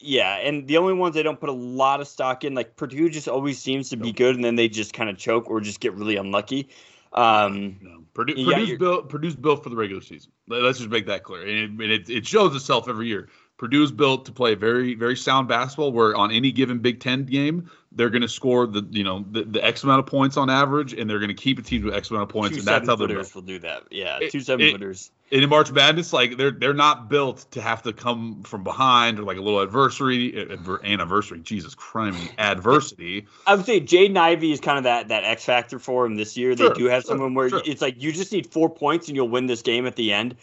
yeah, 0.00 0.36
and 0.36 0.66
the 0.66 0.78
only 0.78 0.94
ones 0.94 1.16
I 1.18 1.22
don't 1.22 1.38
put 1.38 1.48
a 1.50 1.52
lot 1.52 2.00
of 2.00 2.08
stock 2.08 2.44
in, 2.44 2.54
like 2.54 2.76
Purdue, 2.76 3.10
just 3.10 3.28
always 3.28 3.58
seems 3.58 3.90
to 3.90 3.96
be 3.96 4.10
good, 4.12 4.36
and 4.36 4.44
then 4.44 4.56
they 4.56 4.68
just 4.68 4.94
kind 4.94 5.10
of 5.10 5.18
choke 5.18 5.50
or 5.50 5.60
just 5.60 5.80
get 5.80 5.92
really 5.92 6.16
unlucky. 6.16 6.68
Um, 7.12 7.78
No, 7.82 8.04
Purdue, 8.14 8.34
Purdue's 8.44 8.78
built 8.78 9.08
Purdue's 9.10 9.36
built 9.36 9.62
for 9.64 9.70
the 9.70 9.76
regular 9.76 10.02
season. 10.02 10.32
Let- 10.46 10.62
Let's 10.62 10.78
just 10.78 10.90
make 10.90 11.06
that 11.06 11.24
clear, 11.24 11.42
and 11.42 11.50
it, 11.80 11.84
and 11.84 11.92
it, 11.92 12.08
it 12.10 12.26
shows 12.26 12.54
itself 12.56 12.88
every 12.88 13.08
year. 13.08 13.28
Purdue's 13.58 13.90
built 13.90 14.26
to 14.26 14.32
play 14.32 14.54
very 14.54 14.94
very 14.94 15.16
sound 15.16 15.48
basketball. 15.48 15.92
Where 15.92 16.16
on 16.16 16.30
any 16.30 16.52
given 16.52 16.78
Big 16.78 17.00
Ten 17.00 17.24
game, 17.24 17.70
they're 17.92 18.10
going 18.10 18.22
to 18.22 18.28
score 18.28 18.66
the 18.66 18.86
you 18.90 19.02
know 19.02 19.24
the, 19.30 19.42
the 19.42 19.64
X 19.64 19.82
amount 19.82 19.98
of 20.00 20.06
points 20.06 20.36
on 20.36 20.48
average, 20.48 20.94
and 20.94 21.10
they're 21.10 21.18
going 21.18 21.28
to 21.28 21.34
keep 21.34 21.58
a 21.58 21.62
team 21.62 21.82
to 21.82 21.92
X 21.92 22.10
amount 22.10 22.22
of 22.22 22.28
points, 22.28 22.56
two 22.56 22.60
and 22.60 22.66
that's 22.66 22.88
how 22.88 22.96
they're 22.96 23.08
built. 23.08 23.34
will 23.34 23.42
do 23.42 23.58
that. 23.58 23.82
Yeah, 23.90 24.18
It- 24.20 24.30
two 24.30 24.40
seven 24.40 24.64
it- 24.66 24.72
footers. 24.72 25.10
And 25.30 25.42
in 25.42 25.50
March 25.50 25.70
Madness, 25.70 26.14
like 26.14 26.38
they're 26.38 26.52
they're 26.52 26.72
not 26.72 27.10
built 27.10 27.44
to 27.50 27.60
have 27.60 27.82
to 27.82 27.92
come 27.92 28.44
from 28.44 28.64
behind 28.64 29.18
or 29.18 29.24
like 29.24 29.36
a 29.36 29.42
little 29.42 29.60
adversary, 29.60 30.34
eh, 30.34 30.52
adver, 30.54 30.80
anniversary. 30.82 31.40
Jesus 31.40 31.74
Christ, 31.74 32.32
adversity. 32.38 33.26
I 33.46 33.54
would 33.54 33.66
say 33.66 33.78
Jaden 33.78 34.16
Ivey 34.16 34.52
is 34.52 34.60
kind 34.60 34.78
of 34.78 34.84
that 34.84 35.08
that 35.08 35.24
X 35.24 35.44
factor 35.44 35.78
for 35.78 36.06
him 36.06 36.16
this 36.16 36.38
year. 36.38 36.56
Sure, 36.56 36.70
they 36.70 36.74
do 36.74 36.86
have 36.86 37.02
sure, 37.02 37.10
someone 37.10 37.34
where 37.34 37.50
sure. 37.50 37.62
it's 37.66 37.82
like 37.82 38.02
you 38.02 38.10
just 38.10 38.32
need 38.32 38.46
four 38.46 38.70
points 38.70 39.08
and 39.08 39.16
you'll 39.16 39.28
win 39.28 39.44
this 39.44 39.60
game 39.60 39.86
at 39.86 39.96
the 39.96 40.14
end, 40.14 40.36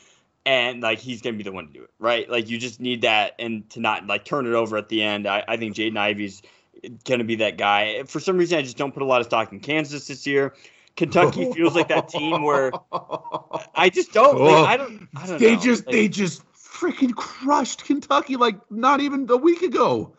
and 0.45 0.81
like 0.81 0.99
he's 0.99 1.21
gonna 1.21 1.37
be 1.37 1.43
the 1.43 1.51
one 1.51 1.67
to 1.67 1.73
do 1.73 1.83
it, 1.83 1.89
right? 1.99 2.29
Like 2.29 2.49
you 2.49 2.57
just 2.57 2.79
need 2.79 3.01
that 3.01 3.33
and 3.39 3.69
to 3.71 3.79
not 3.79 4.05
like 4.07 4.25
turn 4.25 4.45
it 4.45 4.53
over 4.53 4.77
at 4.77 4.89
the 4.89 5.01
end. 5.01 5.27
I, 5.27 5.43
I 5.47 5.57
think 5.57 5.75
Jaden 5.75 5.97
Ivey's 5.97 6.41
gonna 7.03 7.23
be 7.23 7.37
that 7.37 7.57
guy. 7.57 8.03
For 8.03 8.19
some 8.19 8.37
reason, 8.37 8.57
I 8.59 8.61
just 8.61 8.77
don't 8.77 8.93
put 8.93 9.03
a 9.03 9.05
lot 9.05 9.21
of 9.21 9.27
stock 9.27 9.51
in 9.51 9.59
Kansas 9.59 10.07
this 10.07 10.27
year. 10.27 10.53
Kentucky 10.95 11.51
feels 11.53 11.75
like 11.75 11.89
that 11.89 12.09
team 12.09 12.43
where 12.43 12.71
I 13.73 13.89
just 13.89 14.13
don't. 14.13 14.39
Like, 14.39 14.67
I 14.67 14.77
don't. 14.77 15.07
I 15.15 15.25
don't 15.27 15.39
they 15.39 15.55
know. 15.55 15.61
just 15.61 15.85
Like, 15.87 15.93
they 15.93 16.07
just 16.07 16.43
freaking 16.53 17.13
crushed 17.13 17.85
Kentucky 17.85 18.35
like 18.35 18.59
not 18.71 19.01
even 19.01 19.29
a 19.29 19.37
week 19.37 19.61
ago. 19.61 20.15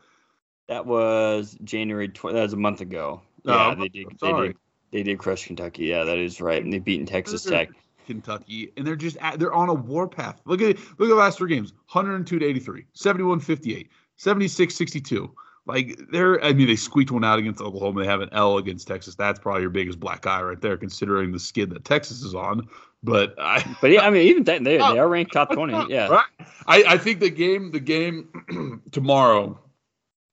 that 0.68 0.86
was 0.86 1.56
January. 1.62 2.08
Tw- 2.08 2.32
that 2.32 2.42
was 2.42 2.52
a 2.52 2.58
month 2.58 2.80
ago. 2.80 3.22
Oh, 3.46 3.52
Yeah, 3.52 3.74
they 3.74 3.88
did. 3.88 4.06
They 4.20 4.32
did. 4.32 4.56
They 4.92 5.02
did 5.02 5.18
crush 5.18 5.46
Kentucky. 5.46 5.86
Yeah, 5.86 6.04
that 6.04 6.18
is 6.18 6.40
right. 6.40 6.62
And 6.62 6.72
they've 6.72 6.82
beaten 6.82 7.06
Texas 7.06 7.44
Tech. 7.44 7.70
Kentucky, 8.06 8.72
and 8.76 8.86
they're 8.86 8.96
just 8.96 9.16
at, 9.18 9.38
they're 9.38 9.52
on 9.52 9.68
a 9.68 9.74
warpath. 9.74 10.40
Look 10.46 10.60
at 10.62 10.76
look 10.98 11.08
at 11.08 11.08
the 11.08 11.14
last 11.14 11.38
three 11.38 11.50
games: 11.54 11.72
102 11.92 12.38
to 12.38 12.46
83, 12.46 12.86
71 12.94 13.40
58, 13.40 13.90
76 14.16 14.74
62. 14.74 15.30
Like 15.66 15.98
they're, 16.12 16.42
I 16.44 16.52
mean, 16.52 16.68
they 16.68 16.76
squeaked 16.76 17.10
one 17.10 17.24
out 17.24 17.40
against 17.40 17.60
Oklahoma. 17.60 18.00
They 18.00 18.06
have 18.06 18.20
an 18.20 18.28
L 18.30 18.56
against 18.58 18.86
Texas. 18.86 19.16
That's 19.16 19.40
probably 19.40 19.62
your 19.62 19.70
biggest 19.70 19.98
black 19.98 20.24
eye 20.24 20.40
right 20.40 20.60
there, 20.60 20.76
considering 20.76 21.32
the 21.32 21.40
skid 21.40 21.70
that 21.70 21.84
Texas 21.84 22.22
is 22.22 22.36
on. 22.36 22.68
But 23.02 23.34
I, 23.38 23.64
But 23.80 23.90
yeah, 23.90 24.02
I 24.06 24.10
mean, 24.10 24.28
even 24.28 24.44
then, 24.44 24.62
they, 24.62 24.76
they 24.76 24.98
are 24.98 25.08
ranked 25.08 25.32
top 25.32 25.52
twenty. 25.52 25.74
Yeah. 25.92 26.06
right. 26.08 26.24
I, 26.68 26.84
I 26.86 26.98
think 26.98 27.18
the 27.18 27.30
game 27.30 27.72
the 27.72 27.80
game 27.80 28.80
tomorrow 28.92 29.58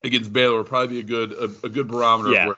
against 0.04 0.32
Baylor 0.32 0.58
will 0.58 0.64
probably 0.66 0.96
be 0.96 1.00
a 1.00 1.04
good 1.04 1.32
a, 1.34 1.66
a 1.66 1.70
good 1.70 1.88
barometer 1.88 2.32
Yeah. 2.32 2.42
of 2.42 2.48
where. 2.48 2.58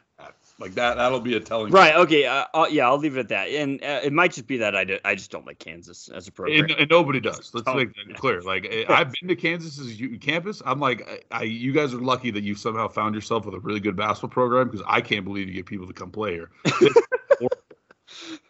Like 0.57 0.75
that 0.75 0.95
that'll 0.95 1.19
be 1.19 1.35
a 1.35 1.39
telling. 1.41 1.71
Right. 1.71 1.93
Okay. 1.95 2.25
Uh, 2.25 2.45
uh, 2.53 2.67
yeah, 2.69 2.87
I'll 2.87 2.97
leave 2.97 3.17
it 3.17 3.19
at 3.19 3.27
that. 3.29 3.49
And 3.49 3.83
uh, 3.83 3.99
it 4.03 4.13
might 4.13 4.31
just 4.31 4.47
be 4.47 4.57
that 4.57 4.73
I, 4.73 4.85
do, 4.85 4.97
I 5.03 5.13
just 5.15 5.29
don't 5.29 5.45
like 5.45 5.59
Kansas 5.59 6.07
as 6.07 6.29
a 6.29 6.31
program. 6.31 6.61
And, 6.61 6.71
and 6.71 6.89
nobody 6.89 7.19
does. 7.19 7.51
Let's 7.53 7.67
make 7.67 7.93
that 7.95 8.15
clear. 8.15 8.41
Like 8.41 8.65
I- 8.71 8.85
I've 8.87 9.11
been 9.19 9.27
to 9.27 9.35
Kansas's 9.35 9.99
campus. 10.21 10.61
I'm 10.65 10.79
like, 10.79 11.25
I, 11.31 11.39
I, 11.39 11.43
you 11.43 11.73
guys 11.73 11.93
are 11.93 11.97
lucky 11.99 12.31
that 12.31 12.43
you 12.43 12.55
somehow 12.55 12.87
found 12.87 13.15
yourself 13.15 13.45
with 13.45 13.55
a 13.55 13.59
really 13.59 13.81
good 13.81 13.97
basketball 13.97 14.29
program 14.29 14.69
because 14.69 14.85
I 14.87 15.01
can't 15.01 15.25
believe 15.25 15.49
you 15.49 15.53
get 15.53 15.65
people 15.65 15.87
to 15.87 15.93
come 15.93 16.11
play 16.11 16.31
here. 16.33 16.49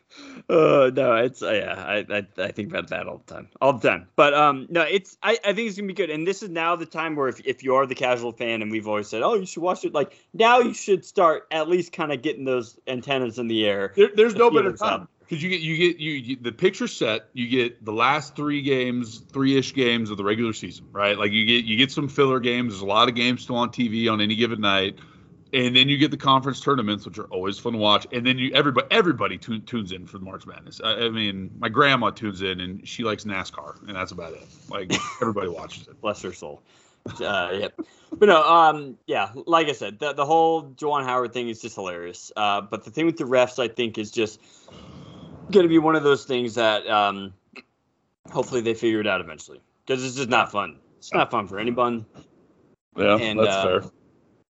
Uh, 0.47 0.91
no, 0.93 1.15
it's 1.15 1.41
uh, 1.41 1.51
yeah, 1.51 1.73
I, 1.73 2.05
I 2.17 2.27
I 2.37 2.51
think 2.51 2.69
about 2.69 2.89
that 2.89 3.07
all 3.07 3.23
the 3.25 3.33
time, 3.33 3.49
all 3.59 3.73
the 3.73 3.87
time. 3.87 4.07
But 4.15 4.35
um, 4.35 4.67
no, 4.69 4.81
it's 4.81 5.17
I, 5.23 5.39
I 5.43 5.53
think 5.53 5.67
it's 5.67 5.77
gonna 5.77 5.87
be 5.87 5.93
good. 5.93 6.11
And 6.11 6.27
this 6.27 6.43
is 6.43 6.49
now 6.49 6.75
the 6.75 6.85
time 6.85 7.15
where 7.15 7.27
if, 7.27 7.39
if 7.45 7.63
you 7.63 7.75
are 7.75 7.87
the 7.87 7.95
casual 7.95 8.31
fan, 8.31 8.61
and 8.61 8.69
we've 8.69 8.87
always 8.87 9.07
said, 9.07 9.23
oh, 9.23 9.33
you 9.33 9.47
should 9.47 9.63
watch 9.63 9.85
it. 9.85 9.93
Like 9.93 10.19
now, 10.33 10.59
you 10.59 10.75
should 10.75 11.03
start 11.03 11.47
at 11.49 11.67
least 11.67 11.93
kind 11.93 12.11
of 12.11 12.21
getting 12.21 12.45
those 12.45 12.77
antennas 12.85 13.39
in 13.39 13.47
the 13.47 13.65
air. 13.65 13.93
There, 13.95 14.09
there's 14.13 14.35
no 14.35 14.51
better 14.51 14.73
time. 14.73 15.07
Because 15.27 15.41
you 15.41 15.49
get 15.49 15.61
you 15.61 15.77
get 15.77 15.97
you, 15.97 16.11
you 16.11 16.35
the 16.35 16.51
picture 16.51 16.87
set. 16.87 17.29
You 17.33 17.47
get 17.47 17.83
the 17.83 17.93
last 17.93 18.35
three 18.35 18.61
games, 18.61 19.23
three 19.33 19.57
ish 19.57 19.73
games 19.73 20.11
of 20.11 20.17
the 20.17 20.23
regular 20.23 20.53
season, 20.53 20.85
right? 20.91 21.17
Like 21.17 21.31
you 21.31 21.47
get 21.47 21.65
you 21.65 21.77
get 21.77 21.91
some 21.91 22.07
filler 22.07 22.39
games. 22.39 22.73
There's 22.73 22.81
a 22.81 22.85
lot 22.85 23.09
of 23.09 23.15
games 23.15 23.41
still 23.41 23.55
on 23.55 23.69
TV 23.69 24.11
on 24.11 24.21
any 24.21 24.35
given 24.35 24.61
night, 24.61 24.99
and 25.55 25.75
then 25.75 25.87
you 25.87 25.97
get 25.97 26.11
the 26.11 26.17
conference 26.17 26.59
tournaments, 26.59 27.05
which 27.05 27.17
are 27.17 27.25
always 27.25 27.57
fun 27.57 27.73
to 27.73 27.79
watch. 27.79 28.05
And 28.11 28.25
then 28.25 28.37
you 28.37 28.51
everybody 28.53 28.87
everybody 28.91 29.37
tune, 29.37 29.61
tunes 29.61 29.93
in 29.93 30.05
for 30.05 30.17
the 30.17 30.25
March 30.25 30.45
Madness. 30.45 30.81
I, 30.83 31.05
I 31.05 31.09
mean, 31.09 31.49
my 31.57 31.69
grandma 31.69 32.09
tunes 32.09 32.41
in, 32.41 32.59
and 32.59 32.87
she 32.87 33.03
likes 33.03 33.23
NASCAR, 33.23 33.87
and 33.87 33.95
that's 33.95 34.11
about 34.11 34.33
it. 34.33 34.43
Like 34.69 34.91
everybody 35.21 35.47
watches 35.47 35.87
it. 35.87 35.99
Bless 36.01 36.21
her 36.23 36.33
soul. 36.33 36.61
Uh, 37.21 37.51
yep. 37.53 37.79
But 38.11 38.27
no, 38.27 38.43
um, 38.43 38.97
yeah, 39.05 39.31
like 39.45 39.67
I 39.67 39.73
said, 39.73 39.99
the, 39.99 40.13
the 40.13 40.25
whole 40.25 40.71
Juwan 40.71 41.03
Howard 41.05 41.33
thing 41.33 41.49
is 41.49 41.61
just 41.61 41.75
hilarious. 41.75 42.31
Uh, 42.35 42.61
but 42.61 42.83
the 42.83 42.91
thing 42.91 43.05
with 43.05 43.17
the 43.17 43.25
refs, 43.25 43.59
I 43.59 43.67
think, 43.67 43.97
is 43.97 44.11
just 44.11 44.41
going 45.51 45.63
to 45.63 45.69
be 45.69 45.77
one 45.77 45.95
of 45.95 46.03
those 46.03 46.25
things 46.25 46.55
that 46.55 46.87
um, 46.89 47.33
hopefully 48.31 48.61
they 48.61 48.73
figure 48.73 48.99
it 48.99 49.07
out 49.07 49.21
eventually 49.21 49.61
because 49.85 50.03
it's 50.03 50.15
just 50.15 50.29
not 50.29 50.51
fun. 50.51 50.79
It's 50.97 51.13
not 51.13 51.29
fun 51.29 51.47
for 51.47 51.59
anyone. 51.59 52.05
Yeah, 52.97 53.17
And, 53.17 53.39
that's 53.39 53.55
uh, 53.55 53.63
fair. 53.63 53.91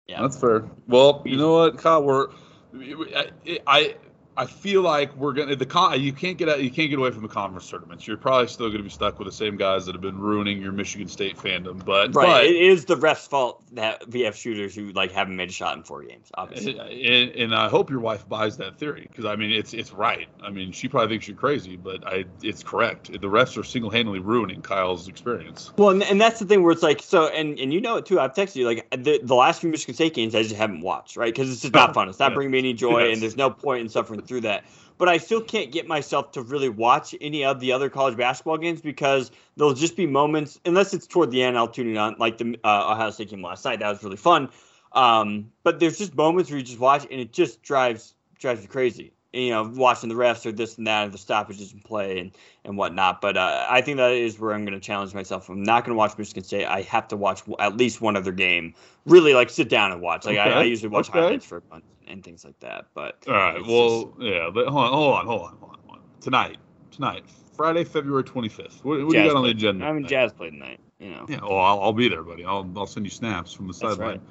Yeah. 0.07 0.21
That's 0.21 0.39
fair. 0.39 0.63
Well, 0.87 1.21
you 1.25 1.37
know 1.37 1.53
what, 1.53 1.77
Kyle, 1.77 2.03
we're 2.03 2.27
I, 2.73 3.31
I 3.67 3.95
I 4.37 4.45
feel 4.45 4.83
like 4.83 5.15
we're 5.15 5.33
gonna 5.33 5.55
the 5.55 5.65
con 5.65 5.99
you 5.99 6.13
can't 6.13 6.37
get 6.37 6.47
out 6.47 6.61
you 6.61 6.69
can't 6.69 6.89
get 6.91 6.99
away 6.99 7.09
from 7.11 7.23
the 7.23 7.27
conference 7.27 7.67
tournaments. 7.69 8.05
You're 8.05 8.17
probably 8.17 8.47
still 8.47 8.69
gonna 8.69 8.83
be 8.83 8.89
stuck 8.89 9.17
with 9.17 9.27
the 9.27 9.31
same 9.31 9.57
guys 9.57 9.85
that 9.87 9.95
have 9.95 10.01
been 10.01 10.19
ruining 10.19 10.61
your 10.61 10.71
Michigan 10.71 11.07
State 11.07 11.37
fandom. 11.37 11.83
But 11.83 12.13
Right. 12.15 12.45
it 12.45 12.55
is 12.55 12.85
the 12.85 12.95
ref's 12.97 13.25
fault 13.27 13.63
that 13.73 14.07
we 14.09 14.21
have 14.21 14.35
shooters 14.35 14.75
who 14.75 14.91
like 14.91 15.11
haven't 15.11 15.35
made 15.35 15.49
a 15.49 15.51
shot 15.51 15.75
in 15.75 15.81
four 15.83 16.03
games, 16.03 16.29
obviously. 16.35 16.77
and, 16.79 17.31
and 17.31 17.55
I 17.55 17.67
hope 17.67 17.89
your 17.89 17.99
wife 17.99 18.29
buys 18.29 18.57
that 18.57 18.77
theory 18.77 19.07
because 19.09 19.25
I 19.25 19.35
mean 19.35 19.51
it's 19.51 19.73
it's 19.73 19.91
right. 19.91 20.27
I 20.43 20.51
mean 20.51 20.71
she 20.71 20.87
probably 20.87 21.15
thinks 21.15 21.27
you're 21.27 21.35
crazy, 21.35 21.75
but 21.75 22.05
I 22.07 22.25
it's 22.43 22.61
correct. 22.61 23.11
The 23.11 23.17
refs 23.27 23.57
are 23.57 23.63
single 23.63 23.89
handedly 23.89 24.19
ruining 24.19 24.61
Kyle's 24.61 25.07
experience. 25.07 25.71
Well, 25.77 25.89
and, 25.89 26.03
and 26.03 26.21
that's 26.21 26.39
the 26.39 26.45
thing 26.45 26.61
where 26.61 26.71
it's 26.71 26.83
like 26.83 27.01
so, 27.01 27.27
and 27.27 27.57
and 27.57 27.73
you 27.73 27.81
know 27.81 27.95
it 27.97 28.05
too. 28.05 28.19
I've 28.19 28.33
texted 28.35 28.57
you 28.57 28.67
like 28.67 28.87
the, 28.91 29.19
the 29.23 29.33
last 29.35 29.61
few 29.61 29.69
Michigan 29.71 29.95
State 29.95 30.13
games 30.13 30.35
I 30.35 30.43
just 30.43 30.55
haven't 30.55 30.81
watched, 30.81 31.17
right? 31.17 31.33
Because 31.33 31.51
it's 31.51 31.61
just 31.61 31.73
not 31.73 31.93
fun. 31.95 32.07
It's 32.09 32.19
not 32.19 32.27
Yes. 32.31 32.35
bringing 32.35 32.51
me 32.51 32.59
any 32.59 32.73
joy, 32.73 33.05
Yes. 33.05 33.13
and 33.13 33.21
there's 33.23 33.37
no 33.37 33.49
point 33.49 33.81
in 33.81 33.89
suffering 33.89 34.19
through 34.27 34.41
that. 34.41 34.65
But 34.97 35.09
I 35.09 35.17
still 35.17 35.41
can't 35.41 35.71
get 35.71 35.87
myself 35.87 36.31
to 36.33 36.41
really 36.41 36.69
watch 36.69 37.15
any 37.21 37.45
of 37.45 37.59
the 37.59 37.71
other 37.71 37.89
college 37.89 38.17
basketball 38.17 38.57
games 38.57 38.81
because 38.81 39.31
there'll 39.55 39.73
just 39.73 39.95
be 39.95 40.07
moments, 40.07 40.59
unless 40.65 40.93
it's 40.93 41.05
toward 41.05 41.31
the 41.31 41.43
end, 41.43 41.57
I'll 41.57 41.67
tune 41.67 41.89
in 41.89 41.97
on 41.97 42.15
like 42.17 42.37
the 42.37 42.59
uh, 42.63 42.91
Ohio 42.91 43.11
State 43.11 43.29
game 43.29 43.41
last 43.41 43.63
night. 43.63 43.79
That 43.79 43.89
was 43.89 44.03
really 44.03 44.17
fun. 44.17 44.49
Um, 44.93 45.51
but 45.63 45.79
there's 45.79 45.97
just 45.97 46.15
moments 46.15 46.49
where 46.49 46.57
you 46.57 46.65
just 46.65 46.79
watch, 46.79 47.05
and 47.09 47.19
it 47.19 47.31
just 47.31 47.61
drives 47.61 48.15
drives 48.39 48.61
you 48.61 48.67
crazy. 48.67 49.13
You 49.37 49.51
know, 49.51 49.71
watching 49.75 50.09
the 50.09 50.15
refs 50.15 50.45
or 50.45 50.51
this 50.51 50.77
and 50.77 50.87
that, 50.87 51.05
and 51.05 51.13
the 51.13 51.17
stoppages 51.17 51.71
in 51.73 51.79
play 51.79 52.19
and 52.19 52.31
and 52.63 52.77
whatnot. 52.77 53.21
But 53.21 53.37
uh, 53.37 53.65
I 53.69 53.81
think 53.81 53.97
that 53.97 54.11
is 54.11 54.39
where 54.39 54.53
I'm 54.53 54.65
going 54.65 54.73
to 54.73 54.85
challenge 54.85 55.13
myself. 55.13 55.49
I'm 55.49 55.63
not 55.63 55.85
going 55.85 55.93
to 55.93 55.97
watch 55.97 56.17
Michigan 56.17 56.43
State. 56.43 56.65
I 56.65 56.81
have 56.83 57.07
to 57.09 57.17
watch 57.17 57.43
at 57.59 57.77
least 57.77 58.01
one 58.01 58.15
other 58.15 58.31
game. 58.31 58.73
Really, 59.05 59.33
like 59.33 59.49
sit 59.49 59.69
down 59.69 59.91
and 59.91 60.01
watch. 60.01 60.25
Like 60.25 60.37
I, 60.37 60.51
I 60.51 60.63
usually 60.63 60.89
watch 60.89 61.09
okay. 61.09 61.19
highlights 61.19 61.45
for 61.45 61.61
fun 61.61 61.81
and 62.07 62.23
things 62.23 62.43
like 62.43 62.59
that. 62.59 62.85
But 62.93 63.23
All 63.27 63.33
right. 63.33 63.65
Well, 63.65 64.13
yeah. 64.19 64.49
But 64.53 64.67
hold 64.67 64.85
on, 64.85 64.93
hold 64.93 65.13
on, 65.13 65.25
hold 65.25 65.41
on, 65.41 65.57
hold 65.57 65.71
on. 65.89 65.99
Tonight, 66.21 66.57
tonight, 66.91 67.23
Friday, 67.53 67.83
February 67.83 68.23
25th. 68.23 68.83
What, 68.83 69.03
what 69.05 69.11
do 69.11 69.17
you 69.19 69.27
got 69.27 69.35
on 69.35 69.43
the 69.43 69.49
agenda? 69.49 69.85
I 69.85 69.91
mean, 69.91 70.03
tonight? 70.03 70.09
Jazz 70.09 70.33
played 70.33 70.51
tonight. 70.51 70.79
You 70.99 71.11
know. 71.11 71.25
Yeah, 71.29 71.41
well, 71.41 71.59
I'll, 71.59 71.79
I'll 71.81 71.93
be 71.93 72.09
there, 72.09 72.23
buddy. 72.23 72.43
I'll, 72.43 72.69
I'll 72.75 72.87
send 72.87 73.05
you 73.05 73.09
snaps 73.11 73.53
from 73.53 73.67
the 73.67 73.73
sideline. 73.73 74.21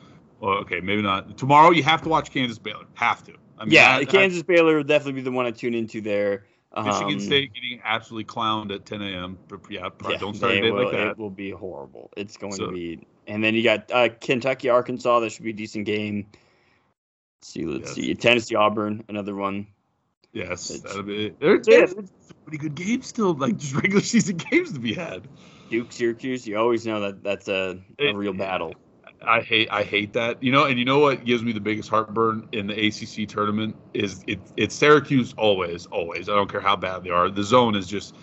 Well, 0.40 0.58
okay, 0.58 0.80
maybe 0.80 1.02
not. 1.02 1.38
Tomorrow, 1.38 1.70
you 1.70 1.82
have 1.82 2.02
to 2.02 2.08
watch 2.08 2.30
Kansas 2.30 2.58
Baylor. 2.58 2.84
Have 2.94 3.22
to. 3.24 3.32
I 3.58 3.64
mean, 3.64 3.72
yeah, 3.74 3.96
I- 3.96 4.00
I- 4.00 4.04
Kansas 4.04 4.42
Baylor 4.42 4.76
would 4.78 4.86
definitely 4.86 5.12
be 5.14 5.22
the 5.22 5.32
one 5.32 5.46
I 5.46 5.50
tune 5.50 5.74
into 5.74 6.00
there. 6.00 6.44
Michigan 6.76 7.14
Um, 7.14 7.20
State 7.20 7.54
getting 7.54 7.80
absolutely 7.84 8.24
clowned 8.26 8.70
at 8.74 8.84
10 8.84 9.00
a.m. 9.00 9.38
Yeah, 9.70 9.88
probably 9.88 10.12
Yeah, 10.16 10.18
don't 10.20 10.34
start 10.36 10.52
a 10.52 10.60
day 10.60 10.70
will, 10.70 10.84
like 10.84 10.92
that. 10.92 11.06
It 11.08 11.18
will 11.18 11.30
be 11.30 11.50
horrible. 11.50 12.10
It's 12.18 12.36
going 12.36 12.52
So- 12.52 12.66
to 12.66 12.72
be. 12.72 13.00
And 13.26 13.42
then 13.42 13.54
you 13.54 13.62
got 13.62 13.90
uh, 13.90 14.10
Kentucky, 14.20 14.68
Arkansas. 14.68 15.20
That 15.20 15.32
should 15.32 15.42
be 15.44 15.50
a 15.50 15.54
decent 15.54 15.86
game. 15.86 16.26
Let's 17.40 17.48
see, 17.52 17.64
let's 17.64 17.88
Yes. 17.88 17.94
see. 17.94 18.14
Tennessee, 18.14 18.54
Auburn, 18.56 19.04
another 19.08 19.34
one. 19.34 19.66
Yes, 20.34 20.68
It's- 20.70 20.82
that'll 20.82 21.02
be. 21.02 21.30
There's, 21.40 21.66
so 21.66 22.04
many 22.44 22.58
good 22.58 22.74
games 22.74 23.06
still, 23.06 23.32
like 23.32 23.56
just 23.56 23.74
regular 23.74 24.00
season 24.02 24.36
games 24.36 24.72
to 24.74 24.78
be 24.78 24.92
had. 24.92 25.26
Duke, 25.70 25.90
Syracuse. 25.92 26.46
You 26.46 26.58
always 26.58 26.86
know 26.86 27.00
that 27.00 27.24
that's 27.24 27.48
a, 27.48 27.80
a 27.98 28.08
It- 28.10 28.14
real 28.16 28.34
battle. 28.34 28.74
I 29.22 29.40
hate 29.40 29.68
I 29.70 29.82
hate 29.82 30.12
that. 30.14 30.42
You 30.42 30.52
know, 30.52 30.64
and 30.64 30.78
you 30.78 30.84
know 30.84 30.98
what 30.98 31.24
gives 31.24 31.42
me 31.42 31.52
the 31.52 31.60
biggest 31.60 31.88
heartburn 31.88 32.48
in 32.52 32.66
the 32.66 32.86
ACC 32.86 33.28
tournament 33.28 33.76
is 33.94 34.22
it 34.26 34.38
it's 34.56 34.74
Syracuse 34.74 35.34
always 35.36 35.86
always. 35.86 36.28
I 36.28 36.34
don't 36.34 36.50
care 36.50 36.60
how 36.60 36.76
bad 36.76 37.04
they 37.04 37.10
are. 37.10 37.30
The 37.30 37.42
zone 37.42 37.74
is 37.74 37.86
just 37.86 38.14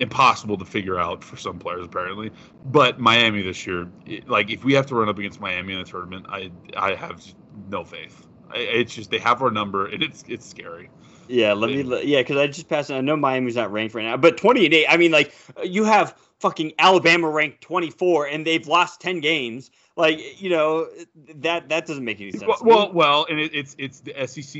impossible 0.00 0.56
to 0.56 0.64
figure 0.64 0.98
out 0.98 1.22
for 1.22 1.36
some 1.36 1.58
players 1.58 1.84
apparently. 1.84 2.30
But 2.66 2.98
Miami 2.98 3.42
this 3.42 3.66
year, 3.66 3.88
like 4.26 4.50
if 4.50 4.64
we 4.64 4.72
have 4.74 4.86
to 4.86 4.94
run 4.94 5.08
up 5.08 5.18
against 5.18 5.40
Miami 5.40 5.74
in 5.74 5.78
the 5.78 5.84
tournament, 5.84 6.26
I 6.28 6.50
I 6.76 6.94
have 6.94 7.22
no 7.68 7.84
faith. 7.84 8.26
I, 8.50 8.58
it's 8.58 8.94
just 8.94 9.10
they 9.10 9.18
have 9.18 9.42
our 9.42 9.50
number 9.50 9.86
and 9.86 10.02
it's 10.02 10.24
it's 10.28 10.46
scary. 10.46 10.90
Yeah, 11.28 11.52
let 11.52 11.70
me. 11.70 11.82
Yeah, 12.04 12.20
because 12.20 12.36
I 12.38 12.48
just 12.48 12.68
passed. 12.68 12.90
I 12.90 13.00
know 13.00 13.16
Miami's 13.16 13.54
not 13.54 13.70
ranked 13.70 13.94
right 13.94 14.04
now, 14.04 14.16
but 14.16 14.36
twenty 14.36 14.64
and 14.64 14.74
eight. 14.74 14.86
I 14.88 14.96
mean, 14.96 15.12
like 15.12 15.32
you 15.62 15.84
have 15.84 16.16
fucking 16.40 16.72
Alabama 16.78 17.30
ranked 17.30 17.60
twenty 17.60 17.90
four, 17.90 18.26
and 18.26 18.44
they've 18.44 18.66
lost 18.66 19.00
ten 19.00 19.20
games. 19.20 19.70
Like 19.96 20.40
you 20.40 20.50
know 20.50 20.88
that 21.36 21.68
that 21.68 21.86
doesn't 21.86 22.04
make 22.04 22.20
any 22.20 22.32
sense. 22.32 22.44
Well, 22.46 22.58
well, 22.62 22.92
well, 22.92 23.26
and 23.28 23.38
it, 23.38 23.54
it's 23.54 23.74
it's 23.78 24.00
the 24.00 24.14
SEC, 24.26 24.54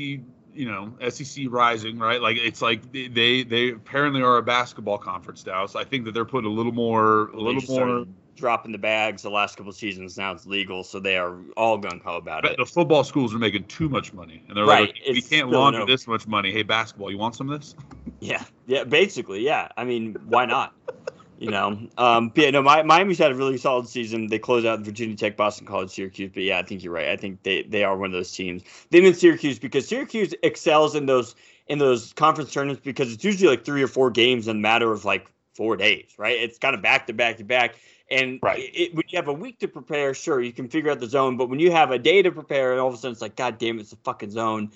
you 0.53 0.65
know, 0.69 0.93
SEC 1.09 1.45
rising, 1.49 1.97
right? 1.97 2.21
Like 2.21 2.37
it's 2.37 2.61
like 2.61 2.91
they 2.91 3.43
they, 3.43 3.69
apparently 3.71 4.21
are 4.21 4.37
a 4.37 4.43
basketball 4.43 4.97
conference 4.97 5.45
now, 5.45 5.65
so 5.65 5.79
I 5.79 5.83
think 5.83 6.05
that 6.05 6.13
they're 6.13 6.25
putting 6.25 6.49
a 6.51 6.53
little 6.53 6.73
more, 6.73 7.27
a 7.29 7.39
little 7.39 7.61
more. 7.69 8.05
dropping 8.35 8.71
the 8.71 8.77
bags 8.77 9.21
the 9.21 9.29
last 9.29 9.55
couple 9.55 9.69
of 9.69 9.75
seasons. 9.75 10.17
Now 10.17 10.31
it's 10.33 10.45
legal, 10.45 10.83
so 10.83 10.99
they 10.99 11.17
are 11.17 11.35
all 11.55 11.79
gung 11.79 12.01
ho 12.01 12.17
about 12.17 12.43
But 12.43 12.53
it. 12.53 12.57
the 12.57 12.65
football 12.65 13.03
schools 13.03 13.33
are 13.33 13.39
making 13.39 13.65
too 13.65 13.87
much 13.87 14.13
money, 14.13 14.43
and 14.47 14.57
they're 14.57 14.65
Right, 14.65 14.87
like, 14.87 15.01
we 15.07 15.21
can't 15.21 15.49
launder 15.49 15.85
this 15.85 16.07
much 16.07 16.27
money. 16.27 16.51
Hey, 16.51 16.63
basketball, 16.63 17.09
you 17.09 17.17
want 17.17 17.35
some 17.35 17.49
of 17.49 17.59
this? 17.59 17.75
Yeah, 18.19 18.43
yeah, 18.67 18.83
basically, 18.83 19.41
yeah. 19.41 19.69
I 19.77 19.85
mean, 19.85 20.15
why 20.27 20.45
not? 20.45 20.73
You 21.41 21.49
know, 21.49 21.87
um, 21.97 22.29
but 22.29 22.37
yeah, 22.37 22.51
no, 22.51 22.61
Mi- 22.61 22.83
Miami's 22.83 23.17
had 23.17 23.31
a 23.31 23.35
really 23.35 23.57
solid 23.57 23.87
season. 23.87 24.27
They 24.27 24.37
close 24.37 24.63
out 24.63 24.81
Virginia 24.81 25.15
Tech, 25.15 25.35
Boston 25.35 25.65
College, 25.65 25.89
Syracuse. 25.89 26.29
But 26.31 26.43
yeah, 26.43 26.59
I 26.59 26.61
think 26.61 26.83
you're 26.83 26.93
right. 26.93 27.07
I 27.07 27.17
think 27.17 27.41
they, 27.41 27.63
they 27.63 27.83
are 27.83 27.97
one 27.97 28.05
of 28.05 28.11
those 28.11 28.31
teams. 28.31 28.61
Them 28.91 29.05
in 29.05 29.15
Syracuse 29.15 29.57
because 29.57 29.87
Syracuse 29.87 30.35
excels 30.43 30.93
in 30.93 31.07
those 31.07 31.33
in 31.65 31.79
those 31.79 32.13
conference 32.13 32.53
tournaments 32.53 32.83
because 32.85 33.11
it's 33.11 33.23
usually 33.23 33.49
like 33.49 33.65
three 33.65 33.81
or 33.81 33.87
four 33.87 34.11
games 34.11 34.47
in 34.47 34.57
a 34.57 34.59
matter 34.59 34.91
of 34.91 35.03
like 35.03 35.25
four 35.55 35.77
days, 35.77 36.13
right? 36.19 36.37
It's 36.37 36.59
kind 36.59 36.75
of 36.75 36.83
back 36.83 37.07
to 37.07 37.13
back 37.13 37.37
to 37.37 37.43
back. 37.43 37.73
And 38.11 38.39
Right. 38.43 38.59
it, 38.59 38.93
when 38.93 39.05
you 39.07 39.17
have 39.17 39.27
a 39.27 39.33
week 39.33 39.57
to 39.61 39.67
prepare, 39.67 40.13
sure, 40.13 40.39
you 40.39 40.53
can 40.53 40.67
figure 40.67 40.91
out 40.91 40.99
the 40.99 41.07
zone. 41.07 41.37
But 41.37 41.49
when 41.49 41.59
you 41.59 41.71
have 41.71 41.89
a 41.89 41.97
day 41.97 42.21
to 42.21 42.31
prepare, 42.31 42.73
and 42.73 42.79
all 42.79 42.89
of 42.89 42.93
a 42.93 42.97
sudden 42.97 43.13
it's 43.13 43.21
like, 43.21 43.35
God 43.35 43.57
damn, 43.57 43.79
it's 43.79 43.93
a 43.93 43.97
fucking 44.03 44.29
zone. 44.29 44.69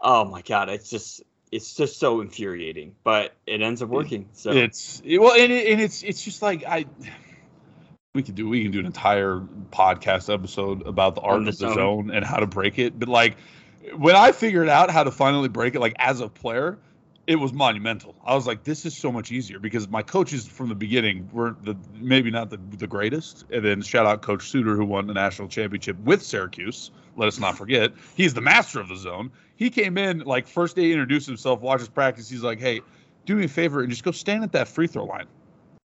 Oh 0.00 0.24
my 0.24 0.42
God, 0.42 0.68
it's 0.68 0.88
just 0.88 1.22
it's 1.52 1.74
just 1.74 2.00
so 2.00 2.20
infuriating. 2.22 2.96
But 3.04 3.34
it 3.46 3.60
ends 3.62 3.82
up 3.82 3.90
working. 3.90 4.30
So 4.32 4.50
It's 4.50 5.00
it- 5.04 5.18
well, 5.20 5.34
and, 5.34 5.52
it, 5.52 5.70
and 5.72 5.80
it's 5.80 6.02
it's 6.02 6.22
just 6.24 6.42
like 6.42 6.64
I. 6.64 6.86
We 8.14 8.22
could 8.22 8.34
do 8.34 8.48
we 8.48 8.62
can 8.62 8.72
do 8.72 8.80
an 8.80 8.86
entire 8.86 9.40
podcast 9.70 10.32
episode 10.32 10.86
about 10.86 11.14
the 11.14 11.20
art 11.22 11.42
the 11.44 11.48
of 11.50 11.58
the 11.58 11.68
zone. 11.68 11.74
zone 11.74 12.10
and 12.10 12.24
how 12.24 12.36
to 12.38 12.46
break 12.46 12.78
it. 12.78 12.98
But 12.98 13.08
like 13.08 13.36
when 13.96 14.16
I 14.16 14.32
figured 14.32 14.68
out 14.68 14.90
how 14.90 15.04
to 15.04 15.10
finally 15.10 15.48
break 15.48 15.74
it, 15.74 15.80
like 15.80 15.94
as 15.98 16.20
a 16.20 16.28
player, 16.28 16.78
it 17.26 17.36
was 17.36 17.52
monumental. 17.54 18.14
I 18.24 18.34
was 18.34 18.46
like, 18.46 18.64
this 18.64 18.84
is 18.84 18.94
so 18.96 19.12
much 19.12 19.32
easier 19.32 19.58
because 19.58 19.88
my 19.88 20.02
coaches 20.02 20.46
from 20.46 20.68
the 20.68 20.74
beginning 20.74 21.30
were 21.32 21.56
the 21.62 21.74
maybe 21.94 22.30
not 22.30 22.50
the, 22.50 22.58
the 22.76 22.86
greatest. 22.86 23.46
And 23.50 23.64
then 23.64 23.80
shout 23.80 24.04
out 24.04 24.20
Coach 24.20 24.50
Suter 24.50 24.76
who 24.76 24.84
won 24.84 25.06
the 25.06 25.14
national 25.14 25.48
championship 25.48 25.98
with 26.00 26.22
Syracuse. 26.22 26.90
Let 27.16 27.28
us 27.28 27.38
not 27.38 27.56
forget, 27.56 27.92
he's 28.14 28.34
the 28.34 28.40
master 28.40 28.80
of 28.80 28.88
the 28.88 28.96
zone. 28.96 29.32
He 29.62 29.70
came 29.70 29.96
in 29.96 30.20
like 30.20 30.48
first 30.48 30.74
day, 30.74 30.90
introduced 30.90 31.26
himself, 31.28 31.60
watches 31.60 31.88
practice. 31.88 32.28
He's 32.28 32.42
like, 32.42 32.58
hey, 32.58 32.80
do 33.26 33.36
me 33.36 33.44
a 33.44 33.48
favor 33.48 33.80
and 33.80 33.90
just 33.90 34.02
go 34.02 34.10
stand 34.10 34.42
at 34.42 34.50
that 34.52 34.66
free 34.66 34.88
throw 34.88 35.04
line. 35.04 35.26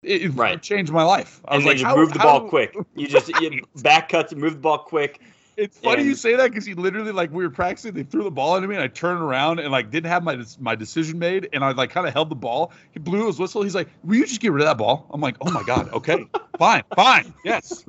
It, 0.02 0.24
it 0.24 0.30
Right. 0.32 0.60
changed 0.60 0.92
my 0.92 1.04
life. 1.04 1.42
I 1.48 1.56
and 1.56 1.64
was 1.64 1.74
like, 1.74 1.80
you 1.80 1.96
move 1.96 2.12
the 2.12 2.18
how- 2.20 2.40
ball 2.40 2.50
quick. 2.50 2.76
You 2.96 3.08
just 3.08 3.28
you 3.40 3.62
back 3.84 4.10
cuts 4.10 4.32
and 4.32 4.42
move 4.42 4.54
the 4.54 4.60
ball 4.60 4.80
quick. 4.80 5.22
It's 5.58 5.78
funny 5.78 6.00
And- 6.02 6.08
you 6.10 6.16
say 6.16 6.36
that 6.36 6.50
because 6.50 6.66
he 6.66 6.74
literally 6.74 7.12
like 7.12 7.32
we 7.32 7.44
were 7.44 7.52
practicing. 7.52 7.94
They 7.94 8.02
threw 8.04 8.24
the 8.24 8.32
ball 8.32 8.56
into 8.56 8.68
me, 8.68 8.74
and 8.76 8.84
I 8.84 8.88
turned 8.88 9.22
around 9.22 9.60
and 9.60 9.72
like 9.72 9.92
didn't 9.92 10.10
have 10.10 10.24
my 10.24 10.44
my 10.60 10.74
decision 10.74 11.20
made, 11.20 11.48
and 11.54 11.64
I 11.64 11.72
like 11.74 11.92
kind 11.92 12.08
of 12.08 12.14
held 12.14 12.30
the 12.30 12.36
ball. 12.36 12.72
He 12.92 13.00
blew 13.00 13.28
his 13.28 13.38
whistle. 13.40 13.62
He's 13.62 13.76
like, 13.76 13.90
"Will 14.04 14.16
you 14.16 14.26
just 14.26 14.42
get 14.42 14.52
rid 14.54 14.62
of 14.62 14.68
that 14.68 14.78
ball?" 14.80 15.06
I'm 15.12 15.22
like, 15.22 15.36
"Oh 15.42 15.52
my 15.52 15.62
god, 15.64 15.92
okay, 15.94 16.26
fine, 16.60 16.82
fine, 16.96 17.32
yes." 17.44 17.86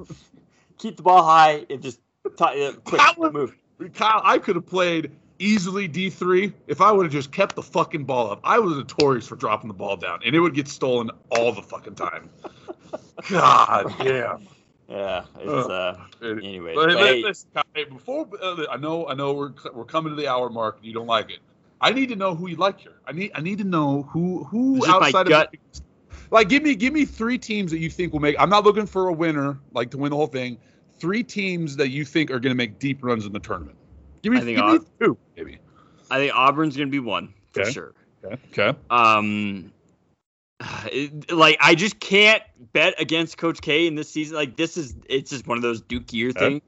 Keep 0.78 0.96
the 0.98 1.02
ball 1.02 1.22
high 1.24 1.64
and 1.70 1.82
just 1.82 2.00
t- 2.38 2.66
uh, 2.66 2.72
quick 2.84 3.00
was- 3.18 3.32
move. 3.32 3.54
Kyle, 3.94 4.20
I 4.24 4.38
could 4.38 4.56
have 4.56 4.66
played 4.66 5.12
easily 5.38 5.88
D 5.88 6.10
three 6.10 6.52
if 6.66 6.80
I 6.80 6.92
would 6.92 7.04
have 7.06 7.12
just 7.12 7.32
kept 7.32 7.56
the 7.56 7.62
fucking 7.62 8.04
ball 8.04 8.30
up. 8.30 8.40
I 8.44 8.58
was 8.58 8.76
notorious 8.76 9.26
for 9.26 9.36
dropping 9.36 9.68
the 9.68 9.74
ball 9.74 9.96
down, 9.96 10.20
and 10.24 10.34
it 10.34 10.40
would 10.40 10.54
get 10.54 10.68
stolen 10.68 11.10
all 11.30 11.52
the 11.52 11.62
fucking 11.62 11.94
time. 11.94 12.30
God 13.28 13.94
damn. 13.98 14.48
Yeah, 14.88 15.24
it's 15.38 15.68
uh. 15.68 15.98
Anyway, 16.22 16.74
But, 16.74 16.88
but 16.88 16.94
but 16.94 17.06
hey, 17.06 17.22
listen, 17.22 17.50
hey, 17.74 17.84
before 17.84 18.28
uh, 18.42 18.64
I 18.70 18.76
know, 18.78 19.06
I 19.06 19.14
know 19.14 19.34
we're 19.34 19.52
we're 19.74 19.84
coming 19.84 20.14
to 20.14 20.20
the 20.20 20.28
hour 20.28 20.48
mark. 20.48 20.78
and 20.78 20.86
You 20.86 20.94
don't 20.94 21.06
like 21.06 21.30
it. 21.30 21.40
I 21.80 21.92
need 21.92 22.08
to 22.08 22.16
know 22.16 22.34
who 22.34 22.48
you 22.48 22.56
like 22.56 22.80
here. 22.80 22.94
I 23.06 23.12
need 23.12 23.32
I 23.34 23.40
need 23.40 23.58
to 23.58 23.64
know 23.64 24.02
who 24.02 24.44
who 24.44 24.86
outside 24.86 25.26
gut. 25.26 25.54
of 25.54 25.80
like 26.30 26.48
give 26.48 26.62
me 26.62 26.74
give 26.74 26.92
me 26.92 27.04
three 27.04 27.38
teams 27.38 27.70
that 27.70 27.78
you 27.78 27.90
think 27.90 28.12
will 28.12 28.20
make. 28.20 28.36
I'm 28.38 28.50
not 28.50 28.64
looking 28.64 28.86
for 28.86 29.08
a 29.08 29.12
winner 29.12 29.58
like 29.72 29.90
to 29.92 29.98
win 29.98 30.10
the 30.10 30.16
whole 30.16 30.26
thing. 30.26 30.58
Three 30.98 31.22
teams 31.22 31.76
that 31.76 31.90
you 31.90 32.04
think 32.04 32.30
are 32.30 32.40
going 32.40 32.50
to 32.50 32.56
make 32.56 32.78
deep 32.78 33.04
runs 33.04 33.24
in 33.24 33.32
the 33.32 33.38
tournament. 33.38 33.77
Give 34.22 34.32
me, 34.32 34.38
I 34.38 34.42
think 34.42 34.56
give 34.58 34.66
me 34.66 34.78
two, 35.00 35.18
maybe. 35.36 35.58
I 36.10 36.18
think 36.18 36.34
Auburn's 36.34 36.76
going 36.76 36.88
to 36.88 36.92
be 36.92 36.98
one 36.98 37.34
for 37.52 37.62
Okay. 37.62 37.70
sure. 37.70 37.94
Okay. 38.24 38.36
Okay. 38.52 38.78
Um, 38.90 39.72
it- 40.92 41.30
like 41.32 41.56
I 41.60 41.74
just 41.74 42.00
can't 42.00 42.42
bet 42.72 43.00
against 43.00 43.38
Coach 43.38 43.60
K 43.60 43.86
in 43.86 43.94
this 43.94 44.10
season. 44.10 44.36
Like 44.36 44.56
this 44.56 44.76
is 44.76 44.94
it's 45.08 45.30
just 45.30 45.46
one 45.46 45.56
of 45.56 45.62
those 45.62 45.80
Duke 45.80 46.12
year 46.12 46.30
Okay. 46.30 46.38
things. 46.40 46.62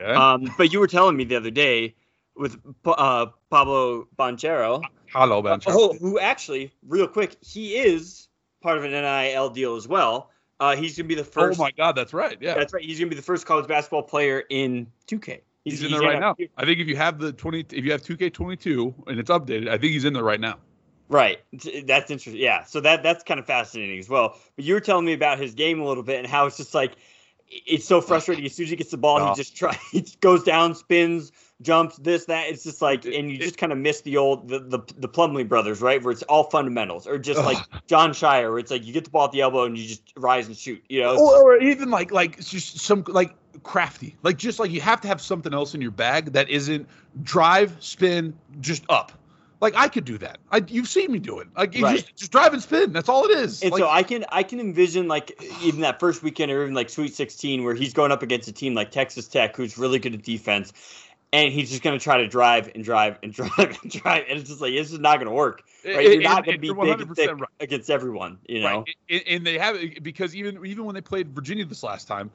okay. 0.00 0.12
Um, 0.14 0.52
but 0.58 0.72
you 0.72 0.80
were 0.80 0.86
telling 0.88 1.16
me 1.16 1.24
the 1.24 1.36
other 1.36 1.50
day 1.50 1.94
with 2.36 2.58
uh, 2.84 3.26
Paolo 3.50 4.06
Banchero, 4.18 4.82
Hello, 5.12 5.42
Ben. 5.42 5.60
oh, 5.66 5.94
who 6.00 6.18
actually, 6.18 6.72
real 6.86 7.08
quick, 7.08 7.36
he 7.40 7.76
is 7.76 8.28
part 8.62 8.78
of 8.78 8.84
an 8.84 8.90
NIL 8.92 9.50
deal 9.50 9.74
as 9.76 9.88
well. 9.88 10.30
Uh, 10.60 10.74
he's 10.76 10.96
gonna 10.96 11.08
be 11.08 11.14
the 11.14 11.24
first. 11.24 11.58
Oh 11.58 11.62
my 11.62 11.70
God, 11.72 11.92
that's 11.92 12.12
right. 12.12 12.36
Yeah. 12.40 12.54
That's 12.54 12.72
right. 12.72 12.82
He's 12.84 12.98
gonna 12.98 13.08
be 13.10 13.16
the 13.16 13.22
first 13.22 13.46
college 13.46 13.66
basketball 13.68 14.02
player 14.02 14.42
in 14.50 14.86
2K. 15.06 15.40
He's, 15.70 15.82
in 15.82 15.90
there 15.92 16.00
right 16.00 16.20
now. 16.20 16.36
I 16.56 16.64
think 16.64 16.80
if 16.80 16.88
you 16.88 16.96
have 16.96 17.18
the 17.18 17.32
20, 17.32 17.66
if 17.72 17.84
you 17.84 17.92
have 17.92 18.02
2K22 18.02 19.08
and 19.08 19.18
it's 19.18 19.30
updated, 19.30 19.68
I 19.68 19.78
think 19.78 19.92
he's 19.92 20.04
in 20.04 20.12
there 20.12 20.24
right 20.24 20.40
now. 20.40 20.56
Right. 21.08 21.38
That's 21.86 22.10
interesting. 22.10 22.36
Yeah. 22.36 22.64
So 22.64 22.80
that 22.80 23.02
that's 23.02 23.24
kind 23.24 23.40
of 23.40 23.46
fascinating 23.46 23.98
as 23.98 24.08
well. 24.08 24.36
But 24.56 24.64
you 24.64 24.74
were 24.74 24.80
telling 24.80 25.06
me 25.06 25.14
about 25.14 25.38
his 25.38 25.54
game 25.54 25.80
a 25.80 25.84
little 25.86 26.02
bit 26.02 26.18
and 26.18 26.26
how 26.26 26.46
it's 26.46 26.58
just 26.58 26.74
like 26.74 26.92
it's 27.48 27.86
so 27.86 28.00
frustrating. 28.00 28.44
As 28.44 28.54
soon 28.54 28.64
as 28.64 28.70
he 28.70 28.76
gets 28.76 28.90
the 28.90 28.98
ball, 28.98 29.18
Oh. 29.20 29.30
he 29.30 29.34
just 29.34 29.56
tries, 29.56 29.78
he 29.92 30.04
goes 30.20 30.42
down, 30.44 30.74
spins, 30.74 31.32
jumps, 31.62 31.96
this, 31.96 32.26
that. 32.26 32.48
It's 32.48 32.64
just 32.64 32.80
like 32.80 33.04
and 33.04 33.30
you 33.30 33.38
just 33.38 33.58
kind 33.58 33.72
of 33.72 33.78
miss 33.78 34.00
the 34.02 34.16
old 34.16 34.48
the, 34.48 34.60
the 34.60 34.78
the 34.96 35.08
Plumlee 35.08 35.48
brothers, 35.48 35.80
right? 35.80 36.02
Where 36.02 36.12
it's 36.12 36.22
all 36.24 36.44
fundamentals. 36.44 37.06
Or 37.06 37.18
just 37.18 37.40
Ugh. 37.40 37.46
like 37.46 37.86
Jon 37.86 38.10
Scheyer, 38.10 38.50
where 38.50 38.58
it's 38.58 38.70
like 38.70 38.84
you 38.84 38.92
get 38.92 39.04
the 39.04 39.10
ball 39.10 39.26
at 39.26 39.32
the 39.32 39.40
elbow 39.40 39.64
and 39.64 39.76
you 39.76 39.86
just 39.86 40.02
rise 40.16 40.46
and 40.46 40.56
shoot. 40.56 40.82
You 40.88 41.02
know? 41.02 41.18
Or, 41.18 41.54
or 41.54 41.62
even 41.62 41.90
like 41.90 42.10
like 42.10 42.40
just 42.40 42.80
some 42.80 43.04
like 43.06 43.34
crafty, 43.62 44.16
like 44.22 44.36
just 44.36 44.58
like 44.58 44.70
you 44.70 44.80
have 44.80 45.00
to 45.02 45.08
have 45.08 45.20
something 45.20 45.52
else 45.52 45.74
in 45.74 45.80
your 45.80 45.90
bag 45.90 46.32
that 46.32 46.48
isn't 46.48 46.88
drive, 47.22 47.76
spin, 47.80 48.36
just 48.60 48.84
up. 48.88 49.12
Like 49.60 49.74
I 49.76 49.88
could 49.88 50.04
do 50.04 50.18
that. 50.18 50.38
I 50.52 50.62
you've 50.68 50.88
seen 50.88 51.10
me 51.10 51.18
do 51.18 51.40
it. 51.40 51.48
Like 51.56 51.74
Right. 51.80 51.96
just 51.96 52.16
just 52.16 52.30
drive 52.30 52.52
and 52.52 52.62
spin. 52.62 52.92
That's 52.92 53.08
all 53.08 53.24
it 53.24 53.36
is. 53.36 53.62
And 53.62 53.72
Like, 53.72 53.80
so 53.80 53.88
I 53.88 54.02
can 54.04 54.24
I 54.30 54.42
can 54.44 54.60
envision 54.60 55.08
like 55.08 55.32
even 55.62 55.80
that 55.80 55.98
first 55.98 56.22
weekend 56.22 56.52
or 56.52 56.62
even 56.62 56.74
like 56.74 56.88
Sweet 56.88 57.14
16 57.14 57.64
where 57.64 57.74
he's 57.74 57.92
going 57.92 58.12
up 58.12 58.22
against 58.22 58.46
a 58.48 58.52
team 58.52 58.74
like 58.74 58.92
Texas 58.92 59.26
Tech 59.26 59.56
who's 59.56 59.76
really 59.76 59.98
good 59.98 60.14
at 60.14 60.22
defense, 60.22 60.72
and 61.32 61.52
he's 61.52 61.70
just 61.70 61.82
going 61.82 61.98
to 61.98 62.02
try 62.02 62.18
to 62.18 62.28
drive 62.28 62.70
and 62.74 62.82
drive 62.82 63.18
and 63.22 63.32
drive 63.34 63.78
and 63.82 63.90
drive, 63.90 64.24
and 64.28 64.38
it's 64.38 64.48
just 64.48 64.60
like 64.60 64.72
this 64.72 64.92
is 64.92 64.98
not 64.98 65.16
going 65.16 65.28
to 65.28 65.34
work. 65.34 65.62
Right? 65.84 66.12
You're 66.12 66.22
not 66.22 66.44
going 66.44 66.56
to 66.56 66.60
be 66.60 66.68
big 66.68 66.78
and 66.78 67.08
100% 67.08 67.16
thick 67.16 67.30
right. 67.30 67.48
against 67.60 67.90
everyone. 67.90 68.38
You 68.48 68.62
know, 68.62 68.84
Right. 69.10 69.22
And, 69.28 69.46
they 69.46 69.58
have 69.58 69.76
it 69.76 70.02
because 70.02 70.34
even 70.34 70.64
even 70.64 70.84
when 70.84 70.94
they 70.94 71.00
played 71.00 71.34
Virginia 71.34 71.64
this 71.64 71.82
last 71.82 72.08
time, 72.08 72.30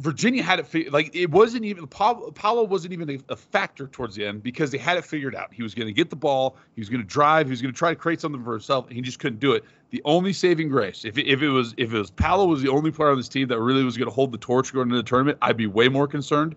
Virginia 0.00 0.44
had 0.44 0.60
it 0.60 0.92
like 0.92 1.14
it 1.14 1.28
wasn't 1.28 1.64
even 1.64 1.86
Paolo 1.88 2.62
wasn't 2.62 2.92
even 2.92 3.20
a, 3.28 3.36
factor 3.36 3.88
towards 3.88 4.14
the 4.14 4.24
end 4.24 4.44
because 4.44 4.70
they 4.70 4.78
had 4.78 4.96
it 4.96 5.04
figured 5.04 5.34
out. 5.34 5.52
He 5.52 5.64
was 5.64 5.74
going 5.74 5.88
to 5.88 5.92
get 5.92 6.08
the 6.08 6.16
ball, 6.16 6.56
he 6.76 6.80
was 6.80 6.88
going 6.88 7.02
to 7.02 7.06
drive, 7.06 7.46
he 7.46 7.50
was 7.50 7.60
going 7.60 7.74
to 7.74 7.78
try 7.78 7.90
to 7.90 7.96
create 7.96 8.20
something 8.20 8.44
for 8.44 8.52
himself, 8.52 8.86
and 8.86 8.94
he 8.94 9.02
just 9.02 9.18
couldn't 9.18 9.40
do 9.40 9.54
it. 9.54 9.64
The 9.90 10.00
only 10.04 10.32
saving 10.32 10.68
grace, 10.68 11.04
if 11.04 11.18
it, 11.18 11.26
if 11.26 11.42
it 11.42 11.48
was 11.48 11.74
if 11.78 11.92
it 11.92 11.98
was 11.98 12.10
Paolo 12.10 12.46
was 12.46 12.62
the 12.62 12.68
only 12.68 12.92
player 12.92 13.10
on 13.10 13.16
this 13.16 13.28
team 13.28 13.48
that 13.48 13.58
really 13.58 13.82
was 13.82 13.96
going 13.96 14.08
to 14.08 14.14
hold 14.14 14.30
the 14.30 14.38
torch 14.38 14.72
going 14.72 14.86
into 14.86 14.98
the 14.98 15.02
tournament, 15.02 15.38
I'd 15.42 15.56
be 15.56 15.66
way 15.66 15.88
more 15.88 16.06
concerned. 16.06 16.54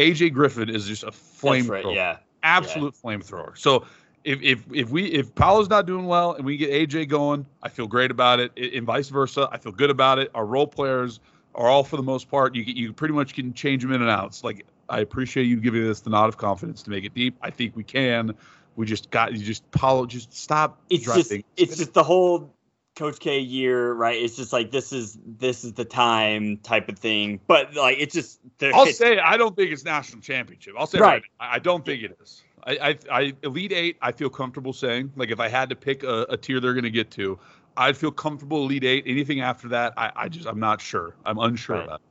AJ 0.00 0.32
Griffin 0.32 0.70
is 0.70 0.86
just 0.86 1.02
a 1.02 1.10
flamethrower 1.10 1.84
right. 1.84 1.94
Yeah, 1.94 2.16
absolute 2.42 2.94
flamethrower. 2.94 3.56
So 3.58 3.84
if 4.24 4.40
if 4.42 4.64
if 4.72 4.88
we 4.88 5.04
if 5.06 5.34
Paolo's 5.34 5.68
not 5.68 5.86
doing 5.86 6.06
well 6.06 6.32
and 6.32 6.44
we 6.44 6.56
get 6.56 6.70
AJ 6.70 7.08
going, 7.08 7.44
I 7.62 7.68
feel 7.68 7.86
great 7.86 8.10
about 8.10 8.40
it, 8.40 8.52
and 8.56 8.86
vice 8.86 9.10
versa. 9.10 9.48
I 9.52 9.58
feel 9.58 9.72
good 9.72 9.90
about 9.90 10.18
it. 10.18 10.30
Our 10.34 10.46
role 10.46 10.66
players 10.66 11.20
are 11.54 11.68
all 11.68 11.84
for 11.84 11.96
the 11.96 12.02
most 12.02 12.30
part. 12.30 12.54
You 12.54 12.62
you 12.62 12.94
pretty 12.94 13.12
much 13.12 13.34
can 13.34 13.52
change 13.52 13.82
them 13.82 13.92
in 13.92 14.00
and 14.00 14.10
out. 14.10 14.28
It's 14.28 14.42
like 14.42 14.64
I 14.88 15.00
appreciate 15.00 15.44
you 15.44 15.56
giving 15.56 15.86
us 15.86 16.00
the 16.00 16.10
nod 16.10 16.30
of 16.30 16.38
confidence 16.38 16.82
to 16.84 16.90
make 16.90 17.04
it 17.04 17.12
deep. 17.14 17.36
I 17.42 17.50
think 17.50 17.76
we 17.76 17.84
can. 17.84 18.34
We 18.76 18.86
just 18.86 19.10
got 19.10 19.34
you 19.34 19.44
just 19.44 19.70
Paolo 19.70 20.06
just 20.06 20.32
stop 20.32 20.80
it's 20.88 21.04
driving. 21.04 21.22
just 21.22 21.44
it's 21.58 21.76
just 21.76 21.92
the 21.92 22.04
whole 22.04 22.50
Coach 22.96 23.18
K 23.20 23.38
year, 23.38 23.92
right? 23.92 24.20
It's 24.20 24.36
just 24.36 24.52
like 24.52 24.70
this 24.72 24.92
is 24.92 25.18
this 25.24 25.64
is 25.64 25.72
the 25.74 25.84
time 25.84 26.58
type 26.58 26.88
of 26.88 26.98
thing. 26.98 27.40
But 27.46 27.74
like 27.74 27.96
it's 27.98 28.14
just 28.14 28.40
I'll 28.62 28.82
it's- 28.82 28.98
say 28.98 29.18
I 29.18 29.36
don't 29.36 29.56
think 29.56 29.70
it's 29.70 29.84
national 29.84 30.20
championship. 30.22 30.74
I'll 30.76 30.86
say 30.86 30.98
Right. 30.98 31.22
right. 31.22 31.22
I 31.38 31.58
don't 31.58 31.84
think 31.84 32.02
it 32.02 32.18
is. 32.22 32.42
I, 32.66 32.72
I, 33.10 33.18
I 33.20 33.32
elite 33.42 33.72
eight. 33.72 33.96
I 34.02 34.12
feel 34.12 34.28
comfortable 34.28 34.72
saying 34.74 35.12
like 35.16 35.30
if 35.30 35.40
I 35.40 35.48
had 35.48 35.70
to 35.70 35.76
pick 35.76 36.02
a, 36.02 36.26
a 36.28 36.36
tier 36.36 36.60
they're 36.60 36.74
going 36.74 36.84
to 36.84 36.90
get 36.90 37.10
to, 37.12 37.38
I'd 37.76 37.96
feel 37.96 38.10
comfortable 38.10 38.64
elite 38.64 38.84
eight. 38.84 39.04
Anything 39.06 39.40
after 39.40 39.68
that, 39.68 39.94
I, 39.96 40.12
I 40.14 40.28
just 40.28 40.46
I'm 40.46 40.60
not 40.60 40.80
sure. 40.82 41.14
I'm 41.24 41.38
unsure 41.38 41.76
Right. 41.76 41.84
about. 41.86 42.02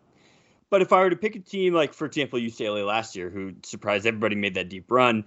But 0.71 0.81
if 0.81 0.91
I 0.93 0.99
were 1.01 1.09
to 1.11 1.15
pick 1.15 1.35
a 1.35 1.39
team 1.39 1.73
like, 1.73 1.93
for 1.93 2.05
example, 2.05 2.39
UCLA 2.39 2.85
last 2.85 3.15
year, 3.15 3.29
who 3.29 3.53
surprised 3.63 4.05
everybody, 4.07 4.35
made 4.35 4.53
that 4.55 4.69
deep 4.69 4.89
run. 4.91 5.25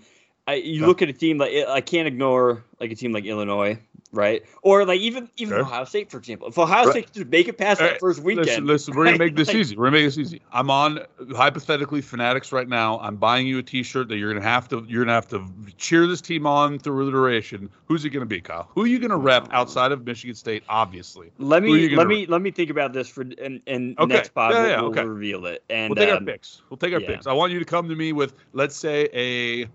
I, 0.48 0.54
you 0.54 0.80
Yeah. 0.80 0.86
look 0.88 1.02
at 1.02 1.08
a 1.08 1.12
team 1.12 1.38
like 1.38 1.52
I 1.68 1.80
can't 1.80 2.08
ignore 2.08 2.64
like 2.80 2.90
a 2.90 2.96
team 2.96 3.12
like 3.12 3.24
Illinois, 3.24 3.78
right? 4.12 4.42
Or 4.62 4.84
like 4.84 5.00
even 5.00 5.28
even 5.36 5.54
Sure. 5.54 5.60
Ohio 5.62 5.84
State, 5.84 6.10
for 6.10 6.18
example. 6.18 6.48
If 6.48 6.58
Ohio 6.58 6.84
Right. 6.84 6.90
State 6.92 7.06
could 7.06 7.14
just 7.14 7.28
make 7.28 7.48
it 7.48 7.58
past 7.58 7.80
All 7.80 7.88
that 7.88 7.98
first 8.00 8.20
weekend, 8.22 8.46
Listen, 8.46 8.66
listen, 8.66 8.94
we're 8.96 9.06
gonna 9.06 9.18
make 9.18 9.34
this 9.36 9.48
Like- 9.52 9.56
easy. 9.56 9.76
We're 9.76 9.86
gonna 9.86 9.96
make 9.96 10.04
this 10.06 10.18
easy. 10.18 10.42
I'm 10.52 10.70
on 10.70 11.00
hypothetically 11.34 12.00
fanatics 12.02 12.52
right 12.52 12.68
now. 12.68 12.98
I'm 13.00 13.16
buying 13.16 13.46
you 13.46 13.58
a 13.58 13.62
T-shirt 13.62 14.08
that 14.08 14.16
you're 14.16 14.32
gonna 14.32 14.44
have 14.46 14.68
to 14.68 14.84
you're 14.86 15.04
gonna 15.04 15.14
have 15.14 15.28
to 15.28 15.44
cheer 15.78 16.06
this 16.06 16.20
team 16.20 16.46
on 16.46 16.78
through 16.78 17.06
the 17.06 17.10
duration. 17.10 17.70
Who's 17.86 18.04
it 18.04 18.10
gonna 18.10 18.26
be, 18.26 18.40
Kyle? 18.40 18.68
Who 18.74 18.82
are 18.84 18.86
you 18.86 18.98
gonna 18.98 19.16
rep 19.16 19.48
outside 19.50 19.92
of 19.92 20.04
Michigan 20.04 20.34
State? 20.36 20.62
Obviously, 20.68 21.30
let 21.38 21.62
who 21.62 21.72
are 21.72 21.76
you 21.76 21.90
me 21.90 21.96
let 21.96 22.06
me 22.06 22.26
let 22.26 22.42
me 22.42 22.50
think 22.50 22.70
about 22.70 22.92
this 22.92 23.08
for 23.08 23.22
and 23.22 23.60
and 23.66 23.98
Okay. 23.98 24.14
next 24.14 24.34
pod 24.34 24.52
Yeah, 24.52 24.60
we'll, 24.82 24.94
yeah, 24.94 25.02
we'll 25.02 25.12
reveal 25.12 25.46
it. 25.46 25.64
And 25.70 25.90
we'll 25.90 25.96
take 25.96 26.10
our 26.10 26.18
um, 26.18 26.26
picks. 26.26 26.62
We'll 26.70 26.76
take 26.78 26.92
our 26.92 27.00
yeah. 27.00 27.06
picks. 27.08 27.26
I 27.26 27.32
want 27.32 27.52
you 27.52 27.58
to 27.58 27.64
come 27.64 27.88
to 27.88 27.96
me 27.96 28.12
with 28.12 28.34
let's 28.52 28.76
say 28.76 29.08
a 29.12 29.68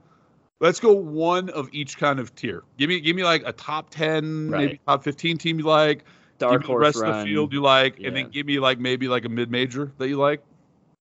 let's 0.59 0.79
go 0.79 0.93
one 0.93 1.49
of 1.49 1.69
each 1.71 1.97
kind 1.97 2.19
of 2.19 2.33
tier. 2.35 2.63
Give 2.77 2.89
me 2.89 2.99
give 2.99 3.15
me 3.15 3.23
like 3.23 3.43
a 3.45 3.51
top 3.53 3.89
ten, 3.89 4.49
Right. 4.49 4.65
maybe 4.65 4.79
top 4.87 5.03
fifteen 5.03 5.37
team 5.37 5.59
you 5.59 5.65
like. 5.65 6.03
dark 6.39 6.61
give 6.61 6.69
me 6.69 6.75
the 6.75 6.79
rest 6.79 6.99
run. 7.01 7.11
of 7.11 7.17
the 7.19 7.31
field 7.31 7.51
you 7.53 7.61
like, 7.61 7.97
Yeah. 7.99 8.07
and 8.07 8.15
then 8.15 8.29
give 8.29 8.45
me 8.45 8.59
like 8.59 8.79
maybe 8.79 9.07
like 9.07 9.25
a 9.25 9.29
mid 9.29 9.49
major 9.51 9.91
that 9.97 10.07
you 10.07 10.17
like. 10.17 10.43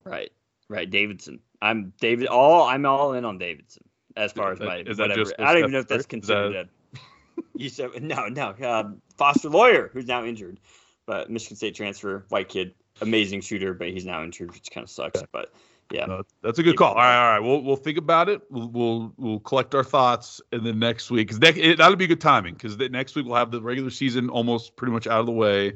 Right, 0.04 0.32
right. 0.70 0.90
Davidson. 0.90 1.40
I'm 1.62 1.94
David. 2.00 2.28
All 2.28 2.64
I'm 2.68 2.86
all 2.86 3.14
in 3.14 3.26
on 3.26 3.38
Davidson 3.38 3.84
as 4.16 4.32
far 4.32 4.52
as 4.52 4.60
that- 4.60 4.66
my 4.66 4.78
is 4.80 4.98
that 4.98 5.04
whatever. 5.10 5.22
just 5.24 5.34
I 5.40 5.54
don't 5.54 5.60
even 5.60 5.72
know 5.72 5.80
if 5.80 5.88
that's 5.88 6.06
considered. 6.06 6.70
a, 6.96 7.00
you 7.56 7.70
said 7.70 8.04
no, 8.04 8.28
no. 8.28 8.50
Uh, 8.50 8.92
Foster 9.18 9.50
Loyer, 9.50 9.90
who's 9.94 10.06
now 10.08 10.24
injured, 10.26 10.60
but 11.08 11.30
Michigan 11.32 11.56
State 11.58 11.74
transfer, 11.76 12.26
white 12.30 12.50
kid, 12.50 12.74
amazing 13.02 13.42
shooter, 13.42 13.74
but 13.74 13.88
he's 13.90 14.06
now 14.06 14.24
injured, 14.24 14.52
which 14.52 14.70
kind 14.72 14.84
of 14.84 14.90
sucks. 14.92 15.24
But 15.32 15.52
yeah, 15.94 16.06
No, 16.08 16.24
that's 16.42 16.58
a 16.58 16.64
good 16.64 16.76
call. 16.76 16.90
All 16.90 16.96
right, 16.96 17.16
all 17.16 17.32
right. 17.34 17.40
We'll 17.40 17.62
we'll 17.62 17.76
think 17.76 18.00
about 18.00 18.28
it. 18.28 18.42
We'll 18.50 18.68
we'll, 18.68 19.14
we'll 19.18 19.40
collect 19.42 19.76
our 19.76 19.84
thoughts, 19.84 20.42
and 20.52 20.66
then 20.66 20.80
next 20.80 21.12
week, 21.12 21.28
because 21.28 21.40
that'll 21.40 21.96
be 21.96 22.08
good 22.08 22.20
timing, 22.20 22.56
because 22.56 22.78
next 22.78 23.16
week 23.16 23.28
we'll 23.28 23.36
have 23.36 23.52
the 23.52 23.62
regular 23.62 23.92
season 23.92 24.30
almost 24.30 24.76
pretty 24.76 24.92
much 24.92 25.06
out 25.06 25.20
of 25.20 25.28
the 25.28 25.32
way, 25.32 25.74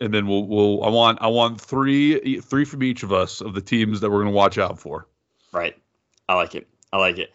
and 0.00 0.14
then 0.14 0.28
we'll 0.28 0.46
we'll 0.46 0.84
I 0.84 0.88
want 0.88 1.20
I 1.20 1.26
want 1.26 1.60
three 1.60 2.40
three 2.40 2.64
from 2.64 2.84
each 2.84 3.02
of 3.02 3.12
us 3.12 3.40
of 3.40 3.54
the 3.54 3.60
teams 3.60 4.00
that 4.00 4.10
we're 4.10 4.20
gonna 4.22 4.30
watch 4.30 4.56
out 4.56 4.78
for. 4.78 5.08
right. 5.52 5.76
I 6.28 6.34
like 6.36 6.54
it. 6.54 6.68
I 6.92 6.98
like 6.98 7.18
it. 7.18 7.34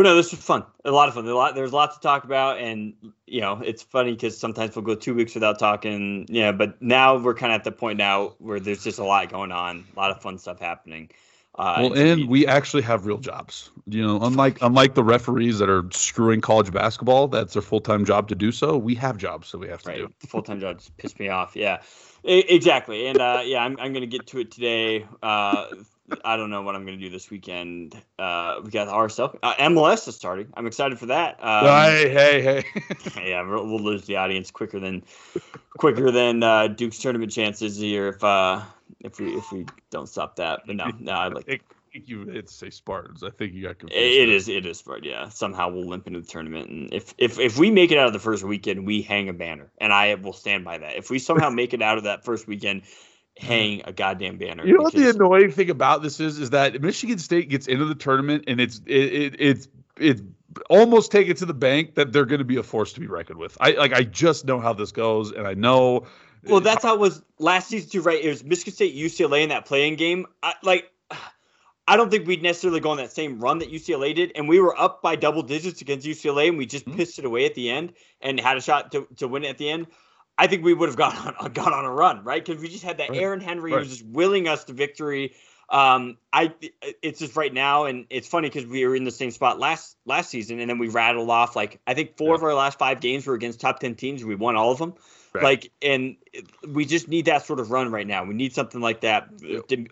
But 0.00 0.04
no, 0.04 0.16
this 0.16 0.30
was 0.30 0.40
fun. 0.40 0.64
A 0.86 0.90
lot 0.90 1.08
of 1.08 1.14
fun. 1.14 1.26
There's 1.26 1.34
a 1.34 1.36
lot, 1.36 1.54
there's 1.54 1.74
a 1.74 1.90
to 1.92 2.00
talk 2.00 2.24
about, 2.24 2.58
and 2.58 2.94
you 3.26 3.42
know, 3.42 3.60
it's 3.62 3.82
funny 3.82 4.12
because 4.12 4.38
sometimes 4.38 4.74
we'll 4.74 4.82
go 4.82 4.94
two 4.94 5.14
weeks 5.14 5.34
without 5.34 5.58
talking. 5.58 6.24
Yeah, 6.30 6.52
but 6.52 6.80
now 6.80 7.18
we're 7.18 7.34
kind 7.34 7.52
of 7.52 7.58
at 7.58 7.64
the 7.64 7.72
point 7.72 7.98
now 7.98 8.32
where 8.38 8.58
there's 8.58 8.82
just 8.82 8.98
a 8.98 9.04
lot 9.04 9.30
going 9.30 9.52
on, 9.52 9.84
a 9.94 9.98
lot 9.98 10.10
of 10.10 10.22
fun 10.22 10.38
stuff 10.38 10.58
happening. 10.58 11.10
Uh, 11.54 11.80
Well, 11.80 11.92
and 11.98 12.30
we 12.30 12.46
actually 12.46 12.80
have 12.84 13.04
real 13.04 13.18
jobs. 13.18 13.70
You 13.84 14.02
know, 14.02 14.20
unlike 14.22 14.62
unlike 14.62 14.94
the 14.94 15.04
referees 15.04 15.58
that 15.58 15.68
are 15.68 15.84
screwing 15.90 16.40
college 16.40 16.72
basketball, 16.72 17.28
that's 17.28 17.52
their 17.52 17.60
full 17.60 17.82
time 17.82 18.06
job 18.06 18.28
to 18.28 18.34
do 18.34 18.52
so. 18.52 18.78
We 18.78 18.94
have 18.94 19.18
jobs, 19.18 19.48
so 19.48 19.58
we 19.58 19.68
have 19.68 19.82
to 19.82 19.88
right, 19.90 19.98
do. 19.98 20.08
the 20.20 20.26
full 20.28 20.42
time 20.42 20.60
jobs 20.60 20.90
pissed 20.96 21.20
me 21.20 21.28
off. 21.28 21.56
Yeah, 21.56 21.82
E- 22.24 22.46
exactly. 22.48 23.06
And 23.06 23.20
uh, 23.20 23.42
yeah, 23.44 23.62
I'm 23.62 23.76
I'm 23.78 23.92
gonna 23.92 24.06
get 24.06 24.28
to 24.28 24.38
it 24.38 24.50
today. 24.50 25.06
Uh, 25.22 25.66
I 26.24 26.36
don't 26.36 26.50
know 26.50 26.62
what 26.62 26.74
I'm 26.74 26.84
gonna 26.84 26.96
do 26.96 27.10
this 27.10 27.30
weekend. 27.30 27.94
Uh, 28.18 28.60
we 28.62 28.70
got 28.70 28.88
RSL, 28.88 29.38
uh, 29.42 29.54
MLS 29.54 30.08
is 30.08 30.16
starting. 30.16 30.48
I'm 30.54 30.66
excited 30.66 30.98
for 30.98 31.06
that. 31.06 31.42
Um, 31.42 31.66
hey, 31.66 32.08
hey, 32.10 32.42
hey. 32.42 32.64
yeah, 33.30 33.42
we'll, 33.42 33.66
we'll 33.66 33.82
lose 33.82 34.06
the 34.06 34.16
audience 34.16 34.50
quicker 34.50 34.80
than 34.80 35.02
quicker 35.78 36.10
than 36.10 36.42
uh, 36.42 36.68
Duke's 36.68 36.98
tournament 36.98 37.32
chances 37.32 37.76
here 37.76 38.08
if 38.08 38.24
uh, 38.24 38.62
if 39.00 39.18
we 39.18 39.34
if 39.36 39.52
we 39.52 39.66
don't 39.90 40.08
stop 40.08 40.36
that. 40.36 40.62
But 40.66 40.76
no, 40.76 40.90
no, 40.98 41.12
I 41.12 41.28
like 41.28 41.62
I 41.90 41.92
think 41.92 42.08
you 42.08 42.26
had 42.26 42.46
to 42.46 42.54
say 42.54 42.70
Spartans. 42.70 43.24
I 43.24 43.30
think 43.30 43.52
you 43.52 43.62
got 43.64 43.78
confused. 43.78 44.00
it, 44.00 44.22
it 44.22 44.26
there. 44.26 44.36
is 44.36 44.48
it 44.48 44.66
is 44.66 44.82
but 44.82 45.04
yeah. 45.04 45.28
Somehow 45.28 45.70
we'll 45.70 45.86
limp 45.86 46.06
into 46.06 46.20
the 46.20 46.26
tournament, 46.26 46.70
and 46.70 46.94
if 46.94 47.14
if 47.18 47.38
if 47.38 47.58
we 47.58 47.70
make 47.70 47.90
it 47.90 47.98
out 47.98 48.06
of 48.06 48.12
the 48.12 48.20
first 48.20 48.44
weekend, 48.44 48.86
we 48.86 49.02
hang 49.02 49.28
a 49.28 49.32
banner, 49.32 49.70
and 49.78 49.92
I 49.92 50.14
will 50.14 50.32
stand 50.32 50.64
by 50.64 50.78
that. 50.78 50.96
If 50.96 51.10
we 51.10 51.18
somehow 51.18 51.50
make 51.50 51.74
it 51.74 51.82
out 51.82 51.98
of 51.98 52.04
that 52.04 52.24
first 52.24 52.46
weekend, 52.46 52.82
hang 53.40 53.82
a 53.84 53.92
goddamn 53.92 54.38
banner. 54.38 54.66
You 54.66 54.74
know 54.74 54.82
what 54.82 54.94
the 54.94 55.08
annoying 55.10 55.50
thing 55.50 55.70
about 55.70 56.02
this 56.02 56.20
is? 56.20 56.38
Is 56.38 56.50
that 56.50 56.80
Michigan 56.80 57.18
State 57.18 57.48
gets 57.48 57.66
into 57.66 57.84
the 57.84 57.94
tournament 57.94 58.44
and 58.46 58.60
it's 58.60 58.80
it, 58.86 59.12
it 59.12 59.36
it's 59.38 59.68
it's 59.96 60.22
almost 60.68 61.10
take 61.10 61.28
it 61.28 61.38
to 61.38 61.46
the 61.46 61.54
bank 61.54 61.94
that 61.94 62.12
they're 62.12 62.26
going 62.26 62.38
to 62.40 62.44
be 62.44 62.56
a 62.56 62.62
force 62.62 62.92
to 62.94 63.00
be 63.00 63.06
reckoned 63.06 63.38
with. 63.38 63.56
I 63.60 63.72
like 63.72 63.92
I 63.92 64.02
just 64.02 64.44
know 64.44 64.60
how 64.60 64.72
this 64.72 64.92
goes, 64.92 65.32
and 65.32 65.46
I 65.46 65.54
know. 65.54 66.06
Well, 66.44 66.60
that's 66.60 66.82
how 66.82 66.94
it 66.94 67.00
was 67.00 67.22
last 67.38 67.68
season 67.68 67.90
too, 67.90 68.00
right? 68.02 68.22
It 68.22 68.28
was 68.28 68.42
Michigan 68.42 68.72
State, 68.72 68.96
UCLA 68.96 69.42
in 69.42 69.50
that 69.50 69.66
playing 69.66 69.96
game. 69.96 70.26
I, 70.42 70.54
like, 70.62 70.90
I 71.86 71.96
don't 71.96 72.10
think 72.10 72.26
we'd 72.26 72.42
necessarily 72.42 72.80
go 72.80 72.90
on 72.90 72.96
that 72.96 73.12
same 73.12 73.40
run 73.40 73.58
that 73.58 73.70
UCLA 73.70 74.14
did, 74.14 74.32
and 74.34 74.48
we 74.48 74.58
were 74.58 74.78
up 74.78 75.02
by 75.02 75.16
double 75.16 75.42
digits 75.42 75.82
against 75.82 76.06
UCLA, 76.06 76.48
and 76.48 76.56
we 76.56 76.64
just 76.64 76.86
Mhm. 76.86 76.96
pissed 76.96 77.18
it 77.18 77.26
away 77.26 77.44
at 77.44 77.54
the 77.54 77.68
end 77.68 77.92
and 78.22 78.40
had 78.40 78.56
a 78.56 78.60
shot 78.62 78.92
to, 78.92 79.06
to 79.16 79.28
win 79.28 79.44
it 79.44 79.48
at 79.48 79.58
the 79.58 79.68
end. 79.68 79.86
I 80.40 80.46
think 80.46 80.64
we 80.64 80.72
would 80.72 80.88
have 80.88 80.96
gone 80.96 81.14
on 81.38 81.52
gone 81.52 81.74
on 81.74 81.84
a 81.84 81.92
run, 81.92 82.24
right? 82.24 82.42
Because 82.44 82.62
we 82.62 82.68
just 82.68 82.82
had 82.82 82.96
that 82.98 83.10
Right. 83.10 83.20
Aaron 83.20 83.40
Henry 83.40 83.72
Right. 83.72 83.80
was 83.80 83.90
just 83.90 84.06
willing 84.06 84.48
us 84.48 84.64
to 84.64 84.72
victory. 84.72 85.34
Um, 85.68 86.16
I 86.32 86.52
it's 87.02 87.20
just 87.20 87.36
right 87.36 87.52
now, 87.52 87.84
and 87.84 88.06
it's 88.10 88.26
funny 88.26 88.48
because 88.48 88.66
we 88.66 88.84
were 88.86 88.96
in 88.96 89.04
the 89.04 89.10
same 89.10 89.30
spot 89.30 89.60
last 89.60 89.96
last 90.06 90.30
season, 90.30 90.58
and 90.58 90.68
then 90.68 90.78
we 90.78 90.88
rattled 90.88 91.28
off 91.28 91.54
like 91.54 91.78
I 91.86 91.92
think 91.94 92.16
four 92.16 92.30
Yeah. 92.30 92.34
of 92.36 92.42
our 92.42 92.54
last 92.54 92.78
five 92.78 93.00
games 93.00 93.26
were 93.26 93.34
against 93.34 93.60
top 93.60 93.80
ten 93.80 93.94
teams. 93.94 94.24
We 94.24 94.34
won 94.34 94.56
all 94.56 94.72
of 94.72 94.78
them. 94.78 94.94
Right. 95.32 95.44
Like, 95.44 95.70
and 95.80 96.16
we 96.66 96.84
just 96.84 97.06
need 97.06 97.26
that 97.26 97.46
sort 97.46 97.60
of 97.60 97.70
run 97.70 97.92
right 97.92 98.06
now. 98.06 98.24
We 98.24 98.34
need 98.34 98.52
something 98.52 98.80
like 98.80 99.02
that 99.02 99.28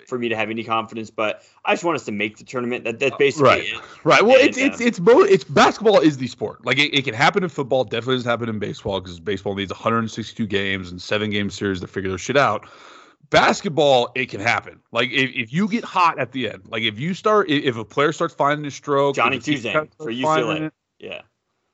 for 0.09 0.19
me 0.19 0.29
to 0.31 0.35
have 0.37 0.51
any 0.51 0.65
confidence. 0.65 1.11
But 1.11 1.43
I 1.65 1.75
just 1.75 1.85
want 1.85 1.95
us 1.95 2.05
to 2.07 2.13
make 2.13 2.39
the 2.39 2.45
tournament. 2.45 2.83
That 2.85 2.99
that's 2.99 3.17
basically 3.19 3.49
Right. 3.49 3.63
it. 3.69 3.81
Right. 4.03 4.23
Well, 4.23 4.37
And, 4.37 4.49
it's 4.49 4.59
it's 4.59 4.81
it's 4.81 4.99
mo- 5.01 5.21
it's 5.21 5.45
basketball 5.45 6.01
is 6.01 6.17
the 6.17 6.27
sport. 6.27 6.65
Like 6.67 6.79
it, 6.79 6.93
it 6.93 7.05
can 7.05 7.15
happen 7.15 7.45
in 7.45 7.51
football. 7.51 7.85
Definitely 7.85 8.17
doesn't 8.17 8.31
happen 8.31 8.49
in 8.49 8.59
baseball 8.59 9.01
because 9.01 9.21
baseball 9.21 9.55
needs 9.55 9.71
162 9.71 10.47
games 10.47 10.91
and 10.91 11.01
seven 11.01 11.31
game 11.31 11.51
series 11.51 11.81
to 11.83 11.87
figure 11.87 12.09
their 12.11 12.19
shit 12.19 12.37
out. 12.37 12.67
Basketball, 13.31 14.11
it 14.15 14.31
can 14.31 14.41
happen. 14.41 14.81
Like 14.91 15.11
if, 15.11 15.31
if 15.35 15.53
you 15.53 15.69
get 15.69 15.85
hot 15.85 16.19
at 16.19 16.33
the 16.33 16.49
end, 16.51 16.63
like 16.69 16.83
if 16.83 16.99
you 16.99 17.13
start, 17.15 17.51
if 17.51 17.77
a 17.77 17.85
player 17.85 18.11
starts 18.13 18.33
finding 18.35 18.65
a 18.67 18.71
stroke, 18.71 19.17
Johnny 19.17 19.37
if 19.37 19.43
a 19.43 19.45
team 19.47 19.59
Juzang 19.59 19.71
starts 19.71 19.97
for 19.97 20.11
UCLA. 20.11 20.61
it, 20.67 20.73
Yeah. 20.99 21.21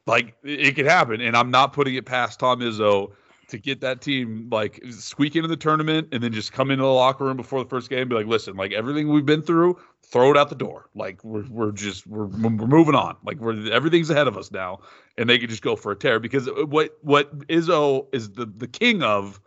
like 0.07 0.35
it 0.43 0.61
it 0.61 0.77
could 0.77 0.87
happen. 0.87 1.21
And 1.21 1.37
I'm 1.37 1.51
not 1.53 1.73
putting 1.73 1.95
it 1.95 2.07
past 2.07 2.41
Tom 2.41 2.59
Izzo 2.61 3.13
to 3.49 3.59
get 3.59 3.81
that 3.81 4.01
team 4.01 4.49
like 4.51 4.81
squeak 4.91 5.37
into 5.37 5.49
the 5.49 5.57
tournament 5.57 6.09
and 6.13 6.23
then 6.23 6.33
just 6.33 6.53
come 6.53 6.71
into 6.71 6.83
the 6.83 6.89
locker 6.89 7.25
room 7.25 7.37
before 7.37 7.63
the 7.63 7.69
first 7.69 7.91
game 7.91 8.01
and 8.01 8.11
be 8.11 8.17
like, 8.17 8.27
listen, 8.27 8.57
like 8.57 8.73
everything 8.73 9.09
we've 9.09 9.27
been 9.27 9.43
through, 9.43 9.79
throw 10.03 10.31
it 10.31 10.37
out 10.37 10.49
the 10.49 10.55
door. 10.55 10.89
Like 10.95 11.23
we're 11.25 11.47
we're 11.49 11.73
just 11.73 12.07
we're 12.07 12.27
we're 12.27 12.51
moving 12.51 12.95
on. 12.95 13.17
Like 13.25 13.39
we're 13.39 13.71
everything's 13.73 14.11
ahead 14.11 14.27
of 14.29 14.37
us 14.37 14.51
now, 14.51 14.81
and 15.19 15.29
they 15.29 15.39
could 15.39 15.51
just 15.51 15.63
go 15.63 15.77
for 15.77 15.93
a 15.93 15.97
tear 15.97 16.21
because 16.21 16.49
what 16.69 16.97
what 17.03 17.37
Izzo 17.49 18.07
is 18.13 18.33
the 18.33 18.47
the 18.47 18.69
king 18.69 19.03
of 19.03 19.41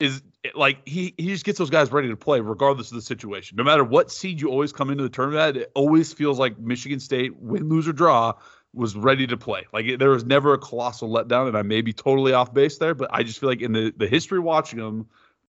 is 0.00 0.20
like 0.56 0.86
he 0.86 1.14
he 1.16 1.28
just 1.28 1.44
gets 1.44 1.58
those 1.58 1.70
guys 1.70 1.92
ready 1.92 2.08
to 2.08 2.16
play 2.16 2.40
regardless 2.40 2.90
of 2.90 2.96
the 2.96 3.02
situation. 3.02 3.56
No 3.56 3.64
matter 3.64 3.84
what 3.84 4.10
seed 4.10 4.40
you 4.40 4.48
always 4.48 4.72
come 4.72 4.90
into 4.90 5.02
the 5.02 5.08
tournament, 5.08 5.56
it 5.56 5.70
always 5.74 6.12
feels 6.12 6.38
like 6.38 6.58
Michigan 6.58 6.98
State, 6.98 7.36
win, 7.36 7.68
lose 7.68 7.86
or 7.86 7.92
draw, 7.92 8.32
was 8.74 8.96
ready 8.96 9.26
to 9.26 9.36
play. 9.36 9.66
Like 9.72 9.86
it, 9.86 9.98
there 9.98 10.10
was 10.10 10.24
never 10.24 10.54
a 10.54 10.58
colossal 10.58 11.10
letdown, 11.10 11.48
and 11.48 11.56
I 11.56 11.62
may 11.62 11.82
be 11.82 11.92
totally 11.92 12.32
off 12.32 12.52
base 12.54 12.78
there, 12.78 12.94
but 12.94 13.08
I 13.12 13.22
just 13.22 13.38
feel 13.38 13.48
like 13.48 13.60
in 13.60 13.72
the 13.72 13.92
the 13.96 14.06
history 14.06 14.38
watching 14.38 14.78
them, 14.78 15.08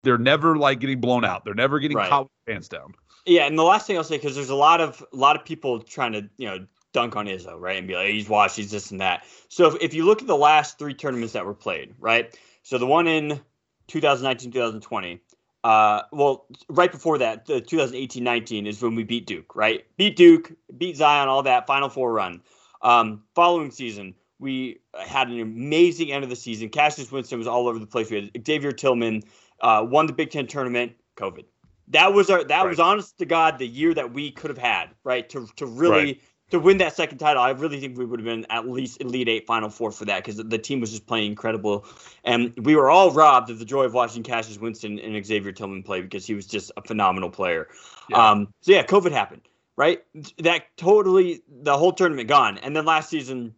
they're 0.03 0.17
never 0.17 0.57
like 0.57 0.79
getting 0.79 1.01
blown 1.01 1.25
out. 1.25 1.45
They're 1.45 1.53
never 1.53 1.79
getting 1.79 1.97
Right. 1.97 2.09
caught 2.09 2.23
with 2.23 2.45
pants 2.47 2.67
down. 2.67 2.93
Yeah, 3.25 3.45
and 3.45 3.57
the 3.57 3.63
last 3.63 3.87
thing 3.87 3.97
I'll 3.97 4.03
say 4.03 4.17
because 4.17 4.35
there's 4.35 4.49
a 4.49 4.55
lot 4.55 4.81
of 4.81 5.03
a 5.11 5.15
lot 5.15 5.35
of 5.35 5.43
people 5.43 5.81
trying 5.81 6.13
to 6.13 6.29
you 6.37 6.47
know 6.47 6.65
dunk 6.93 7.15
on 7.15 7.25
Izzo, 7.27 7.59
right, 7.59 7.77
and 7.77 7.87
be 7.87 7.95
like 7.95 8.09
he's 8.09 8.29
washed, 8.29 8.57
he's 8.57 8.71
this 8.71 8.91
and 8.91 9.01
that. 9.01 9.23
So 9.49 9.67
if, 9.67 9.81
if 9.81 9.93
you 9.93 10.05
look 10.05 10.21
at 10.21 10.27
the 10.27 10.37
last 10.37 10.79
three 10.79 10.93
tournaments 10.93 11.33
that 11.33 11.45
were 11.45 11.53
played, 11.53 11.93
right, 11.99 12.37
so 12.63 12.77
the 12.77 12.87
one 12.87 13.07
in 13.07 13.39
2019, 13.87 14.51
2020. 14.51 15.21
Uh, 15.63 16.03
well, 16.13 16.45
right 16.69 16.91
before 16.91 17.17
that, 17.17 17.45
the 17.45 17.59
2018-19 17.59 18.67
is 18.67 18.81
when 18.81 18.95
we 18.95 19.03
beat 19.03 19.25
Duke, 19.25 19.53
right? 19.55 19.85
Beat 19.97 20.15
Duke, 20.15 20.53
beat 20.77 20.95
Zion, 20.95 21.27
all 21.27 21.43
that 21.43 21.67
Final 21.67 21.89
Four 21.89 22.13
run. 22.13 22.41
Um, 22.81 23.23
following 23.35 23.71
season, 23.71 24.13
we 24.39 24.79
had 24.99 25.29
an 25.29 25.39
amazing 25.39 26.11
end 26.11 26.23
of 26.23 26.29
the 26.29 26.35
season. 26.35 26.69
Cassius 26.69 27.11
Winston 27.11 27.39
was 27.39 27.47
all 27.47 27.67
over 27.67 27.79
the 27.79 27.87
place. 27.87 28.09
We 28.09 28.29
had 28.33 28.45
Xavier 28.45 28.71
Tillman, 28.71 29.23
uh, 29.61 29.85
won 29.89 30.05
the 30.05 30.13
Big 30.13 30.31
Ten 30.31 30.47
tournament. 30.47 30.93
COVID. 31.17 31.45
That 31.87 32.13
was 32.13 32.29
our. 32.29 32.43
That 32.43 32.61
Right. 32.61 32.69
was 32.69 32.79
honest 32.79 33.17
to 33.17 33.25
God 33.25 33.57
the 33.57 33.67
year 33.67 33.93
that 33.93 34.13
we 34.13 34.29
could 34.29 34.49
have 34.51 34.57
had, 34.57 34.89
right? 35.03 35.27
To 35.29 35.47
to 35.55 35.65
really 35.65 36.05
Right. 36.05 36.21
to 36.51 36.59
win 36.59 36.77
that 36.77 36.95
second 36.95 37.17
title. 37.17 37.41
I 37.41 37.49
really 37.49 37.79
think 37.79 37.97
we 37.97 38.05
would 38.05 38.19
have 38.19 38.25
been 38.25 38.45
at 38.51 38.69
least 38.69 39.01
Elite 39.01 39.27
Eight, 39.27 39.47
Final 39.47 39.69
Four 39.69 39.91
for 39.91 40.05
that 40.05 40.23
because 40.23 40.37
the, 40.37 40.57
team 40.59 40.79
was 40.79 40.91
just 40.91 41.07
playing 41.07 41.31
incredible, 41.31 41.85
and 42.23 42.53
we 42.63 42.75
were 42.75 42.89
all 42.91 43.11
robbed 43.11 43.49
of 43.49 43.57
the 43.57 43.65
joy 43.65 43.83
of 43.85 43.93
watching 43.93 44.21
Cassius 44.21 44.59
Winston 44.59 44.99
and 44.99 45.25
Xavier 45.25 45.51
Tillman 45.51 45.81
play 45.81 46.01
because 46.01 46.25
he 46.27 46.35
was 46.35 46.45
just 46.45 46.71
a 46.77 46.81
phenomenal 46.83 47.29
player. 47.29 47.67
Yeah. 48.09 48.31
Um, 48.31 48.53
so 48.61 48.73
yeah, 48.73 48.83
COVID 48.83 49.11
happened, 49.11 49.46
right? 49.77 50.03
That 50.39 50.63
totally 50.75 51.41
the 51.61 51.77
whole 51.77 51.93
tournament 51.93 52.27
gone, 52.27 52.57
and 52.57 52.75
then 52.75 52.83
last 52.85 53.09
season, 53.09 53.55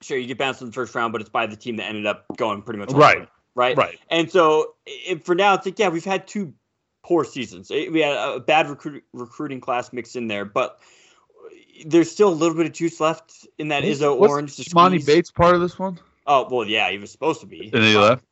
sure 0.00 0.16
you 0.16 0.26
get 0.26 0.38
bounced 0.38 0.60
in 0.62 0.68
the 0.68 0.72
first 0.72 0.94
round, 0.94 1.12
but 1.12 1.20
it's 1.20 1.30
by 1.30 1.46
the 1.46 1.56
team 1.56 1.76
that 1.76 1.84
ended 1.84 2.06
up 2.06 2.24
going 2.36 2.62
pretty 2.62 2.78
much 2.78 2.90
all 2.94 2.98
Right. 3.00 3.16
the 3.16 3.20
way, 3.22 3.28
right, 3.54 3.76
Right. 3.76 3.98
And 4.10 4.30
so 4.30 4.74
it, 4.86 5.24
for 5.24 5.34
now, 5.34 5.54
it's 5.54 5.66
like 5.66 5.78
yeah, 5.78 5.88
we've 5.88 6.04
had 6.04 6.26
two 6.26 6.54
poor 7.02 7.24
seasons. 7.24 7.70
Eh, 7.70 7.88
We 7.90 8.00
had 8.00 8.16
a 8.16 8.40
bad 8.40 8.68
recruit, 8.68 9.04
recruiting 9.12 9.60
class 9.60 9.92
mixed 9.92 10.16
in 10.16 10.28
there, 10.28 10.44
but 10.44 10.78
there's 11.84 12.10
still 12.10 12.28
a 12.28 12.34
little 12.34 12.56
bit 12.56 12.66
of 12.66 12.72
juice 12.72 13.00
left 13.00 13.46
in 13.58 13.68
that 13.68 13.82
Izzo 13.84 14.16
What's 14.18 14.30
orange. 14.30 14.56
to 14.56 14.74
Monty. 14.74 14.98
Bates 14.98 15.30
part 15.30 15.54
of 15.54 15.60
this 15.60 15.78
one? 15.78 15.98
Oh 16.26 16.48
well, 16.50 16.66
yeah, 16.66 16.90
he 16.90 16.98
was 16.98 17.10
supposed 17.12 17.40
to 17.40 17.46
be. 17.46 17.64
And 17.64 17.72
then 17.72 17.82
he 17.82 17.96
left. 17.96 18.24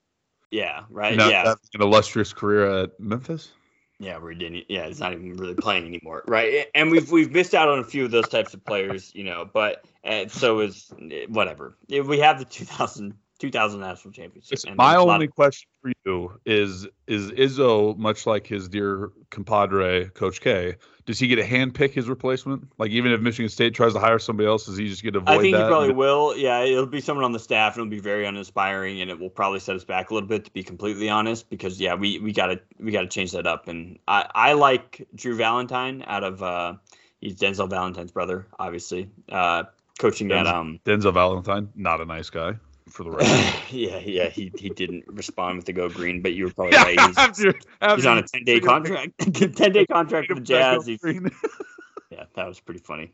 Yeah, 0.50 0.84
right. 0.90 1.16
Now 1.16 1.28
yeah, 1.28 1.54
an 1.74 1.80
illustrious 1.82 2.32
career 2.32 2.84
at 2.84 2.98
Memphis. 3.00 3.52
Yeah, 3.98 4.18
we 4.18 4.34
didn't. 4.34 4.64
Yeah, 4.68 4.86
it's 4.86 4.98
not 4.98 5.12
even 5.12 5.34
really 5.34 5.54
playing 5.54 5.86
anymore, 5.86 6.24
right? 6.26 6.66
And 6.74 6.90
we've 6.90 7.10
we've 7.10 7.30
missed 7.30 7.54
out 7.54 7.68
on 7.68 7.78
a 7.78 7.84
few 7.84 8.04
of 8.04 8.10
those 8.10 8.28
types 8.28 8.52
of 8.52 8.64
players, 8.64 9.14
you 9.14 9.24
know. 9.24 9.48
But 9.50 9.84
so 10.28 10.60
is 10.60 10.92
eh, 11.10 11.26
whatever. 11.28 11.76
We 11.88 12.18
have 12.18 12.38
the 12.38 12.44
2000, 12.44 13.14
2000 13.38 13.80
national 13.80 14.12
championship. 14.12 14.58
My 14.76 14.92
there's 14.92 15.02
a 15.02 15.06
lot 15.06 15.14
only 15.14 15.26
of- 15.26 15.34
question 15.34 15.68
for 15.82 15.92
you 16.04 16.40
is: 16.46 16.86
Is 17.06 17.30
Izzo 17.32 17.96
much 17.96 18.26
like 18.26 18.46
his 18.46 18.68
dear 18.68 19.10
compadre, 19.30 20.10
Coach 20.10 20.40
K? 20.40 20.76
Does 21.06 21.18
he 21.18 21.26
get 21.28 21.36
to 21.36 21.44
handpick 21.44 21.90
his 21.90 22.08
replacement? 22.08 22.72
Like, 22.78 22.90
even 22.90 23.12
if 23.12 23.20
Michigan 23.20 23.50
State 23.50 23.74
tries 23.74 23.92
to 23.92 24.00
hire 24.00 24.18
somebody 24.18 24.46
else, 24.48 24.64
does 24.64 24.78
he 24.78 24.88
just 24.88 25.02
get 25.02 25.10
to 25.12 25.18
avoid 25.18 25.38
I 25.38 25.38
think 25.40 25.54
that? 25.54 25.64
he 25.64 25.68
probably 25.68 25.92
will. 25.92 26.34
Yeah, 26.34 26.62
it'll 26.62 26.86
be 26.86 27.02
someone 27.02 27.26
on 27.26 27.32
the 27.32 27.38
staff, 27.38 27.74
and 27.74 27.82
it'll 27.82 27.90
be 27.90 28.00
very 28.00 28.24
uninspiring, 28.24 29.02
and 29.02 29.10
it 29.10 29.18
will 29.18 29.28
probably 29.28 29.60
set 29.60 29.76
us 29.76 29.84
back 29.84 30.10
a 30.10 30.14
little 30.14 30.28
bit, 30.28 30.46
to 30.46 30.50
be 30.52 30.62
completely 30.62 31.10
honest. 31.10 31.50
Because 31.50 31.78
yeah, 31.80 31.94
we 31.94 32.18
we 32.20 32.32
gotta 32.32 32.60
we 32.78 32.92
gotta 32.92 33.08
change 33.08 33.32
that 33.32 33.46
up, 33.46 33.68
and 33.68 33.98
I 34.08 34.26
I 34.34 34.52
like 34.54 35.06
Drew 35.14 35.36
Valentine 35.36 36.04
out 36.06 36.24
of 36.24 36.42
uh 36.42 36.74
he's 37.20 37.36
Denzel 37.38 37.68
Valentine's 37.68 38.12
brother, 38.12 38.46
obviously, 38.58 39.10
uh 39.30 39.64
coaching 39.98 40.32
at 40.32 40.46
um 40.46 40.80
Denzel 40.86 41.12
Valentine, 41.12 41.68
not 41.74 42.00
a 42.00 42.06
nice 42.06 42.30
guy, 42.30 42.54
for 42.94 43.02
the 43.02 43.10
record. 43.10 43.54
yeah 43.70 43.98
yeah 43.98 44.28
he 44.28 44.52
he 44.56 44.70
didn't 44.70 45.04
respond 45.08 45.56
with 45.56 45.66
the 45.66 45.72
go 45.72 45.88
green, 45.88 46.22
but 46.22 46.32
you 46.32 46.44
were 46.44 46.52
probably 46.52 46.76
right. 46.96 47.00
He's, 47.00 47.38
he's 47.94 48.06
on 48.06 48.18
a 48.18 48.22
ten 48.22 48.44
day 48.44 48.60
contract, 48.60 49.12
ten 49.56 49.72
day 49.72 49.84
contract 49.84 50.28
with 50.28 50.38
the 50.38 50.44
Jazz. 50.44 50.88
Yeah, 50.88 52.24
that 52.36 52.46
was 52.46 52.60
pretty 52.60 52.80
funny. 52.80 53.12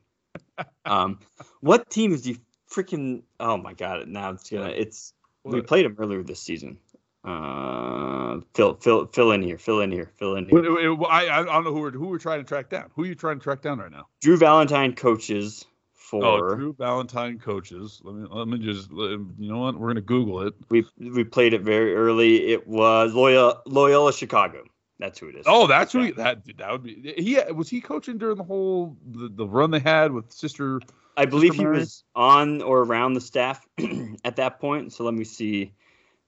Um, 0.85 1.21
what 1.61 1.89
team 1.89 2.13
is 2.13 2.25
he 2.25 2.37
freaking? 2.71 3.23
Oh 3.41 3.57
my 3.57 3.73
god! 3.73 4.07
Now 4.07 4.31
it's 4.33 4.51
gonna. 4.51 4.69
It's 4.69 5.15
we 5.45 5.63
played 5.63 5.87
him 5.87 5.97
earlier 5.99 6.23
this 6.23 6.41
season. 6.41 6.79
Uh, 7.25 8.41
fill 8.55 8.75
fill 8.75 9.07
fill 9.07 9.33
in 9.33 9.43
here. 9.43 9.57
Fill 9.57 9.81
in 9.81 9.91
here. 9.91 10.11
Fill 10.17 10.37
in 10.37 10.47
here. 10.47 10.95
I, 11.05 11.29
I 11.29 11.45
don't 11.45 11.65
know 11.65 11.73
who 11.73 11.81
we're, 11.81 11.91
who 11.91 12.09
we're 12.09 12.19
trying 12.19 12.41
to 12.41 12.45
track 12.45 12.69
down. 12.69 12.91
Who 12.95 13.05
are 13.05 13.07
you 13.07 13.15
trying 13.15 13.39
to 13.39 13.43
track 13.43 13.63
down 13.63 13.79
right 13.79 13.91
now? 13.91 14.09
Drew 14.21 14.37
Valentine 14.37 14.95
coaches 14.95 15.65
Oh, 16.13 16.21
for. 16.21 16.57
Drew 16.57 16.73
Valentine 16.73 17.39
coaches. 17.39 18.01
Let 18.05 18.15
me 18.15 18.27
let 18.31 18.49
me 18.49 18.59
just 18.59 18.91
you 18.91 19.35
know 19.39 19.59
what 19.61 19.79
we're 19.79 19.89
gonna 19.89 20.01
Google 20.01 20.43
it. 20.43 20.55
we 20.69 20.85
we 20.99 21.25
played 21.25 21.55
it 21.55 21.63
very 21.63 21.95
early. 21.95 22.51
It 22.53 22.67
was 22.67 23.15
Loyola 23.15 23.61
Loyola 23.67 24.13
Chicago. 24.13 24.65
That's 24.99 25.19
who 25.19 25.29
it 25.29 25.37
is. 25.37 25.47
Oh, 25.49 25.67
that's 25.67 25.93
who 25.93 26.03
he, 26.03 26.11
that 26.13 26.45
that 26.59 26.71
would 26.71 26.83
be. 26.83 27.15
He 27.17 27.39
was 27.53 27.71
he 27.71 27.81
coaching 27.81 28.19
during 28.19 28.37
the 28.37 28.45
whole 28.45 28.97
the, 29.11 29.31
the 29.33 29.47
run 29.47 29.71
they 29.71 29.79
had 29.79 30.13
with 30.13 30.31
Sister. 30.31 30.81
I 31.17 31.25
believe 31.25 31.55
he 31.55 31.65
Murray? 31.65 31.79
was 31.81 32.05
on 32.15 32.63
or 32.63 32.83
around 32.83 33.15
the 33.15 33.21
staff 33.21 33.67
at 34.25 34.37
that 34.37 34.61
point. 34.61 34.93
So 34.93 35.05
let 35.05 35.15
me 35.15 35.25
see. 35.25 35.73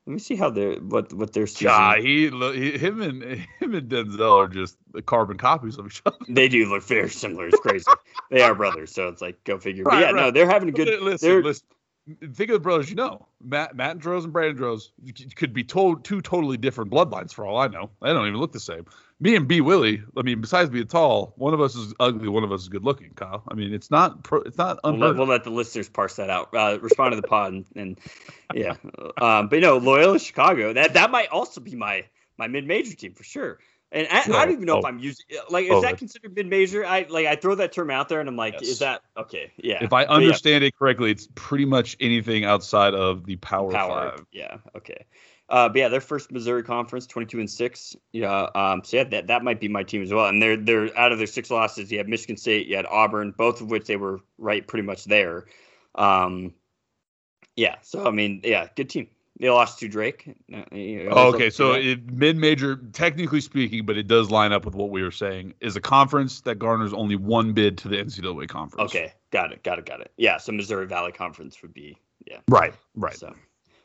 Let 0.06 0.14
me 0.14 0.18
see 0.18 0.34
how 0.34 0.50
they're 0.50 0.74
what 0.76 1.12
what 1.12 1.32
their 1.32 1.46
season. 1.46 1.68
Yeah, 1.68 1.96
he, 1.96 2.28
he 2.28 2.78
him 2.78 3.00
and 3.02 3.22
him 3.22 3.74
and 3.74 3.88
Denzel 3.88 4.36
are 4.36 4.48
just 4.48 4.76
the 4.92 5.00
carbon 5.00 5.38
copies 5.38 5.78
of 5.78 5.86
each 5.86 6.02
other. 6.04 6.16
They 6.28 6.48
do 6.48 6.68
look 6.68 6.82
very 6.82 7.08
similar. 7.08 7.46
It's 7.46 7.60
crazy. 7.60 7.90
they 8.30 8.42
are 8.42 8.54
brothers, 8.54 8.92
so 8.92 9.08
it's 9.08 9.22
like 9.22 9.42
go 9.44 9.58
figure. 9.58 9.84
but 9.84 9.92
Right, 9.92 10.00
yeah, 10.00 10.10
no, 10.10 10.30
they're 10.32 10.50
having 10.50 10.68
a 10.68 10.72
good. 10.72 10.88
listen, 11.00 11.28
they're 11.28 11.42
listen. 11.42 11.66
Think 12.20 12.50
of 12.50 12.54
the 12.54 12.60
brothers 12.60 12.90
you 12.90 12.96
know. 12.96 13.28
Matt 13.40 13.76
Matt 13.76 13.92
and 13.92 14.00
Droz 14.00 14.24
and 14.24 14.32
Brandon 14.32 14.56
Droz 14.56 14.90
could 15.36 15.52
be 15.52 15.62
told 15.62 16.04
two 16.04 16.20
totally 16.20 16.56
different 16.56 16.90
bloodlines 16.90 17.32
for 17.32 17.46
all 17.46 17.58
I 17.58 17.68
know. 17.68 17.90
They 18.00 18.12
don't 18.12 18.26
even 18.26 18.40
look 18.40 18.50
the 18.52 18.58
same. 18.58 18.86
Me 19.22 19.36
and 19.36 19.46
B 19.46 19.60
Willie. 19.60 20.02
I 20.16 20.22
mean, 20.22 20.40
besides 20.40 20.68
being 20.68 20.88
tall, 20.88 21.32
one 21.36 21.54
of 21.54 21.60
us 21.60 21.76
is 21.76 21.94
ugly, 22.00 22.26
one 22.26 22.42
of 22.42 22.50
us 22.50 22.62
is 22.62 22.68
good 22.68 22.82
looking. 22.82 23.10
Kyle. 23.14 23.44
I 23.48 23.54
mean, 23.54 23.72
it's 23.72 23.88
not 23.88 24.24
pro, 24.24 24.40
it's 24.40 24.58
not 24.58 24.80
We'll 24.82 24.96
let, 24.96 25.14
we'll 25.14 25.28
let 25.28 25.44
the 25.44 25.50
listeners 25.50 25.88
parse 25.88 26.16
that 26.16 26.28
out. 26.28 26.52
Uh, 26.52 26.80
respond 26.80 27.12
to 27.12 27.20
the 27.20 27.28
pod 27.28 27.52
and, 27.52 27.64
and 27.76 28.00
yeah, 28.52 28.74
um, 29.22 29.46
but 29.46 29.60
no, 29.60 29.76
Loyola 29.76 30.18
Chicago. 30.18 30.72
That 30.72 30.94
that 30.94 31.12
might 31.12 31.28
also 31.28 31.60
be 31.60 31.76
my 31.76 32.04
my 32.36 32.48
mid 32.48 32.66
major 32.66 32.96
team 32.96 33.14
for 33.14 33.22
sure. 33.22 33.60
And 33.92 34.08
I, 34.10 34.22
I 34.22 34.44
don't 34.46 34.54
even 34.54 34.64
know 34.64 34.78
if 34.78 34.84
oh. 34.84 34.88
I'm 34.88 34.98
using 34.98 35.24
like 35.50 35.66
is 35.66 35.70
Oh, 35.70 35.82
that 35.82 35.98
considered 35.98 36.34
mid 36.34 36.48
major? 36.48 36.84
I 36.84 37.06
like 37.08 37.26
I 37.26 37.36
throw 37.36 37.54
that 37.54 37.70
term 37.70 37.90
out 37.90 38.08
there 38.08 38.18
and 38.18 38.28
I'm 38.28 38.36
like, 38.36 38.54
Yes. 38.54 38.62
is 38.62 38.78
that 38.80 39.02
okay? 39.16 39.52
Yeah. 39.56 39.84
If 39.84 39.92
I 39.92 40.04
But 40.04 40.10
yeah, 40.10 40.16
understand 40.16 40.64
it 40.64 40.76
correctly, 40.76 41.12
it's 41.12 41.28
pretty 41.36 41.66
much 41.66 41.96
anything 42.00 42.44
outside 42.44 42.94
of 42.94 43.24
the 43.24 43.36
Power, 43.36 43.70
power. 43.70 44.10
Five. 44.16 44.26
Yeah. 44.32 44.56
Okay. 44.74 45.04
Uh, 45.48 45.68
but 45.68 45.76
yeah, 45.76 45.88
their 45.88 46.00
first 46.00 46.32
Missouri 46.32 46.62
conference, 46.62 47.06
22 47.06 47.40
and 47.40 47.50
six. 47.50 47.94
Yeah. 48.12 48.48
Um. 48.54 48.82
So 48.84 48.98
yeah, 48.98 49.04
that 49.04 49.26
that 49.26 49.44
might 49.44 49.60
be 49.60 49.68
my 49.68 49.82
team 49.82 50.02
as 50.02 50.12
well. 50.12 50.26
And 50.26 50.40
they're 50.40 50.56
they're 50.56 50.96
out 50.98 51.12
of 51.12 51.18
their 51.18 51.26
six 51.26 51.50
losses. 51.50 51.90
You 51.90 51.98
had 51.98 52.08
Michigan 52.08 52.36
State, 52.36 52.66
you 52.66 52.76
had 52.76 52.86
Auburn, 52.86 53.34
both 53.36 53.60
of 53.60 53.70
which 53.70 53.86
they 53.86 53.96
were 53.96 54.20
right 54.38 54.66
pretty 54.66 54.86
much 54.86 55.04
there. 55.04 55.46
Um. 55.94 56.54
Yeah. 57.56 57.76
So 57.82 58.06
I 58.06 58.10
mean, 58.10 58.40
yeah, 58.44 58.68
good 58.76 58.88
team. 58.88 59.08
They 59.40 59.50
lost 59.50 59.80
to 59.80 59.88
Drake. 59.88 60.36
You 60.70 61.04
know, 61.04 61.10
Oh, 61.10 61.34
okay, 61.34 61.50
so 61.50 61.72
it, 61.72 62.12
mid-major, 62.12 62.76
technically 62.92 63.40
speaking, 63.40 63.84
but 63.84 63.96
it 63.96 64.06
does 64.06 64.30
line 64.30 64.52
up 64.52 64.64
with 64.64 64.76
what 64.76 64.90
we 64.90 65.02
were 65.02 65.10
saying, 65.10 65.54
is 65.60 65.74
a 65.74 65.80
conference 65.80 66.42
that 66.42 66.60
garners 66.60 66.92
only 66.92 67.16
one 67.16 67.52
bid 67.52 67.78
to 67.78 67.88
the 67.88 67.96
NCAA 67.96 68.46
conference. 68.46 68.90
okay, 68.90 69.12
got 69.32 69.50
it, 69.50 69.64
got 69.64 69.80
it, 69.80 69.86
got 69.86 70.00
it. 70.00 70.12
Yeah. 70.16 70.36
So 70.36 70.52
Missouri 70.52 70.86
Valley 70.86 71.10
Conference 71.10 71.60
would 71.62 71.74
be 71.74 71.98
yeah. 72.24 72.38
right, 72.48 72.72
right. 72.94 73.16
So, 73.16 73.34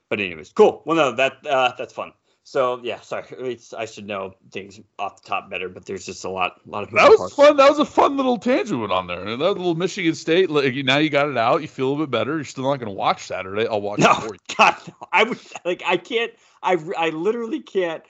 but 0.09 0.19
anyways, 0.19 0.51
cool. 0.53 0.81
Well, 0.85 0.95
no, 0.97 1.11
that 1.13 1.45
uh, 1.45 1.73
that's 1.77 1.93
fun. 1.93 2.13
So 2.43 2.79
yeah, 2.81 3.01
sorry, 3.01 3.25
it's, 3.31 3.73
I 3.73 3.85
should 3.85 4.07
know 4.07 4.33
things 4.51 4.79
off 4.97 5.21
the 5.21 5.27
top 5.27 5.49
better, 5.49 5.67
but 5.67 5.85
there's 5.85 6.05
just 6.05 6.23
a 6.23 6.29
lot, 6.29 6.61
a 6.65 6.69
lot 6.69 6.83
of 6.83 6.91
That 6.91 7.09
was 7.09 7.17
parts. 7.17 7.35
fun. 7.35 7.57
That 7.57 7.69
was 7.69 7.79
a 7.79 7.85
fun 7.85 8.15
little 8.15 8.37
tangent 8.37 8.79
went 8.79 8.93
on 8.93 9.07
there. 9.07 9.19
And 9.21 9.41
that 9.41 9.51
little 9.51 9.75
Michigan 9.75 10.15
State. 10.15 10.49
Like, 10.49 10.73
now 10.75 10.97
you 10.97 11.09
got 11.09 11.27
it 11.29 11.37
out. 11.37 11.61
You 11.61 11.67
feel 11.67 11.93
a 11.93 11.97
bit 11.97 12.09
better. 12.11 12.35
You're 12.35 12.45
still 12.45 12.63
not 12.63 12.77
going 12.77 12.87
to 12.87 12.95
watch 12.95 13.25
Saturday. 13.27 13.67
I'll 13.67 13.81
watch 13.81 13.99
No, 13.99 14.11
it 14.11 14.15
for 14.15 14.33
you. 14.33 14.39
God, 14.57 14.75
no. 14.87 14.93
I 15.11 15.23
would 15.23 15.39
like 15.65 15.83
I 15.85 15.97
can't. 15.97 16.31
I 16.63 16.77
I 16.97 17.09
literally 17.09 17.61
can't. 17.61 18.03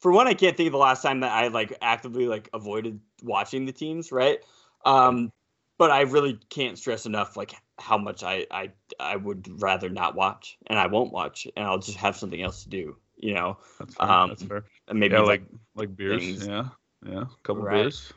For 0.00 0.10
one, 0.10 0.26
I 0.26 0.34
can't 0.34 0.56
think 0.56 0.68
of 0.68 0.72
the 0.72 0.78
last 0.78 1.02
time 1.02 1.20
that 1.20 1.30
I 1.30 1.48
like 1.48 1.76
actively 1.82 2.26
like 2.26 2.48
avoided 2.54 2.98
watching 3.22 3.66
the 3.66 3.72
teams, 3.72 4.10
right? 4.10 4.38
Um, 4.84 5.30
but 5.78 5.90
I 5.90 6.00
really 6.02 6.38
can't 6.48 6.78
stress 6.78 7.06
enough 7.06 7.36
like 7.36 7.52
how 7.82 7.98
much 7.98 8.22
I 8.22 8.46
I 8.50 8.70
I 9.00 9.16
would 9.16 9.60
rather 9.60 9.90
not 9.90 10.14
watch, 10.14 10.56
and 10.68 10.78
I 10.78 10.86
won't 10.86 11.12
watch, 11.12 11.46
and 11.56 11.66
I'll 11.66 11.78
just 11.78 11.98
have 11.98 12.16
something 12.16 12.40
else 12.40 12.62
to 12.62 12.68
do. 12.68 12.96
You 13.16 13.34
know, 13.34 13.58
That's 13.78 13.94
fair. 13.94 14.08
Um, 14.10 14.28
That's 14.30 14.42
fair. 14.44 14.64
and 14.88 14.98
maybe 15.00 15.14
Yeah, 15.14 15.20
like, 15.22 15.42
like 15.74 15.94
beers. 15.96 16.22
things. 16.24 16.46
Yeah, 16.46 16.68
yeah. 17.06 17.22
A 17.22 17.42
couple 17.42 17.62
Right. 17.62 17.82
beers. 17.82 18.12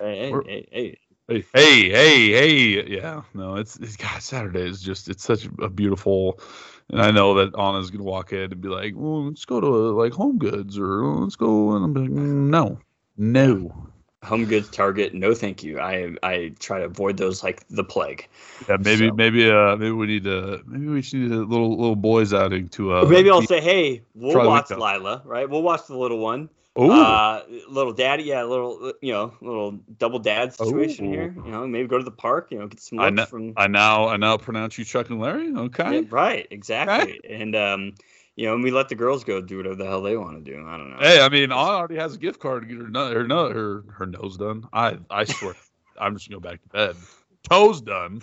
hey, 0.00 0.30
or- 0.32 0.42
hey, 0.44 0.68
hey, 0.72 0.98
Hey, 1.30 1.44
hey, 1.52 1.90
hey, 1.90 2.30
hey. 2.30 2.86
Yeah, 2.96 3.20
no, 3.34 3.56
it's, 3.56 3.76
it's 3.80 3.96
God. 3.96 4.22
Saturday 4.22 4.62
is 4.62 4.80
just 4.80 5.10
it's 5.10 5.22
such 5.24 5.46
a 5.60 5.68
beautiful. 5.68 6.40
And 6.88 7.02
I 7.02 7.10
know 7.10 7.34
that 7.34 7.54
Anna's 7.58 7.90
gonna 7.90 8.04
walk 8.04 8.32
in 8.32 8.50
and 8.50 8.60
be 8.62 8.68
like, 8.68 8.94
"Well, 8.96 9.26
let's 9.26 9.44
go 9.44 9.60
to 9.60 9.66
like 9.68 10.14
Home 10.14 10.38
Goods 10.38 10.78
or 10.78 11.04
"Oh, 11.04 11.18
let's 11.18 11.36
go," 11.36 11.76
and 11.76 11.84
I'm 11.84 11.92
like, 11.92 12.10
"Mm, 12.10 12.48
"No, 12.48 12.78
no." 13.18 13.90
Home 14.24 14.46
Goods, 14.46 14.68
Target, 14.68 15.14
no, 15.14 15.32
thank 15.32 15.62
you. 15.62 15.78
I 15.78 16.14
I 16.24 16.52
try 16.58 16.80
to 16.80 16.86
avoid 16.86 17.16
those 17.16 17.44
like 17.44 17.66
the 17.68 17.84
plague. 17.84 18.26
Yeah, 18.68 18.76
maybe 18.80 19.08
So- 19.08 19.14
maybe 19.14 19.48
uh 19.50 19.76
maybe 19.76 19.92
we 19.92 20.06
need 20.08 20.24
to 20.24 20.60
maybe 20.66 20.86
we 20.88 21.02
should 21.02 21.20
need 21.20 21.30
a 21.30 21.36
little 21.36 21.76
little 21.76 21.96
boys 21.96 22.34
outing 22.34 22.68
to 22.70 22.94
uh. 22.94 23.04
Maybe 23.04 23.30
I'll 23.30 23.42
say, 23.42 23.60
hey, 23.60 24.02
we'll 24.14 24.44
watch 24.44 24.70
Lila, 24.70 25.22
right? 25.24 25.48
We'll 25.48 25.62
watch 25.62 25.86
the 25.86 25.96
little 25.96 26.18
one. 26.18 26.48
Ooh. 26.78 26.92
Uh, 26.92 27.42
little 27.68 27.92
daddy, 27.92 28.22
yeah, 28.24 28.44
little, 28.44 28.92
you 29.00 29.12
know, 29.12 29.32
little 29.40 29.72
double 29.98 30.20
dad 30.20 30.54
situation 30.54 31.06
Ooh. 31.06 31.10
here. 31.10 31.34
You 31.44 31.50
know, 31.50 31.66
maybe 31.66 31.88
go 31.88 31.98
to 31.98 32.04
the 32.04 32.12
park, 32.12 32.52
you 32.52 32.58
know, 32.60 32.68
get 32.68 32.80
some 32.80 33.00
I 33.00 33.24
from. 33.24 33.54
I 33.56 33.66
now 33.66 34.06
I 34.08 34.16
now 34.16 34.36
pronounce 34.36 34.78
you 34.78 34.84
Chuck 34.84 35.10
and 35.10 35.20
Larry. 35.20 35.52
Okay. 35.52 36.00
Yeah, 36.00 36.06
right, 36.10 36.46
exactly. 36.50 37.20
And, 37.28 37.56
um, 37.56 37.94
you 38.38 38.46
know, 38.46 38.54
and 38.54 38.62
we 38.62 38.70
let 38.70 38.88
the 38.88 38.94
girls 38.94 39.24
go 39.24 39.40
do 39.40 39.56
whatever 39.56 39.74
the 39.74 39.84
hell 39.84 40.00
they 40.00 40.16
want 40.16 40.44
to 40.44 40.48
do. 40.52 40.64
I 40.64 40.76
don't 40.76 40.90
know. 40.90 40.98
Hey, 41.00 41.20
I 41.20 41.28
mean, 41.28 41.50
Anna 41.50 41.56
already 41.56 41.96
has 41.96 42.14
a 42.14 42.18
gift 42.18 42.38
card 42.38 42.62
to 42.62 42.68
get 42.68 42.78
her 42.78 42.86
her 42.86 43.52
her 43.52 43.84
her 43.90 44.06
nose 44.06 44.36
done. 44.36 44.68
I 44.72 44.98
I 45.10 45.24
swear, 45.24 45.56
I'm 46.00 46.14
just 46.14 46.30
gonna 46.30 46.40
go 46.40 46.48
back 46.48 46.62
to 46.62 46.68
bed. 46.68 46.96
Toes 47.42 47.80
done. 47.80 48.22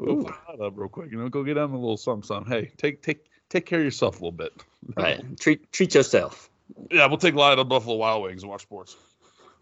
Ooh. 0.00 0.26
up 0.26 0.72
real 0.74 0.88
quick. 0.88 1.12
You 1.12 1.18
know, 1.18 1.28
go 1.28 1.44
get 1.44 1.54
them 1.54 1.74
a 1.74 1.78
little 1.78 1.98
something, 1.98 2.22
something. 2.22 2.50
Hey, 2.50 2.72
take 2.78 3.02
take 3.02 3.26
take 3.50 3.66
care 3.66 3.80
of 3.80 3.84
yourself 3.84 4.22
a 4.22 4.24
little 4.24 4.32
bit. 4.32 4.54
Right. 4.96 5.38
Treat 5.38 5.70
treat 5.70 5.94
yourself. 5.94 6.48
Yeah, 6.90 7.04
we'll 7.04 7.18
take 7.18 7.34
Lila 7.34 7.56
to 7.56 7.64
Buffalo 7.64 7.96
Wild 7.96 8.22
Wings 8.22 8.42
and 8.42 8.48
watch 8.48 8.62
sports. 8.62 8.96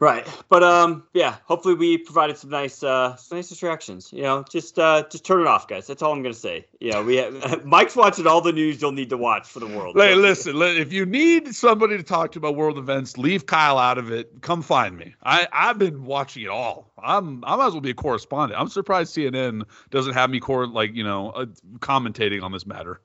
Right. 0.01 0.29
But 0.49 0.63
um 0.63 1.05
yeah, 1.13 1.37
hopefully 1.45 1.75
we 1.75 1.99
provided 1.99 2.37
some 2.39 2.51
nice 2.51 2.83
uh 2.83 3.17
some 3.17 3.39
nice 3.39 3.49
distractions. 3.49 4.13
You 4.13 4.23
know, 4.23 4.45
just 4.49 4.79
uh 4.79 5.05
just 5.11 5.25
turn 5.25 5.41
it 5.41 5.47
off, 5.49 5.67
guys. 5.67 5.87
That's 5.89 6.03
all 6.03 6.13
I'm 6.13 6.23
gonna 6.23 6.35
say. 6.35 6.67
Yeah, 6.79 7.03
we 7.03 7.17
have, 7.17 7.65
Mike's 7.65 7.97
watching 7.97 8.27
all 8.27 8.41
the 8.41 8.53
news 8.53 8.81
you'll 8.81 8.93
need 8.93 9.11
to 9.11 9.17
watch 9.17 9.49
for 9.49 9.59
the 9.59 9.67
world. 9.67 9.97
Hey, 9.97 10.15
listen, 10.15 10.55
if 10.63 10.93
you 10.93 11.05
need 11.05 11.53
somebody 11.55 11.97
to 11.97 12.05
talk 12.05 12.33
to 12.33 12.39
about 12.39 12.55
world 12.55 12.79
events, 12.79 13.19
leave 13.19 13.47
Kyle 13.47 13.79
out 13.79 13.99
of 13.99 14.13
it. 14.13 14.41
Come 14.41 14.63
find 14.63 14.97
me. 14.97 15.15
I, 15.23 15.49
I've 15.53 15.79
been 15.79 16.05
watching 16.05 16.45
it 16.45 16.49
all. 16.49 16.93
I'm 17.03 17.43
I 17.45 17.57
might 17.57 17.67
as 17.67 17.73
well 17.73 17.81
be 17.81 17.91
a 17.91 17.95
correspondent. 17.95 18.61
I'm 18.61 18.69
surprised 18.69 19.17
CNN 19.17 19.65
doesn't 19.91 20.15
have 20.15 20.31
me 20.31 20.39
core 20.39 20.69
like 20.69 20.95
you 20.95 21.03
know 21.03 21.31
uh, 21.31 21.47
commentating 21.81 22.43
on 22.43 22.53
this 22.53 22.67
matter. 22.67 23.01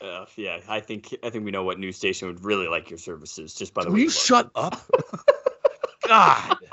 Uh, 0.00 0.26
yeah, 0.36 0.58
I 0.68 0.80
think 0.80 1.14
I 1.22 1.30
think 1.30 1.44
we 1.44 1.52
know 1.52 1.62
what 1.62 1.78
news 1.78 1.96
station 1.96 2.26
would 2.28 2.44
really 2.44 2.66
like 2.66 2.90
your 2.90 2.98
services 2.98 3.54
just 3.54 3.74
by 3.74 3.84
the 3.84 3.90
Will 3.90 3.94
way. 3.94 4.02
you 4.02 4.10
shut 4.10 4.50
up? 4.54 4.80
God. 6.06 6.56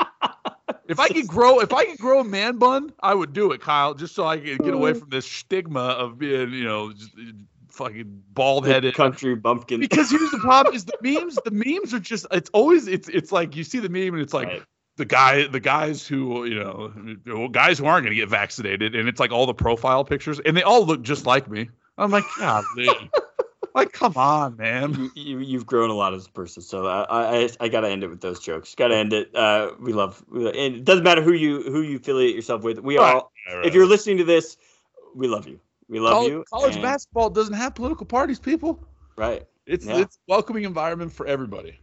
If 0.86 1.00
I 1.00 1.08
could 1.08 1.28
grow, 1.28 1.62
if 1.62 1.72
I 1.74 1.86
could 1.86 1.98
grow 1.98 2.20
a 2.20 2.24
man 2.26 2.58
bun, 2.58 2.92
I 3.02 3.14
would 3.14 3.32
do 3.32 3.52
it, 3.54 3.62
Kyle, 3.62 3.94
just 3.94 4.14
so 4.14 4.26
I 4.26 4.38
could 4.38 4.60
get 4.60 4.74
away 4.74 4.94
from 4.94 5.10
this 5.10 5.26
stigma 5.26 5.80
of 5.80 6.18
being, 6.20 6.52
you 6.52 6.66
know, 6.66 6.92
just 6.92 7.12
uh, 7.18 7.32
fucking 7.70 8.22
bald 8.34 8.68
headed. 8.68 8.94
country 8.94 9.34
bumpkin? 9.36 9.80
Because 9.80 10.12
here's 10.12 10.30
the 10.32 10.40
problem: 10.40 10.76
is 10.76 10.84
the 10.86 10.98
memes. 11.02 11.40
The 11.46 11.52
memes 11.52 11.94
are 11.94 12.00
just. 12.00 12.26
It's 12.32 12.50
always. 12.54 12.88
It's. 12.88 13.08
It's 13.08 13.32
like 13.32 13.56
you 13.56 13.64
see 13.64 13.80
the 13.80 13.88
meme 13.90 14.14
and 14.14 14.22
it's 14.22 14.34
like 14.34 14.48
Right. 14.48 14.64
the 14.98 15.06
guy, 15.06 15.48
the 15.48 15.62
guys 15.62 16.06
who 16.06 16.44
you 16.46 16.60
know, 16.60 17.48
guys 17.48 17.80
who 17.80 17.86
aren't 17.86 18.04
going 18.06 18.14
to 18.16 18.20
get 18.20 18.30
vaccinated, 18.30 18.94
and 18.94 19.08
it's 19.08 19.22
like 19.22 19.32
all 19.32 19.46
the 19.46 19.54
profile 19.54 20.04
pictures, 20.04 20.40
and 20.42 20.56
they 20.56 20.64
all 20.64 20.86
look 20.86 21.02
just 21.02 21.26
like 21.26 21.50
me. 21.50 21.70
I'm 21.98 22.12
like, 22.12 22.26
God, 22.38 22.66
like, 23.74 23.92
come 23.92 24.14
on, 24.16 24.58
man. 24.58 24.94
you, 24.94 25.12
you 25.16 25.40
you've 25.40 25.66
grown 25.66 25.90
a 25.90 25.94
lot 25.94 26.14
as 26.14 26.26
a 26.28 26.32
person, 26.32 26.62
so 26.64 26.86
I 26.88 27.04
I, 27.44 27.50
I 27.60 27.68
got 27.70 27.82
to 27.82 27.90
end 27.90 28.04
it 28.04 28.08
with 28.10 28.22
those 28.22 28.40
jokes. 28.40 28.76
Got 28.76 28.90
to 28.90 28.96
end 28.96 29.14
it. 29.14 29.36
Uh, 29.36 29.72
we 29.80 29.94
love, 29.94 30.24
we 30.30 30.44
love- 30.46 30.56
and 30.56 30.76
it 30.76 30.84
doesn't 30.86 31.04
matter 31.04 31.22
who 31.22 31.34
you 31.34 31.64
who 31.64 31.82
you 31.82 31.98
affiliate 31.98 32.36
yourself 32.36 32.64
with. 32.64 32.80
We 32.80 32.98
Right. 32.98 33.16
all, 33.16 33.32
if 33.64 33.74
you're 33.74 33.88
listening 33.88 34.18
to 34.18 34.24
this, 34.24 34.58
we 35.16 35.28
love 35.28 35.48
you. 35.48 35.60
We 35.90 36.00
love 36.00 36.14
college, 36.14 36.32
you. 36.32 36.44
college 36.50 36.74
and- 36.76 36.82
basketball 36.84 37.30
doesn't 37.30 37.54
have 37.56 37.76
political 37.76 38.06
parties, 38.06 38.40
people. 38.40 38.80
right? 39.18 39.44
It's 39.66 39.86
Yeah. 39.86 40.00
it's 40.00 40.18
welcoming 40.28 40.64
environment 40.66 41.12
for 41.14 41.26
everybody. 41.26 41.80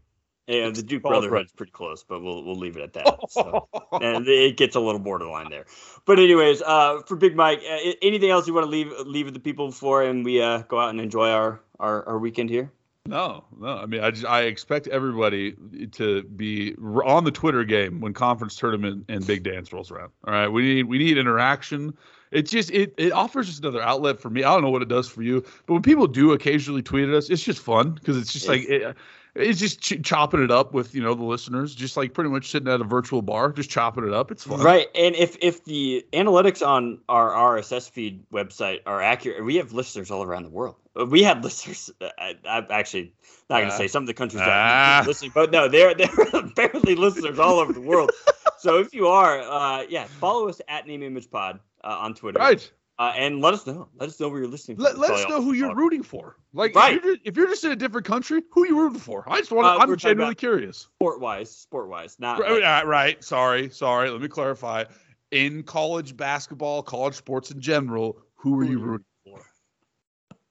And 0.49 0.74
the 0.74 0.82
Duke 0.82 1.05
college 1.05 1.20
Brotherhood's 1.28 1.53
pretty 1.53 1.70
close, 1.70 2.03
but 2.03 2.22
we'll 2.22 2.43
we'll 2.45 2.57
leave 2.57 2.76
it 2.76 2.82
at 2.82 2.93
that. 2.95 3.18
So. 3.30 3.68
and 3.93 4.26
it 4.26 4.57
gets 4.57 4.74
a 4.74 4.80
little 4.80 4.99
borderline 4.99 5.49
there. 5.49 5.64
But 6.07 6.18
anyways, 6.18 6.61
uh, 6.62 7.03
for 7.07 7.14
Big 7.14 7.36
Mike, 7.36 7.61
uh, 7.61 7.93
anything 8.03 8.30
else 8.30 8.49
you 8.49 8.55
want 8.55 8.64
to 8.64 8.70
leave 8.70 8.93
leave 9.07 9.26
with 9.26 9.34
the 9.34 9.41
people 9.41 9.68
before, 9.68 10.03
and 10.03 10.24
we 10.24 10.43
uh, 10.43 10.62
go 10.62 10.80
out 10.80 10.91
and 10.91 11.01
enjoy 11.01 11.30
our, 11.30 11.61
our, 11.81 12.07
our 12.07 12.18
weekend 12.18 12.51
here? 12.51 12.70
No, 13.07 13.45
no. 13.59 13.78
I 13.78 13.87
mean, 13.87 14.03
I 14.03 14.11
just, 14.11 14.26
I 14.26 14.43
expect 14.43 14.87
everybody 14.89 15.57
to 15.93 16.22
be 16.22 16.74
on 16.76 17.24
the 17.24 17.31
Twitter 17.31 17.64
game 17.64 18.01
when 18.01 18.12
conference 18.12 18.55
tournament 18.57 19.07
and 19.09 19.26
big 19.26 19.43
dance 19.43 19.72
rolls 19.72 19.91
around. 19.91 20.12
All 20.24 20.35
right, 20.35 20.49
we 20.49 20.62
need 20.62 20.83
we 20.85 20.99
need 20.99 21.16
interaction. 21.16 21.97
It's 22.31 22.51
just 22.51 22.70
it 22.70 22.95
it 22.99 23.12
offers 23.12 23.47
just 23.47 23.61
another 23.61 23.83
outlet 23.83 24.20
for 24.20 24.28
me. 24.31 24.45
I 24.45 24.53
don't 24.53 24.62
know 24.62 24.70
what 24.70 24.83
it 24.83 24.89
does 24.89 25.09
for 25.09 25.22
you, 25.22 25.41
but 25.66 25.72
when 25.72 25.83
people 25.83 26.07
do 26.07 26.33
occasionally 26.33 26.83
tweet 26.83 27.09
at 27.09 27.14
us, 27.14 27.31
it's 27.31 27.43
just 27.43 27.61
fun 27.61 27.93
because 27.93 28.18
it's 28.18 28.33
just 28.33 28.47
like 28.47 28.68
it, 28.68 28.95
it's 29.35 29.59
just 29.61 29.81
ch- 29.81 30.03
chopping 30.03 30.43
it 30.43 30.51
up 30.51 30.72
with 30.74 30.95
you 30.95 31.03
know 31.03 31.14
the 31.14 31.24
listeners, 31.24 31.74
just 31.74 31.97
like 31.97 32.14
pretty 32.14 32.31
much 32.31 32.51
sitting 32.51 32.68
at 32.68 32.81
a 32.81 32.85
virtual 32.85 33.22
bar, 33.22 33.53
just 33.53 33.70
chopping 33.70 34.07
it 34.07 34.12
up. 34.12 34.31
It's 34.31 34.45
fun. 34.45 34.61
Right, 34.61 34.87
and 34.95 35.14
if 35.14 35.37
if 35.41 35.64
the 35.64 36.05
analytics 36.12 36.66
on 36.66 37.01
our 37.09 37.31
RSS 37.31 37.91
feed 37.91 38.24
website 38.31 38.81
are 38.87 39.01
accurate, 39.01 39.45
we 39.45 39.57
have 39.57 39.72
listeners 39.72 40.11
all 40.11 40.22
around 40.22 40.45
the 40.45 40.51
world. 40.51 40.76
Uh, 40.99 41.07
We 41.07 41.22
had 41.22 41.45
listeners. 41.45 41.91
uh, 42.01 42.09
I, 42.18 42.37
I'm 42.49 42.66
actually 42.70 43.12
not 43.49 43.59
going 43.59 43.68
to 43.68 43.74
Ah. 43.74 43.78
say 43.78 43.89
some 43.89 44.03
of 44.03 44.07
the 44.09 44.14
countries 44.14 44.43
Ah. 44.43 44.47
that 44.47 45.05
are 45.05 45.07
listening, 45.09 45.33
but 45.35 45.51
no, 45.51 45.68
they're 45.68 45.95
they're 46.01 46.09
apparently 46.33 46.95
listeners 46.97 47.39
all 47.39 47.59
over 47.61 47.72
the 47.72 47.81
world. 47.81 48.11
so 48.59 48.78
if 48.81 48.93
you 48.95 49.07
are, 49.09 49.41
uh, 49.41 49.83
yeah, 49.89 50.05
follow 50.05 50.49
us 50.49 50.61
at 50.68 50.87
Name 50.87 51.03
Image 51.03 51.31
Pod 51.31 51.61
uh, 51.85 51.89
on 52.01 52.14
Twitter, 52.14 52.39
Right. 52.41 52.70
Uh, 53.01 53.15
and 53.17 53.41
let 53.41 53.55
us 53.55 53.67
know. 53.67 53.89
Let 53.99 54.11
us 54.11 54.21
know 54.21 54.29
where 54.29 54.41
you're 54.41 54.49
listening. 54.51 54.77
Let, 54.77 54.99
let 54.99 55.11
us 55.11 55.27
know 55.27 55.41
who 55.41 55.55
you're 55.55 55.75
rooting 55.75 56.03
for. 56.03 56.37
Like, 56.53 56.75
Right. 56.75 56.99
if, 56.99 57.03
you're 57.03 57.15
just, 57.15 57.27
if 57.27 57.37
you're 57.39 57.47
just 57.47 57.65
in 57.65 57.73
a 57.73 57.77
different 57.77 58.07
country, 58.07 58.43
who 58.53 58.67
you 58.67 58.79
rooting 58.79 58.99
for? 59.01 59.25
I 59.27 59.39
just 59.39 59.51
want. 59.51 59.67
Uh, 59.67 59.87
to 59.87 59.93
I'm 59.93 59.97
genuinely 59.97 60.35
curious. 60.35 60.81
sport 60.97 61.19
wise, 61.19 61.51
sport 61.51 61.89
wise, 61.89 62.17
not 62.19 62.39
Right, 62.39 62.51
like- 62.53 62.63
right, 62.63 62.87
right. 62.87 63.25
Sorry, 63.25 63.71
sorry. 63.71 64.11
Let 64.11 64.21
me 64.21 64.29
clarify. 64.29 64.85
In 65.31 65.63
college 65.63 66.15
basketball, 66.15 66.83
college 66.83 67.15
sports 67.15 67.51
in 67.51 67.59
general, 67.61 68.19
who 68.35 68.61
are 68.61 68.65
you 68.65 68.79
rooting 68.81 69.07
for? 69.25 69.41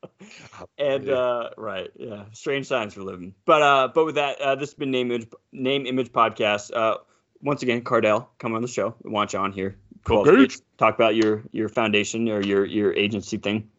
and 0.79 1.07
uh, 1.07 1.51
right, 1.55 1.91
yeah, 1.97 2.23
strange 2.31 2.67
times 2.67 2.97
we're 2.97 3.03
living. 3.03 3.35
But 3.45 3.61
uh, 3.61 3.89
but 3.93 4.05
with 4.05 4.15
that, 4.15 4.41
uh, 4.41 4.55
this 4.55 4.69
has 4.69 4.73
been 4.73 4.89
name 4.89 5.11
image 5.11 5.27
name 5.51 5.85
image 5.85 6.11
podcast. 6.11 6.75
Uh, 6.75 6.97
once 7.41 7.61
again, 7.61 7.81
Cardale, 7.83 8.27
come 8.39 8.55
on 8.55 8.63
the 8.63 8.67
show. 8.67 8.95
We 9.03 9.11
want 9.11 9.33
you 9.33 9.39
on 9.39 9.51
here. 9.51 9.77
Cool. 10.03 10.27
Okay. 10.27 10.53
Talk 10.77 10.95
about 10.95 11.15
your 11.15 11.43
your 11.51 11.69
foundation 11.69 12.29
or 12.29 12.41
your 12.41 12.65
your 12.65 12.93
agency 12.93 13.37
thing. 13.37 13.69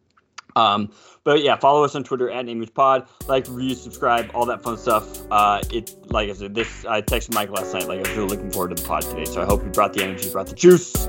Um, 0.55 0.91
but 1.23 1.43
yeah, 1.43 1.55
follow 1.55 1.83
us 1.83 1.95
on 1.95 2.03
Twitter 2.03 2.29
at 2.29 2.45
NameImagePod. 2.45 3.07
Like, 3.27 3.47
review, 3.47 3.75
subscribe, 3.75 4.31
all 4.33 4.45
that 4.47 4.61
fun 4.63 4.77
stuff. 4.77 5.19
Uh, 5.31 5.61
it 5.71 5.95
like 6.11 6.29
I 6.29 6.33
said, 6.33 6.55
this 6.55 6.85
I 6.85 7.01
texted 7.01 7.33
Mike 7.33 7.49
last 7.51 7.73
night. 7.73 7.87
Like 7.87 7.99
I 7.99 8.01
was 8.01 8.17
really 8.17 8.29
looking 8.29 8.51
forward 8.51 8.75
to 8.75 8.81
the 8.81 8.87
pod 8.87 9.03
today. 9.03 9.25
So 9.25 9.41
I 9.41 9.45
hope 9.45 9.63
you 9.63 9.69
brought 9.69 9.93
the 9.93 10.03
energy, 10.03 10.29
brought 10.31 10.47
the 10.47 10.55
juice, 10.55 11.07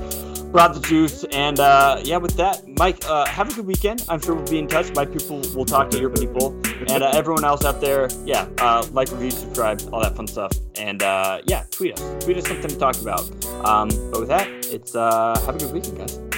brought 0.53 0.73
the 0.73 0.79
juice. 0.79 1.25
And 1.31 1.59
uh, 1.59 1.99
yeah, 2.03 2.17
with 2.17 2.37
that, 2.37 2.65
Mike, 2.65 3.03
uh, 3.05 3.25
have 3.25 3.51
a 3.51 3.53
good 3.53 3.65
weekend. 3.65 4.05
I'm 4.07 4.21
sure 4.21 4.35
we'll 4.35 4.45
be 4.45 4.59
in 4.59 4.67
touch. 4.67 4.93
My 4.95 5.05
people 5.05 5.41
will 5.53 5.65
talk 5.65 5.89
to 5.89 5.99
your 5.99 6.11
people, 6.11 6.55
and 6.87 7.03
uh, 7.03 7.11
everyone 7.13 7.43
else 7.43 7.65
out 7.65 7.81
there. 7.81 8.07
Yeah, 8.23 8.47
uh, 8.59 8.87
like, 8.93 9.11
review, 9.11 9.31
subscribe, 9.31 9.81
all 9.91 10.01
that 10.01 10.15
fun 10.15 10.27
stuff. 10.27 10.53
And 10.77 11.03
uh, 11.03 11.41
yeah, 11.45 11.65
tweet 11.71 11.99
us. 11.99 12.23
Tweet 12.23 12.37
us 12.37 12.47
something 12.47 12.69
to 12.69 12.77
talk 12.77 13.01
about. 13.01 13.23
Um, 13.65 13.89
but 14.11 14.21
with 14.21 14.29
that, 14.29 14.47
it's 14.67 14.95
uh, 14.95 15.37
have 15.45 15.55
a 15.55 15.59
good 15.59 15.73
weekend, 15.73 15.97
guys. 15.97 16.32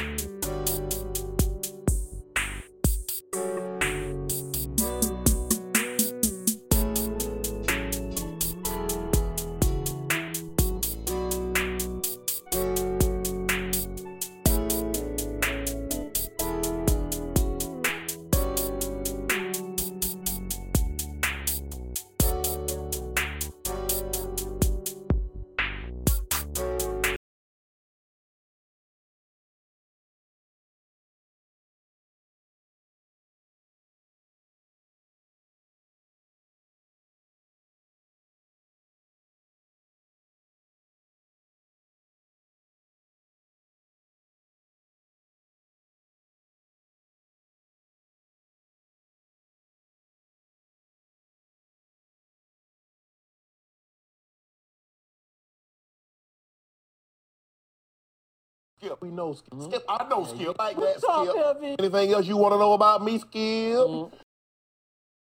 Skip, 58.77 59.01
we 59.01 59.09
know 59.09 59.33
Skip. 59.33 59.61
Skip, 59.61 59.83
I 59.87 60.07
know 60.09 60.25
Skip. 60.25 60.57
Like 60.57 60.75
that, 60.77 60.99
Skip. 60.99 61.79
Anything 61.79 62.11
else 62.13 62.27
you 62.27 62.37
want 62.37 62.53
to 62.53 62.59
know 62.59 62.73
about 62.73 63.03
me, 63.03 63.19
Skip? 63.19 64.11